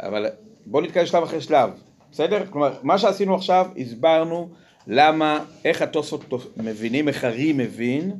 [0.00, 0.26] אבל
[0.66, 1.70] בואו נתקדם שלב אחרי שלב,
[2.12, 2.46] בסדר?
[2.46, 4.48] כלומר, מה שעשינו עכשיו, הסברנו
[4.86, 8.12] למה, איך התוספות מבינים, איך ארי מבין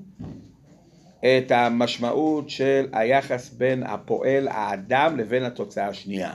[1.20, 6.34] את המשמעות של היחס בין הפועל, האדם, לבין התוצאה השנייה.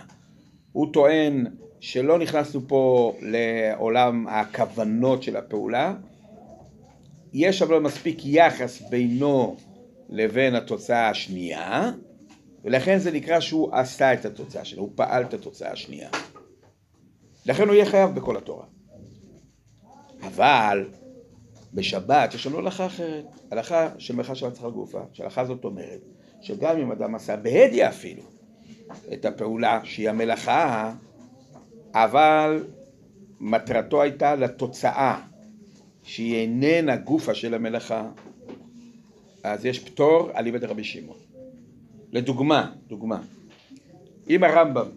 [0.71, 1.45] הוא טוען
[1.81, 5.93] שלא נכנסנו פה לעולם הכוונות של הפעולה,
[7.33, 9.55] יש אבל מספיק יחס בינו
[10.09, 11.91] לבין התוצאה השנייה,
[12.63, 16.09] ולכן זה נקרא שהוא עשה את התוצאה שלו, הוא פעל את התוצאה השנייה.
[17.45, 18.65] לכן הוא יהיה חייב בכל התורה.
[20.21, 20.89] אבל
[21.73, 26.01] בשבת יש לנו הלכה אחרת, הלכה של מלאכה של הצחר גופה, שההלכה הזאת אומרת
[26.41, 28.23] שגם אם אדם עשה בהדיא אפילו
[29.13, 30.93] את הפעולה שהיא המלאכה,
[31.93, 32.63] אבל
[33.39, 35.21] מטרתו הייתה לתוצאה
[36.03, 38.09] שהיא איננה גופה של המלאכה,
[39.43, 41.17] אז יש פטור על איבד רבי שמעון.
[42.11, 43.21] לדוגמה, דוגמה,
[44.29, 44.87] אם הרמב"ם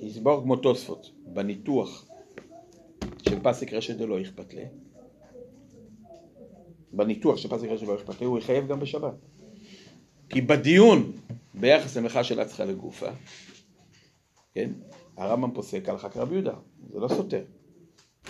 [0.00, 2.06] יסבור כמו תוספות בניתוח
[3.22, 4.64] של פסיק רשת דלא אכפת לי,
[6.92, 9.14] בניתוח של פסיק רשת דלא אכפת לי, הוא יחייב גם בשבת.
[10.28, 11.12] כי בדיון
[11.54, 13.08] ביחס למלאכה של הצחה לגופה,
[14.54, 14.70] כן,
[15.16, 16.54] הרמב"ם פוסק הלכה כרבי יהודה,
[16.92, 17.44] זה לא סותר.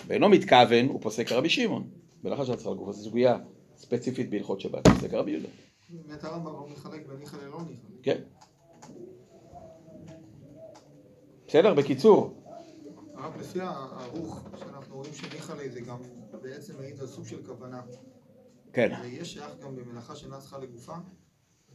[0.07, 1.89] ואינו מתכוון, הוא פוסק כרבי שמעון.
[2.23, 3.37] מלאכה של הצחה לגופה זו סוגיה
[3.77, 5.47] ספציפית בהלכות שבת, פוסק כרבי יהודה.
[5.89, 7.87] באמת הרמב"ם לא מחלק בין ניחא ללא ניחא.
[8.03, 8.21] כן.
[11.47, 12.41] בסדר, בקיצור,
[13.15, 15.97] רק לפי הערוך שאנחנו רואים שניחא לי זה גם
[16.41, 17.81] בעצם מעיד על סוג של כוונה.
[18.73, 20.93] כן, ויש שייך גם במלאכה שאינה צריכה לגופה,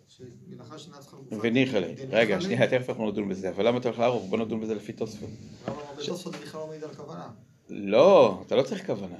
[0.08, 1.16] שמלאכה.
[1.42, 1.94] וניחא לי.
[2.10, 4.24] רגע, שנייה, תכף אנחנו נדון בזה, אבל למה אתה הולך לערוך?
[4.28, 5.28] בוא נדון בזה לפי תוספות.
[5.66, 7.28] הרמב"ם בתוספות זה בכלל לא מעיד על כוונה.
[7.68, 9.18] לא, אתה לא צריך כוונה.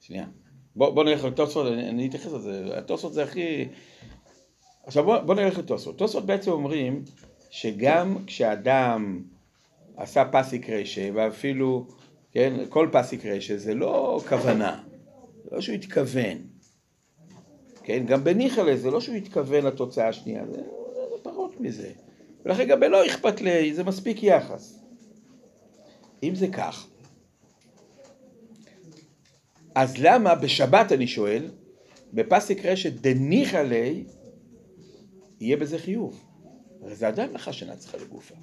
[0.00, 0.26] שנייה.
[0.76, 2.78] בוא, נלך לתוספות, אני, אתייחס לזה.
[2.78, 3.68] התוספות זה הכי...
[4.86, 5.98] עכשיו בוא, נלך לתוספות.
[5.98, 7.04] תוספות בעצם אומרים
[7.50, 9.22] שגם כשאדם
[9.96, 11.86] עשה פסיק רשע, ואפילו,
[12.32, 14.82] כן, כל פסיק רשע זה לא כוונה,
[15.52, 16.47] לא שהוא התכוון.
[17.88, 20.62] כן, גם בניחלה זה לא שהוא התכוון לתוצאה השנייה, זה,
[20.94, 21.92] זה פחות מזה.
[22.44, 24.78] ולכן גם בלא אכפת לי, זה מספיק יחס.
[26.22, 26.86] אם זה כך,
[29.74, 31.50] אז למה בשבת אני שואל,
[32.12, 34.04] בפסיק רשת דניחא לי,
[35.40, 36.24] יהיה בזה חיוב?
[36.82, 38.34] הרי זה עדיין לך שאינה צריכה לגופה.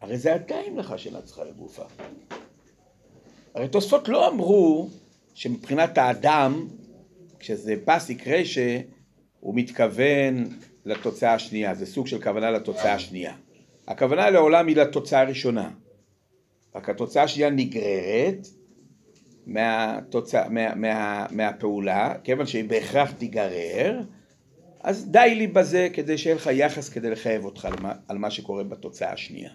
[0.00, 1.84] הרי זה עדיין מלאכה שאינה צריכה לגופה.
[3.54, 4.88] הרי תוספות לא אמרו
[5.34, 6.68] שמבחינת האדם,
[7.38, 8.78] כשזה פסיק רשע,
[9.40, 10.48] הוא מתכוון
[10.84, 13.34] לתוצאה השנייה, זה סוג של כוונה לתוצאה השנייה.
[13.88, 15.70] הכוונה לעולם היא לתוצאה הראשונה.
[16.74, 18.46] רק התוצאה השנייה נגררת
[19.46, 24.00] מהתוצא, מה, מה, מהפעולה, כיוון שהיא בהכרח תיגרר,
[24.80, 28.64] אז די לי בזה כדי שיהיה לך יחס כדי לחייב אותך למה, על מה שקורה
[28.64, 29.50] בתוצאה השנייה.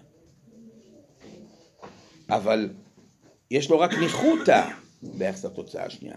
[2.30, 2.70] אבל
[3.50, 4.68] יש לו רק ניחותא
[5.02, 6.16] ביחס לתוצאה השנייה.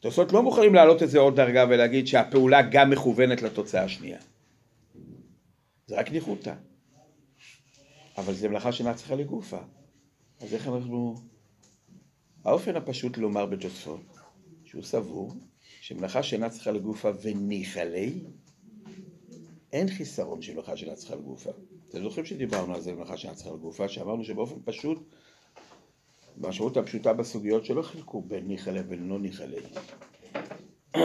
[0.00, 4.18] תוספות לא מוכנים להעלות את זה עוד דרגה ולהגיד שהפעולה גם מכוונת לתוצאה השנייה.
[5.86, 6.54] זה רק ניחותא.
[8.18, 9.58] אבל זה מלאכה שאינה צריכה לגופה.
[10.40, 11.14] אז איך אנחנו...
[12.44, 14.00] האופן הפשוט לומר בתוספות,
[14.64, 15.32] שהוא סבור,
[15.80, 18.20] שמלאכה שאינה צריכה לגופה וניחא לי,
[19.72, 21.50] אין חיסרון של מלאכה שאינה צריכה לגופה.
[21.88, 24.98] אתם זוכרים שדיברנו על זה במלאכה שאינה צריכה לגופה, שאמרנו שבאופן פשוט,
[26.40, 29.60] במשמעות הפשוטה בסוגיות שלא חילקו בין ניחא לי ובין לא ניחא לי.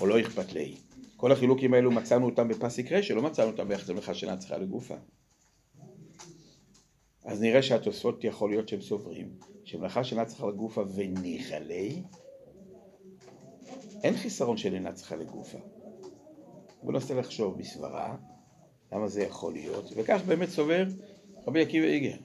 [0.00, 0.74] או לא אכפת לי.
[1.16, 4.94] כל החילוקים האלו מצאנו אותם בפסיק רשע, לא מצאנו אותם ביחס למלאכה שאינה צריכה לגופה.
[7.24, 9.30] אז נראה שהתוספות יכול להיות שהם סוברים
[9.64, 12.02] שמלאכה שאינה צריכה לגופה וניחא לי,
[14.02, 15.58] אין חיסרון של אינה צריכה לגופה.
[16.82, 18.16] בואו ננסה לחשוב בסברה
[18.92, 20.84] למה זה יכול להיות, וכך באמת סובר
[21.46, 22.16] רבי עקיבא איגר.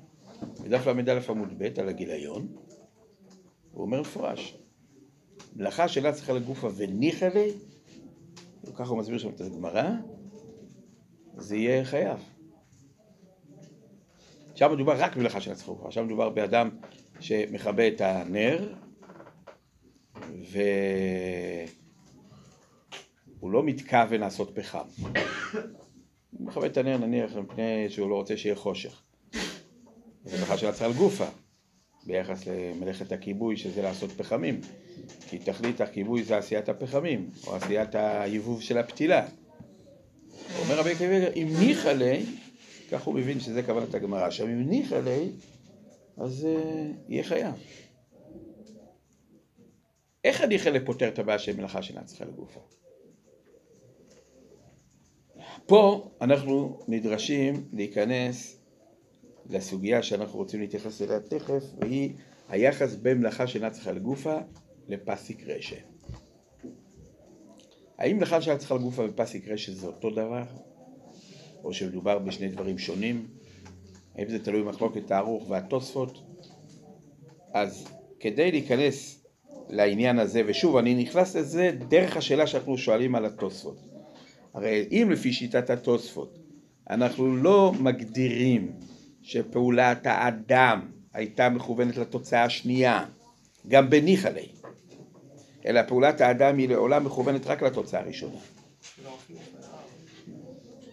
[0.64, 2.48] בדף ל"א עמוד ב' על הגיליון,
[3.72, 4.58] הוא אומר מפורש,
[5.56, 7.52] מלאכה שאינה צריכה לגופה וניחא לי,
[8.64, 9.90] וככה הוא מסביר שם את הגמרא,
[11.38, 12.20] זה יהיה חייב.
[14.56, 16.70] שם מדובר רק במלאכה של הצחוק, שם מדובר באדם
[17.20, 18.74] שמכבה את הנר
[23.40, 24.88] והוא לא מתכוון לעשות פחם.
[26.32, 29.07] הוא מכבה את הנר נניח מפני שהוא לא רוצה שיהיה חושך.
[30.28, 31.26] זה מלאכה של הצחל גופה
[32.06, 34.62] ביחס למלאכת הכיבוי שזה לעשות פחמים
[35.30, 39.28] כי תכלית הכיבוי זה עשיית הפחמים או עשיית היבוב של הפתילה.
[40.60, 42.26] אומר רבי עקיבא, אם ניחא לי
[42.92, 44.26] כך הוא מבין שזה כוונת הגמרא.
[44.26, 45.30] עכשיו אם ניחא לי,
[46.18, 47.54] אז uh, יהיה חייב.
[50.24, 52.60] איך הניחא לי פותר את הבעיה של מלאכה שאינה צריכה לגופה?
[55.66, 58.57] פה אנחנו נדרשים להיכנס
[59.50, 62.14] לסוגיה שאנחנו רוצים להתייחס אליה תכף, והיא
[62.50, 64.38] היחס בין מלאכה שאינה צריכה לגופה
[64.88, 65.76] לפסיק רשע.
[67.98, 70.44] האם מלאכה שאינה צריכה לגופה ופסיק רשע זה אותו דבר?
[71.64, 73.28] או שמדובר בשני דברים שונים,
[74.16, 76.22] האם זה תלוי במחלוקת הארוך והתוספות,
[77.54, 77.88] אז
[78.20, 79.26] כדי להיכנס
[79.70, 83.78] לעניין הזה, ושוב אני נכנס לזה דרך השאלה שאנחנו שואלים על התוספות.
[84.54, 86.38] הרי אם לפי שיטת התוספות
[86.90, 88.72] אנחנו לא מגדירים
[89.28, 90.80] שפעולת האדם
[91.14, 93.06] הייתה מכוונת לתוצאה השנייה,
[93.68, 94.48] גם בניחא לי,
[95.66, 98.38] אלא פעולת האדם היא לעולם מכוונת רק לתוצאה הראשונה.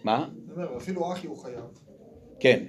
[0.03, 0.29] מה?
[0.77, 1.59] אפילו אחי הוא חייב.
[2.39, 2.63] כן.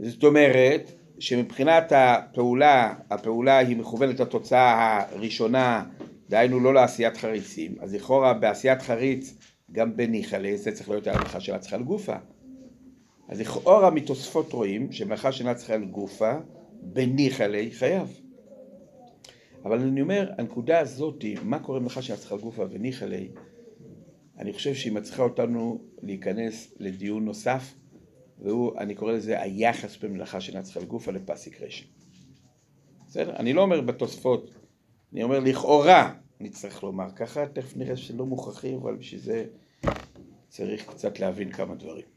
[0.00, 5.84] זאת אומרת שמבחינת הפעולה, הפעולה היא מכוונת לתוצאה הראשונה,
[6.28, 9.34] דהיינו לא לעשיית חריצים, אז לכאורה בעשיית חריץ
[9.72, 12.16] גם בניחא זה צריך להיות ההלכה של הצחל גופה.
[13.28, 16.32] אז לכאורה מתוספות רואים שמלאכה שאינה צריכה לגופה,
[16.82, 18.20] בניחא חייב.
[19.64, 23.06] אבל אני אומר, הנקודה הזאת, מה קורה במלאכה שאינה צריכה לגופה וניחא
[24.38, 27.74] אני חושב שהיא מצריכה אותנו להיכנס לדיון נוסף,
[28.38, 31.84] והוא, אני קורא לזה היחס במלאכה שאינה צריכה לגופה לפסיק רשע.
[33.06, 33.36] בסדר?
[33.36, 34.50] אני לא אומר בתוספות,
[35.12, 39.44] אני אומר לכאורה נצטרך לומר ככה, תכף נראה שלא מוכרחים, אבל בשביל זה
[40.48, 42.13] צריך קצת להבין כמה דברים.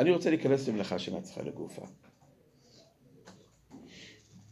[0.00, 1.82] אני רוצה להיכנס למלאכה צריכה לגופה.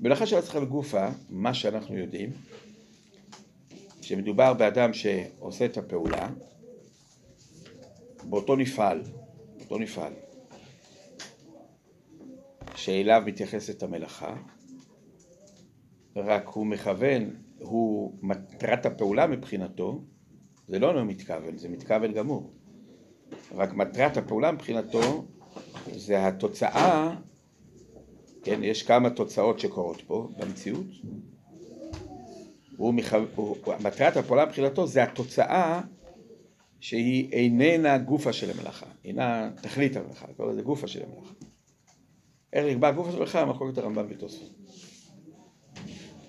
[0.01, 2.33] מלאכה צריכה לגופה, מה שאנחנו יודעים,
[4.01, 6.29] שמדובר באדם שעושה את הפעולה,
[8.25, 9.03] באותו נפעל,
[9.59, 10.13] באותו נפעל,
[12.75, 14.37] שאליו מתייחסת המלאכה,
[16.17, 20.05] רק הוא מכוון, הוא מטרת הפעולה מבחינתו,
[20.69, 22.53] זה לא לא מתכוון, זה מתכוון גמור.
[23.55, 25.25] רק מטרת הפעולה מבחינתו
[25.97, 27.15] זה התוצאה,
[28.43, 30.87] כן, יש כמה תוצאות שקורות פה במציאות.
[33.81, 35.81] מטרת הפעולה מבחינתו זה התוצאה
[36.81, 41.35] שהיא איננה גופה של המלאכה, אינה תכלית המלאכה, קוראים לזה גופה של המלאכה.
[42.53, 43.45] איך נקבע גופה של המלאכה?
[43.45, 44.49] מחלוקת הרמב"ם ותוספות.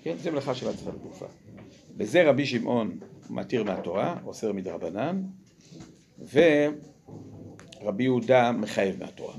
[0.02, 1.26] כן, זה מלאכה של הצלחת גופה.
[1.96, 2.98] בזה רבי שמעון
[3.30, 5.22] מתיר מהתורה, אוסר מדרבנן,
[7.80, 9.34] ורבי יהודה מחייב מהתורה.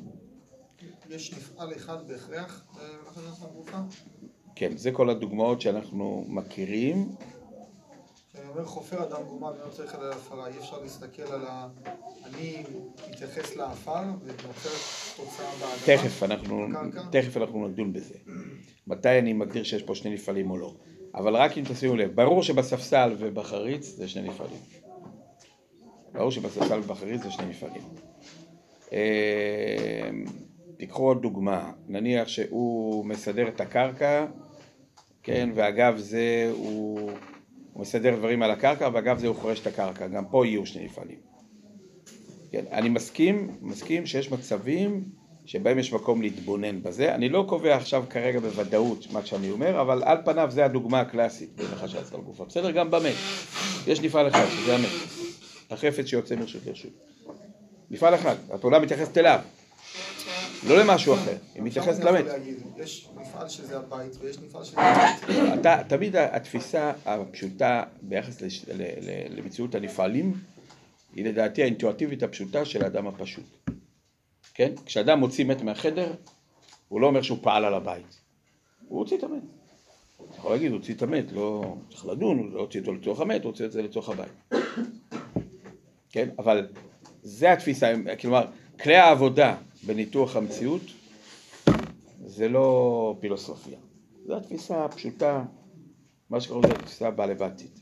[1.10, 3.78] יש נפעל אחד בהכרח במלאכה שנעשתה בגופה?
[4.56, 7.16] כן, זה כל הדוגמאות שאנחנו מכירים.
[8.30, 11.68] כשאני אומר חופר אדם גומה ואני לא צריך לדעת הפרה, אי אפשר להסתכל על ה...
[12.26, 12.64] אני
[13.10, 14.82] מתייחס לעפר ונוצרת
[15.18, 15.76] תוצאה באדמה.
[15.86, 16.68] תכף אנחנו?
[17.12, 18.16] תכף אנחנו נדון בזה.
[18.88, 20.74] מתי אני מגדיר שיש פה שני נפעלים או לא.
[21.16, 24.60] אבל רק אם תשימו לב, ברור שבספסל ובחריץ זה שני נפעלים.
[26.12, 27.82] ברור שבספסל ובחריץ זה שני נפעלים.
[28.94, 30.10] אה,
[30.78, 34.26] תיקחו עוד דוגמה, נניח שהוא מסדר את הקרקע,
[35.24, 37.12] כן, ואגב זה הוא,
[37.74, 40.86] הוא מסדר דברים על הקרקע, ואגב זה הוא חורש את הקרקע, גם פה יהיו שני
[40.86, 41.18] נפעלים.
[42.52, 45.04] כן, אני מסכים, מסכים שיש מצבים
[45.46, 47.16] שבהם יש מקום להתבונן בזה.
[47.16, 51.50] אני לא קובע עכשיו כרגע בוודאות מה שאני אומר, אבל על פניו זה הדוגמה הקלאסית
[51.56, 52.46] בהנחה שעצרה על גופה.
[52.46, 52.72] בסדר?
[52.72, 53.16] גם במת.
[53.88, 54.90] יש נפעל אחד, שזה המת.
[55.70, 57.11] החפץ שיוצא מרשות לרשות.
[57.92, 59.40] נפעל אחד, הפעולה מתייחסת אליו,
[60.68, 62.26] לא למשהו אחר, היא מתייחסת אני למת.
[62.78, 64.82] יש מפעל שזה הבית ויש מפעל שזה
[65.54, 65.88] הבית.
[65.88, 68.42] תמיד התפיסה הפשוטה ביחס
[69.30, 70.34] למציאות הנפעלים
[71.16, 73.70] היא לדעתי האינטואטיבית הפשוטה של האדם הפשוט.
[74.54, 74.72] כן?
[74.86, 76.14] כשאדם מוציא מת מהחדר,
[76.88, 78.22] הוא לא אומר שהוא פעל על הבית.
[78.88, 79.44] הוא הוציא את המת.
[80.30, 83.22] אתה יכול להגיד, הוא הוציא את המת, לא צריך לדון, הוא לא הוציא אותו לתוך
[83.22, 84.54] המת, הוא הוציא את זה לתוך הבית.
[86.14, 86.30] כן?
[86.40, 86.68] אבל
[87.22, 88.45] זה התפיסה, כלומר,
[88.81, 90.81] כלי העבודה בניתוח המציאות
[92.26, 93.80] זה לא פילוסופיה.
[94.26, 95.45] זו התפיסה הפשוטה,
[96.30, 97.80] מה שקוראים לזה התפיסה הבעלבתית.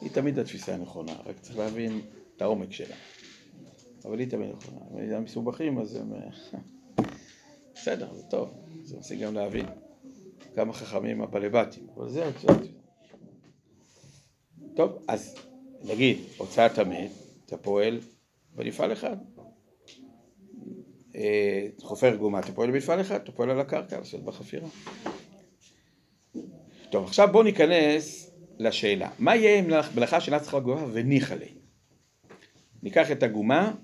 [0.00, 2.00] היא תמיד התפיסה הנכונה, רק צריך להבין
[2.36, 2.96] את העומק שלה.
[4.04, 4.80] אבל היא תמיד נכונה.
[4.94, 6.12] אם הם מסובכים אז הם...
[7.74, 8.50] בסדר, זה טוב,
[8.82, 9.66] זה מנסים גם להבין
[10.54, 12.52] כמה חכמים הבעלבתים, אבל זה התפיסה.
[14.76, 15.34] טוב, אז
[15.84, 17.10] נגיד, הוצאת המת,
[17.46, 18.00] אתה פועל
[18.56, 19.16] במפעל אחד.
[21.16, 24.68] אה, חופר גומה, אתה פועל במפעל אחד, אתה פועל על הקרקע, לעשות בחפירה.
[26.90, 29.10] טוב, עכשיו בואו ניכנס לשאלה.
[29.18, 31.48] מה יהיה אם מלאכה שאינה צריכה גומה וניחא לי?
[32.82, 33.74] ניקח את הגומה,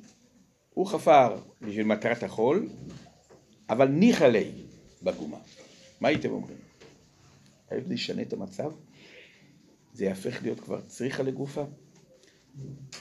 [0.70, 2.68] הוא חפר בשביל מטרת החול,
[3.70, 4.50] אבל ניחא לי
[5.02, 5.38] בגומה.
[6.00, 6.58] מה הייתם אומרים?
[7.70, 8.72] האם זה ישנה את המצב?
[9.92, 11.64] זה יהפך להיות כבר צריכה לגופה?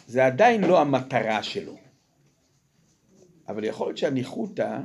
[0.07, 1.77] זה עדיין לא המטרה שלו.
[3.47, 4.79] אבל יכול להיות שהניחותא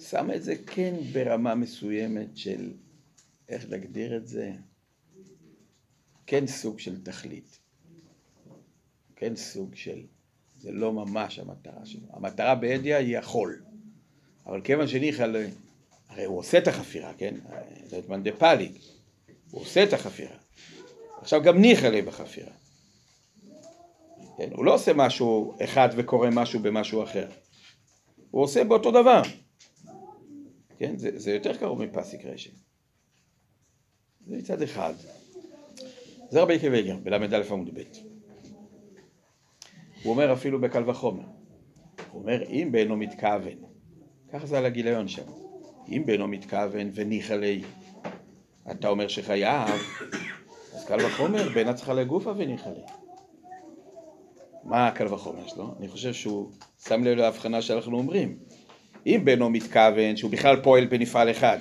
[0.00, 2.72] שמה את זה כן ברמה מסוימת של,
[3.48, 4.52] איך להגדיר את זה?
[6.26, 7.58] כן סוג של תכלית.
[9.16, 10.02] כן סוג של,
[10.58, 12.06] זה לא ממש המטרה שלו.
[12.10, 13.64] המטרה בהדיא היא החול.
[14.46, 15.26] אבל כיוון שניחא,
[16.08, 17.34] הרי הוא עושה את החפירה, כן?
[17.86, 18.72] זה את מאן דפליג.
[19.50, 20.36] הוא עושה את החפירה.
[21.20, 22.52] עכשיו גם ניחא לי בחפירה.
[24.36, 24.50] כן?
[24.52, 27.28] הוא לא עושה משהו אחד וקורא משהו במשהו אחר.
[28.30, 29.22] הוא עושה באותו דבר.
[30.78, 30.98] כן?
[30.98, 32.52] זה, זה יותר קרוב מפסיק רשת.
[34.26, 34.94] זה מצד אחד.
[36.30, 37.82] זה רבי עקיבא איגר, בל"א עמוד ב'.
[40.02, 41.24] הוא אומר אפילו בקל וחומר.
[42.10, 43.58] הוא אומר, אם בעינו מתכוון,
[44.32, 45.26] ככה זה על הגיליון שם,
[45.88, 47.62] אם בעינו מתכוון וניחא לי,
[48.70, 49.68] אתה אומר שחייב,
[50.72, 53.03] אז קל וחומר, בעינה צריכה לגופה וניחא לי.
[54.64, 55.74] מה הקל וחומר שלו?
[55.78, 56.50] אני חושב שהוא
[56.88, 58.36] שם לב להבחנה שאנחנו אומרים.
[59.06, 61.58] אם בנו מתכוון שהוא בכלל פועל בנפעל אחד,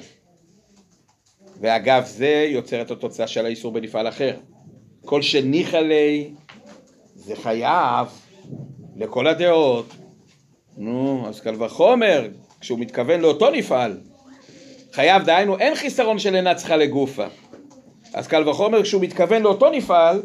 [1.60, 4.38] ואגב זה יוצר את התוצאה של האיסור בנפעל אחר.
[5.06, 6.34] כל שניחא לי
[7.16, 8.08] זה חייב
[8.96, 9.86] לכל הדעות.
[10.78, 12.28] נו, אז קל וחומר,
[12.60, 13.98] כשהוא מתכוון לאותו נפעל,
[14.92, 17.26] חייב, דהיינו, אין חיסרון של אינה צריכה לגופה.
[18.14, 20.24] אז קל וחומר כשהוא מתכוון לאותו נפעל,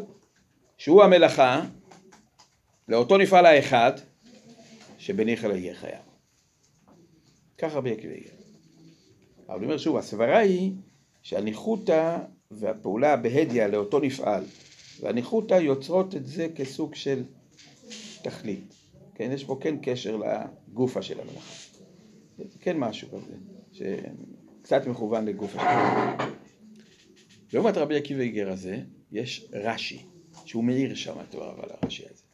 [0.77, 1.61] שהוא המלאכה,
[2.89, 3.91] לאותו נפעל האחד,
[4.97, 6.01] שבניחא לה יהיה חייב.
[7.57, 8.29] ככה עקיבא איגר.
[9.47, 10.71] אבל אני אומר שוב, הסברה היא
[11.21, 12.17] שהניחותא
[12.51, 14.43] והפעולה בהדיא לאותו נפעל,
[14.99, 17.23] והניחותא יוצרות את זה כסוג של
[18.23, 18.73] תכלית.
[19.15, 21.55] כן, יש פה כן קשר לגופה של המלאכה.
[22.37, 23.33] זה כן משהו כזה,
[23.71, 26.29] שקצת מכוון לגופה של המלאכה.
[27.53, 28.79] לעומת רבי עקיבא איגר הזה,
[29.11, 30.05] יש רש"י,
[30.45, 32.28] שהוא מאיר שם את דבריו על הרש"י הזה.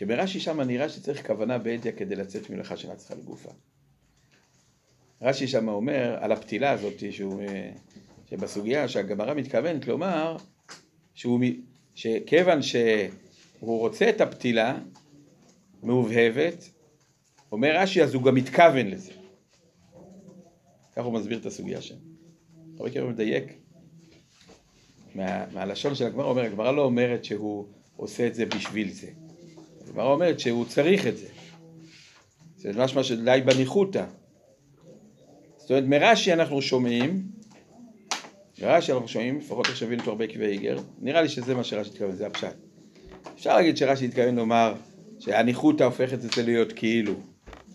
[0.00, 3.50] שברש"י שם נראה שצריך כוונה בהדיא כדי לצאת ממלאכה שאינה צריכה לגופה.
[5.22, 7.42] רש"י שם אומר על הפתילה הזאת, שהוא,
[8.30, 10.36] שבסוגיה שהגמרא מתכוונת לומר,
[11.14, 11.40] שהוא,
[11.94, 14.78] שכיוון שהוא רוצה את הפתילה
[15.82, 16.70] מהובהבת,
[17.52, 19.12] אומר רש"י אז הוא גם מתכוון לזה.
[20.96, 21.96] כך הוא מסביר את הסוגיה שם.
[22.78, 23.52] רבי עקיבא מדייק
[25.14, 27.66] מה, מהלשון של הגמרא, אומר, הגמרא לא אומרת שהוא
[27.96, 29.10] עושה את זה בשביל זה.
[29.90, 31.26] הגמרא אומרת שהוא צריך את זה.
[32.56, 34.04] זה משמע שדי בניחותא.
[35.56, 37.22] זאת אומרת, מרש"י אנחנו שומעים,
[38.62, 42.16] מרש"י אנחנו שומעים, לפחות עכשיו הבינו הרבה עקבי איגר, נראה לי שזה מה שרש"י התכוון,
[42.16, 42.54] זה הפשט.
[43.34, 44.74] אפשר להגיד שרש"י התכוון לומר
[45.18, 47.14] שהניחותא הופכת את זה להיות כאילו,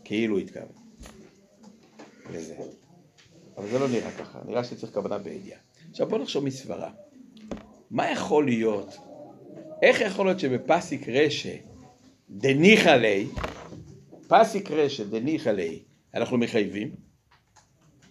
[0.03, 0.67] כאילו התכוון.
[2.33, 2.55] לזה.
[3.57, 5.59] אבל זה לא נראה ככה, נראה שצריך כוונה בידיעה.
[5.91, 6.91] עכשיו בוא נחשוב מסברה.
[7.91, 8.97] מה יכול להיות,
[9.81, 11.55] איך יכול להיות שבפסיק רשא
[12.29, 13.25] דניחא ליה,
[14.27, 15.79] פסיק רשא דניחא ליה,
[16.13, 16.91] אנחנו מחייבים?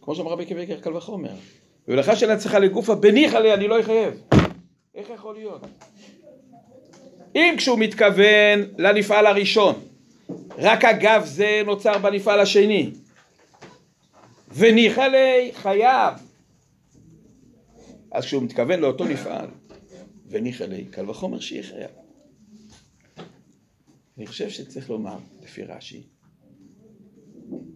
[0.02, 1.34] כמו שאמר רבי קוויקר קל וחומר.
[1.88, 4.22] ולאחר שאלה צריכה לגופה בניחא ליה אני לא אחייב.
[4.94, 5.66] איך יכול להיות?
[7.34, 9.74] אם כשהוא מתכוון לנפעל הראשון,
[10.58, 12.90] רק אגב זה נוצר בנפעל השני,
[14.48, 16.14] וניחא ליה חייב.
[18.12, 19.46] אז כשהוא מתכוון לאותו נפעל,
[20.28, 22.03] וניחא ליה, קל וחומר שיהיה חייב.
[24.18, 26.02] אני חושב שצריך לומר, לפי רש"י,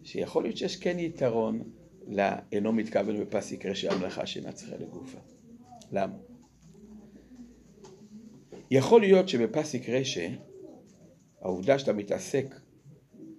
[0.02, 1.62] שיכול להיות שיש כן יתרון
[2.06, 5.19] לאינו מתכוון בפסיק רשע המלאכה שאינה צריכה לגופה.
[5.93, 6.16] למה?
[8.70, 10.28] יכול להיות שבפסיק רשע,
[11.40, 12.60] העובדה שאתה מתעסק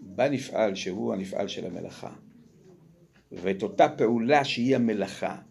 [0.02, 2.14] בנפעל שהוא הנפעל של המלאכה,
[3.32, 5.42] ואת אותה פעולה שהיא המלאכה,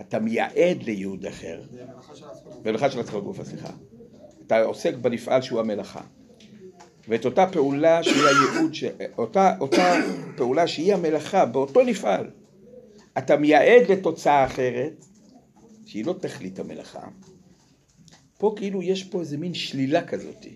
[0.00, 1.62] אתה מייעד לייעוד אחר,
[2.64, 3.72] ומלאכה של עצמך גופה, סליחה.
[4.46, 6.06] אתה עוסק בנפעל שהוא המלאכה.
[7.08, 8.84] ואת אותה פעולה שהיא הייעוד, ש...
[9.18, 9.94] אותה, אותה
[10.36, 12.30] פעולה שהיא המלאכה, באותו נפעל,
[13.18, 15.04] אתה מייעד לתוצאה אחרת,
[15.86, 17.06] שהיא לא תכלית המלאכה.
[18.38, 20.46] פה כאילו יש פה איזה מין שלילה כזאת.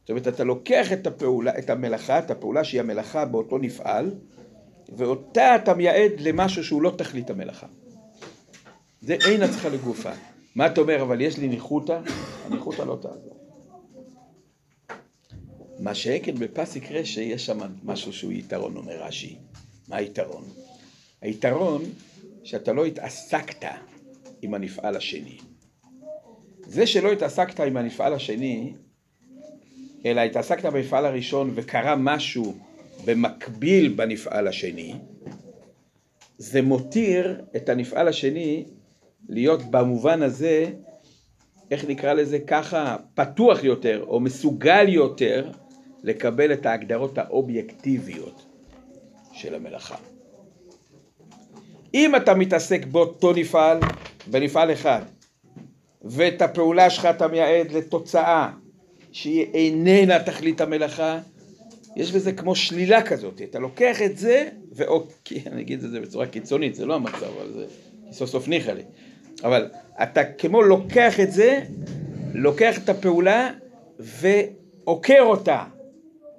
[0.00, 4.14] זאת אומרת, אתה לוקח את הפעולה, את המלאכה, את הפעולה שהיא המלאכה באותו נפעל,
[4.96, 7.66] ואותה אתה מייעד למשהו שהוא לא תכלית המלאכה.
[9.00, 10.10] זה אין הצלחה לגופה.
[10.54, 12.00] מה אתה אומר, אבל יש לי ניחותא?
[12.44, 13.43] הניחותא לא תעזור.
[15.78, 19.36] מה שעקן בפסיק רשע יש שם משהו שהוא יתרון, אומר רש"י.
[19.88, 20.44] מה היתרון?
[21.20, 21.82] היתרון
[22.44, 23.64] שאתה לא התעסקת
[24.42, 25.38] עם הנפעל השני.
[26.66, 28.72] זה שלא התעסקת עם הנפעל השני,
[30.06, 32.54] אלא התעסקת במפעל הראשון וקרה משהו
[33.04, 34.94] במקביל בנפעל השני,
[36.38, 38.64] זה מותיר את הנפעל השני
[39.28, 40.70] להיות במובן הזה,
[41.70, 45.50] איך נקרא לזה ככה, פתוח יותר או מסוגל יותר
[46.04, 48.44] לקבל את ההגדרות האובייקטיביות
[49.32, 49.96] של המלאכה.
[51.94, 53.78] אם אתה מתעסק באותו נפעל,
[54.26, 55.02] בנפעל אחד,
[56.02, 58.50] ואת הפעולה שלך אתה מייעד לתוצאה
[59.12, 61.18] שהיא איננה תכלית המלאכה,
[61.96, 66.26] יש בזה כמו שלילה כזאת, אתה לוקח את זה, ואוקיי, אני אגיד את זה בצורה
[66.26, 67.66] קיצונית, זה לא המצב, אבל זה
[68.12, 68.82] סוף סוף ניחא לי.
[69.44, 69.70] אבל
[70.02, 71.60] אתה כמו לוקח את זה,
[72.34, 73.50] לוקח את הפעולה
[73.98, 75.64] ועוקר אותה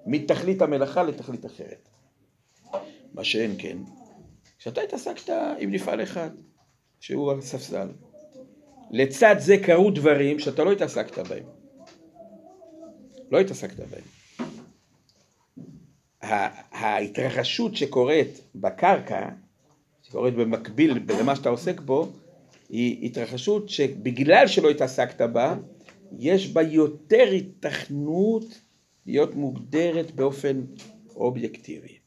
[0.06, 1.90] מתכלית המלאכה לתכלית אחרת.
[3.14, 3.77] מה שאין כן,
[4.60, 5.30] כשאתה התעסקת
[5.60, 6.30] עם נפעל אחד,
[6.99, 7.88] שהוא הספסל,
[8.91, 11.44] לצד זה קרו דברים שאתה לא התעסקת בהם.
[13.32, 14.03] לא התעסקת בהם.
[16.72, 19.30] ההתרחשות שקורית בקרקע,
[20.02, 22.11] שקורית במקביל למה שאתה עוסק בו,
[22.69, 25.56] היא התרחשות שבגלל שלא התעסקת בה,
[26.19, 28.45] יש בה יותר התכנות
[29.06, 30.61] להיות מוגדרת באופן
[31.15, 31.98] אובייקטיבי.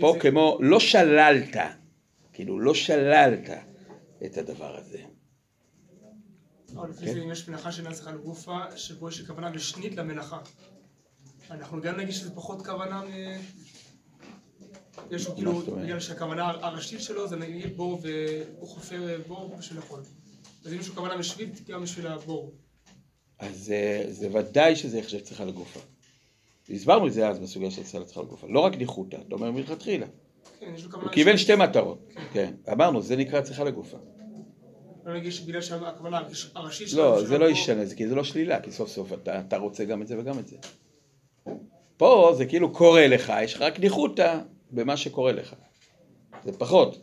[0.00, 0.20] פה זה...
[0.20, 1.56] כמו לא שללת,
[2.32, 3.50] כאילו לא שללת
[4.26, 5.02] את הדבר הזה.
[6.74, 10.38] אבל לפי זה אם יש מלאכה שאינה צריכה לגופה, שבו יש כוונה משנית למלאכה.
[11.50, 13.08] אנחנו גם נגיד שזה פחות כוונה מ...
[15.10, 20.00] יש לו כאילו, בגלל שהכוונה הראשית שלו זה נגיד בור והוא חופר בור בשביל החול.
[20.64, 22.52] אז אם יש לו כוונה משנית גם בשביל הבור.
[23.38, 23.74] אז
[24.08, 25.80] זה ודאי שזה יחשב צריכה לגופה.
[26.70, 28.46] הסברנו את זה אז בסוגיה של צריכה לגופה.
[28.50, 30.06] לא רק ניחותא, אתה אומר מלכתחילה.
[30.60, 31.36] כן, הוא קיבל.
[31.36, 32.12] שתי מטרות.
[32.32, 32.54] כן.
[32.72, 33.96] אמרנו, זה נקרא צריכה לגופה.
[36.96, 37.14] לא.
[37.14, 40.02] לא, זה לא ישנה, זה כי זה לא שלילה, כי סוף סוף אתה רוצה גם
[40.02, 40.56] את זה וגם את זה.
[41.96, 44.40] פה זה כאילו קורה לך, יש לך רק ניחותא
[44.70, 45.54] במה שקורה לך.
[46.44, 47.02] זה פחות.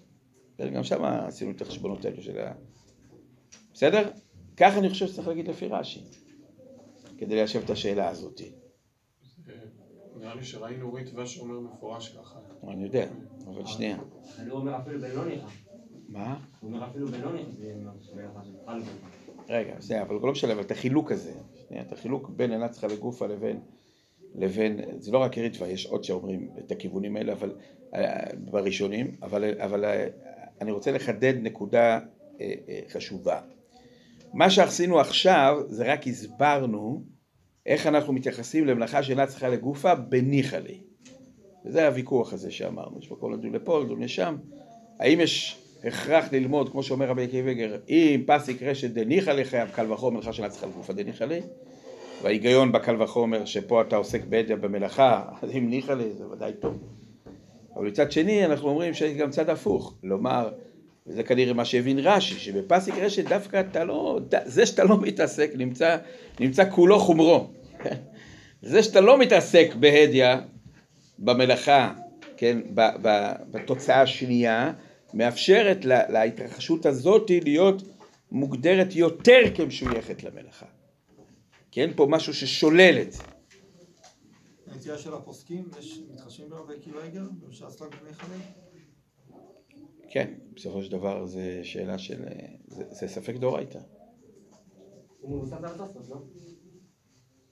[0.73, 2.51] גם שם עשינו את החשבונות האלו של ה...
[3.73, 4.09] בסדר?
[4.57, 5.99] ככה אני חושב שצריך להגיד לפי רש"י,
[7.17, 8.41] כדי ליישב את השאלה הזאת.
[10.19, 12.39] נראה לי שראינו ריטב"א שאומר מפורש ככה.
[12.67, 13.07] אני יודע,
[13.47, 13.97] אבל שנייה.
[13.97, 15.47] אבל הוא אומר אפילו ניחא.
[16.07, 16.39] מה?
[16.59, 17.31] הוא אומר אפילו לא
[18.79, 19.07] גופה.
[19.49, 21.33] רגע, זה, אבל לא משנה, אבל את החילוק הזה,
[21.67, 23.59] שנייה, את החילוק בין צריכה לגופה לבין,
[24.35, 27.55] לבין, זה לא רק ריטווה, יש עוד שאומרים את הכיוונים האלה, אבל,
[27.95, 30.07] אה, בראשונים, אבל, אבל אה,
[30.61, 31.99] אני רוצה לחדד נקודה
[32.41, 32.55] אה,
[32.89, 33.41] חשובה.
[34.35, 37.03] מה שעשינו עכשיו, זה רק הסברנו
[37.65, 40.79] איך אנחנו מתייחסים למלאכה שאינה צריכה לגופה בניחא לי.
[41.65, 44.35] וזה הוויכוח הזה שאמרנו, יש מקום לדון לפה, לדון לשם.
[44.99, 49.69] האם יש הכרח ללמוד, כמו שאומר רבי עקיבא וגר, אם פסיק רשת דניחא לי חייב
[49.69, 51.41] קל וחומר מלאכה שאינה צריכה לגופה דניחא לי.
[52.23, 56.77] וההיגיון בקל וחומר שפה אתה עוסק בעדיה במלאכה, אז אם ניחא לי זה ודאי טוב.
[57.75, 60.49] אבל מצד שני אנחנו אומרים שיש גם צד הפוך, לומר,
[61.07, 65.97] וזה כנראה מה שהבין רש"י, שבפסיק רשת דווקא אתה לא, זה שאתה לא מתעסק נמצא,
[66.39, 67.47] נמצא כולו חומרו.
[68.61, 70.25] זה שאתה לא מתעסק בהדיא,
[71.19, 71.93] במלאכה,
[72.37, 74.73] כן, ב, ב, בתוצאה השנייה,
[75.13, 77.83] מאפשרת לה, להתרחשות הזאת להיות
[78.31, 80.65] מוגדרת יותר כמשויכת למלאכה.
[81.71, 83.23] כי אין פה משהו ששולל את זה.
[84.67, 88.64] הנטייה של הפוסקים, יש מתחשבים ברבי עקיבא איגר, בש"ס ל"ג בני חלל?
[90.09, 92.23] כן, בסופו של דבר זה שאלה של...
[92.67, 93.79] זה, זה ספק דאורייתא.
[95.19, 96.17] הוא מבוסס על התוספות, לא?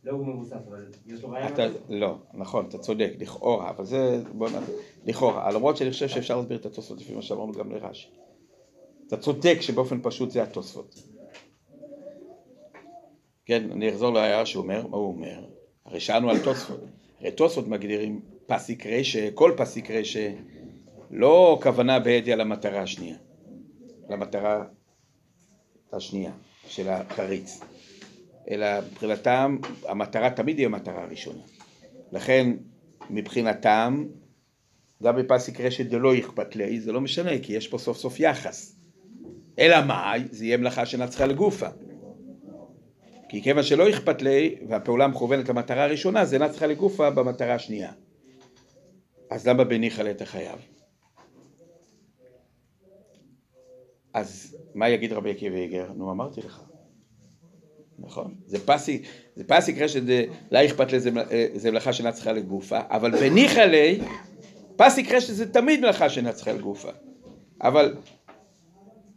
[0.04, 1.54] לא הוא מבוסס, אבל יש לו רעיון...
[1.54, 4.54] אתה, לא, נכון, אתה צודק, לכאורה, אבל זה, בוא נ...
[5.06, 8.10] לכאורה, למרות שאני חושב שאפשר להסביר את התוספות לפי מה שאמרנו גם לרש"י.
[9.08, 11.04] אתה צודק שבאופן פשוט זה התוספות.
[13.46, 15.46] כן, אני אחזור להערה שהוא אומר, מה הוא אומר?
[15.86, 16.80] הרי שאלנו על תוספות.
[17.20, 20.32] הרי תוספות מגדירים פסיק רשע, כל פסיק רשע,
[21.16, 23.16] לא כוונה בהדיא למטרה השנייה,
[24.10, 24.64] למטרה
[25.94, 26.32] השנייה
[26.68, 27.60] של החריץ,
[28.50, 29.58] אלא מבחינתם
[29.88, 31.42] המטרה תמיד היא המטרה הראשונה.
[32.12, 32.54] לכן
[33.10, 34.06] מבחינתם,
[35.04, 38.76] גם בפסיק רשת דלא אכפת לי, זה לא משנה, כי יש פה סוף סוף יחס.
[39.60, 40.14] אלא מה?
[40.32, 41.68] זה יהיה מלאכה שנצחה לגופה.
[43.30, 47.92] כי כיוון שלא אכפת לי, והפעולה מכוונת למטרה הראשונה, זה צריכה לגופה במטרה השנייה.
[49.30, 50.73] אז למה בניחא אתה חייב?
[54.14, 55.92] אז מה יגיד רבי עקיבא איגר?
[55.96, 56.62] נו, אמרתי לך.
[58.00, 58.36] נכון?
[58.46, 60.02] זה פסיק, זה פסיק רשת,
[60.52, 61.00] לא אכפת לי,
[61.56, 64.00] זה מלאכה שאינה צריכה לגופה, אבל בניחא לי,
[64.76, 66.90] פסיק רשת זה תמיד מלאכה שאינה צריכה לגופה.
[67.62, 67.96] אבל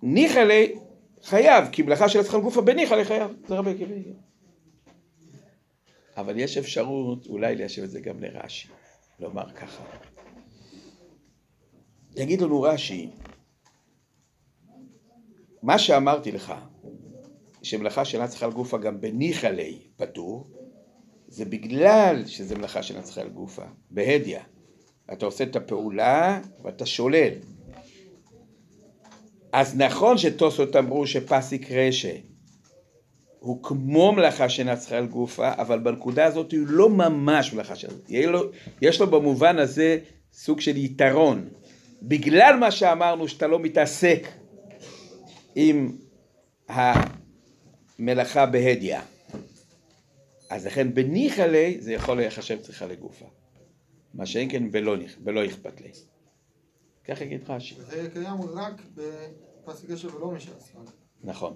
[0.03, 0.75] ניחא לי,
[1.23, 4.13] חייב, כי מלאכה של צריכה לגופה בניחא לחייב, זה רבי עקיבא איגר.
[6.17, 8.69] אבל יש אפשרות אולי ליישב את זה גם לרש"י,
[9.21, 9.85] לומר ככה.
[12.17, 13.11] יגיד לנו רש"י,
[15.67, 16.55] מה שאמרתי לך,
[17.63, 20.51] שמלאכה שאינה צריכה על גופה גם בניחא ליה פטור,
[21.29, 24.39] זה בגלל שזה מלאכה שאינה צריכה על גופה, בהדיא.
[25.13, 27.33] אתה עושה את הפעולה ואתה שולל.
[29.53, 32.15] אז נכון שתוספות אמרו שפסיק רשע
[33.39, 37.89] הוא כמו מלאכה שאינה צריכה על גופה, אבל בנקודה הזאת הוא לא ממש מלאכה של...
[38.27, 38.43] לו,
[38.83, 39.99] יש לו במובן הזה
[40.33, 41.49] סוג של יתרון.
[42.03, 44.29] בגלל מה שאמרנו שאתה לא מתעסק
[45.59, 45.97] עם
[46.69, 48.99] המלאכה בהדיא.
[50.51, 53.25] אז לכן בניחא לי זה יכול להיחשב צריכה לגופה.
[54.15, 55.91] מה שאין כן בלא, בלא אכפת לי.
[57.05, 57.75] כך יגיד רש"י.
[57.75, 60.73] זה קיים רק בפסק גשר ולא מש"ס.
[61.25, 61.55] נכון.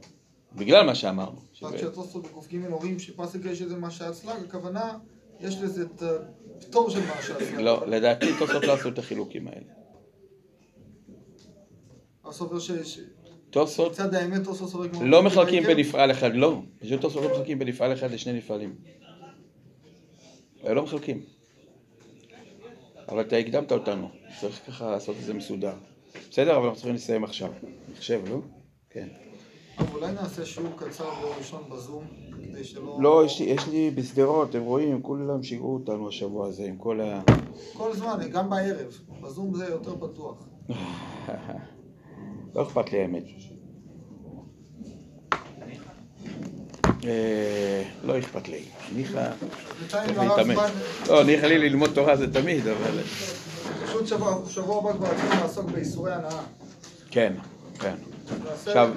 [0.53, 1.41] בגלל מה שאמרנו.
[1.63, 4.99] רק כשהתוספות בק"ג אומרים שפסק גשר זה מה שהצלג, הכוונה,
[5.41, 6.03] יש לזה את
[6.57, 7.61] הפטור של מה שהצלג.
[7.61, 9.67] לא, לדעתי תוספות לא עשו את החילוקים האלה.
[12.25, 12.71] הסופר ש...
[13.51, 15.05] תוספות מצד האמת תוספות סובר כמו...
[15.05, 16.63] לא מחלקים בנפעל אחד, לא.
[16.79, 18.75] פשוט תוספות לא מחלקים בנפעל אחד לשני נפעלים.
[20.63, 21.23] הם לא מחלקים.
[23.09, 24.09] אבל אתה הקדמת אותנו,
[24.41, 25.73] צריך ככה לעשות את זה מסודר.
[26.31, 27.53] בסדר, אבל אנחנו צריכים לסיים עכשיו.
[27.93, 28.41] נחשב, לא?
[28.91, 29.09] כן.
[29.79, 32.05] אבל אולי נעשה שיעור קצר ביום ראשון בזום,
[32.45, 32.99] כדי שלא...
[33.01, 37.01] לא, יש לי, יש לי בשדרות, הם רואים, כולם שיגעו אותנו השבוע הזה עם כל
[37.01, 37.23] ה...
[37.73, 39.01] כל זמן, גם בערב.
[39.21, 40.49] בזום זה יותר פתוח.
[42.55, 43.25] לא אכפת לי האמת.
[47.05, 48.63] אה, לא אכפת לי.
[48.95, 49.31] ניחא...
[49.89, 50.59] צריך להתאמץ.
[51.09, 53.03] לא, ניחא לי ללמוד תורה זה תמיד, אבל...
[53.87, 54.07] פשוט
[54.51, 56.43] שבוע הבא כבר רצינו לעסוק באיסורי הנאה.
[57.11, 57.33] כן,
[57.79, 57.95] כן.
[58.67, 58.91] עכשיו,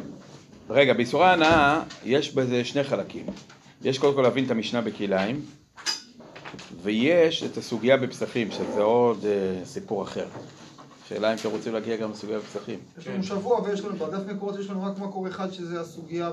[0.69, 3.25] רגע, באיסורי ההנאה יש בזה שני חלקים.
[3.81, 5.45] יש קודם כל להבין את המשנה בכלאיים,
[6.83, 10.25] ויש את הסוגיה בפסחים, שזה עוד אה, סיפור אחר.
[11.13, 12.79] שאלה אם אתם רוצים להגיע גם לסוגיה בפסחים.
[12.97, 16.31] יש לנו שבוע ויש לנו, בדף מקורות יש לנו רק מקור אחד שזה הסוגיה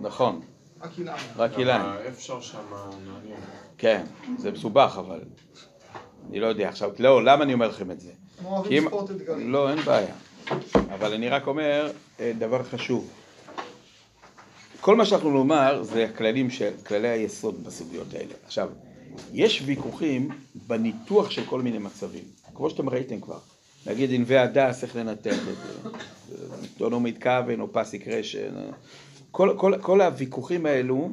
[0.00, 0.40] נכון,
[0.80, 1.18] בכלאיים.
[1.36, 1.82] רק כלאיים.
[2.08, 3.36] אפשר שם מעניין.
[3.78, 4.04] כן,
[4.38, 5.20] זה מסובך אבל.
[6.30, 8.10] אני לא יודע עכשיו, לא, למה אני אומר לכם את זה?
[8.38, 9.44] כי אוהבים אם- ספורט אתגרי.
[9.44, 10.14] לא, אין בעיה.
[10.74, 13.08] אבל אני רק אומר אה, דבר חשוב.
[14.80, 18.34] כל מה שאנחנו נאמר זה הכללים של, כללי היסוד בסוגיות האלה.
[18.44, 18.68] עכשיו,
[19.32, 20.28] יש ויכוחים
[20.66, 22.24] בניתוח של כל מיני מצבים,
[22.54, 23.38] כמו שאתם ראיתם כבר.
[23.86, 25.88] נגיד ענבי הדס, איך לנתח את זה,
[26.78, 28.54] דונו מתכוון או פסיק רשן,
[29.30, 31.10] כל, כל, כל הוויכוחים האלו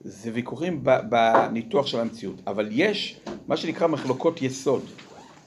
[0.00, 4.82] זה ויכוחים בניתוח של המציאות, אבל יש מה שנקרא מחלוקות יסוד,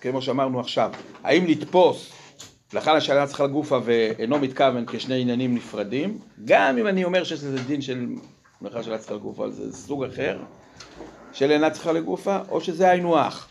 [0.01, 0.91] כמו שאמרנו עכשיו,
[1.23, 2.11] האם לתפוס
[2.73, 7.63] לכן השאלה צריכה לגופה ואינו מתכוון כשני עניינים נפרדים, גם אם אני אומר שיש לזה
[7.63, 8.07] דין של
[8.61, 10.39] מלאכה של צריכה לגופה, זה סוג אחר
[11.33, 13.47] של אינה צריכה לגופה, או שזה היינו הך.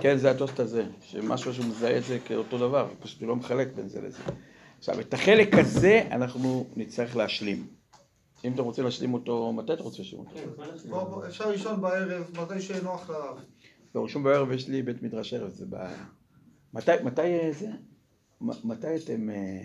[0.00, 3.68] כן, זה הטוסט הזה, שמשהו שהוא מזהה את זה כאותו דבר, פשוט הוא לא מחלק
[3.74, 4.18] בין זה לזה.
[4.78, 7.66] עכשיו, את החלק הזה אנחנו נצטרך להשלים.
[8.44, 10.24] אם אתם רוצים להשלים אותו, מתי אתם רוצים להשלים
[10.90, 11.26] אותו?
[11.26, 13.38] אפשר לישון בערב, מתי שנוח לרב.
[13.94, 16.04] בראשון בערב יש לי בית מדרש ערב, זה בעיה.
[16.74, 17.68] מתי, מתי אה, זה?
[18.40, 19.60] מתי אתם, אה,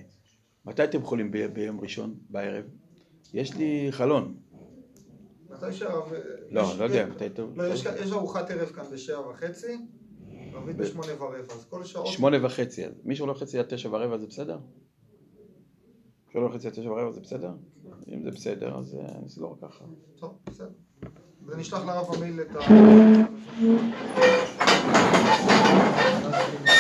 [0.66, 2.64] מתי אתם יכולים ב- ביום ראשון בערב?
[3.34, 4.38] יש לי חלון.
[5.50, 6.14] מתי שהרב...
[6.50, 7.58] לא, לא יודע, מתי טוב.
[7.62, 9.78] לא, יש ארוחת ערב כאן בשבע וחצי,
[10.77, 12.07] בשמונה ורבע, אז כל שעות...
[12.07, 14.57] שמונה וחצי, אז מישהו לא חצי עד תשע ורבע זה בסדר?
[16.27, 17.51] מישהו לא חצי עד תשע ורבע זה בסדר?
[18.13, 19.85] אם זה בסדר, אז אה, נסגור ככה.
[20.19, 20.69] טוב, בסדר.
[21.45, 22.59] ונשלח לרב המייל את ה...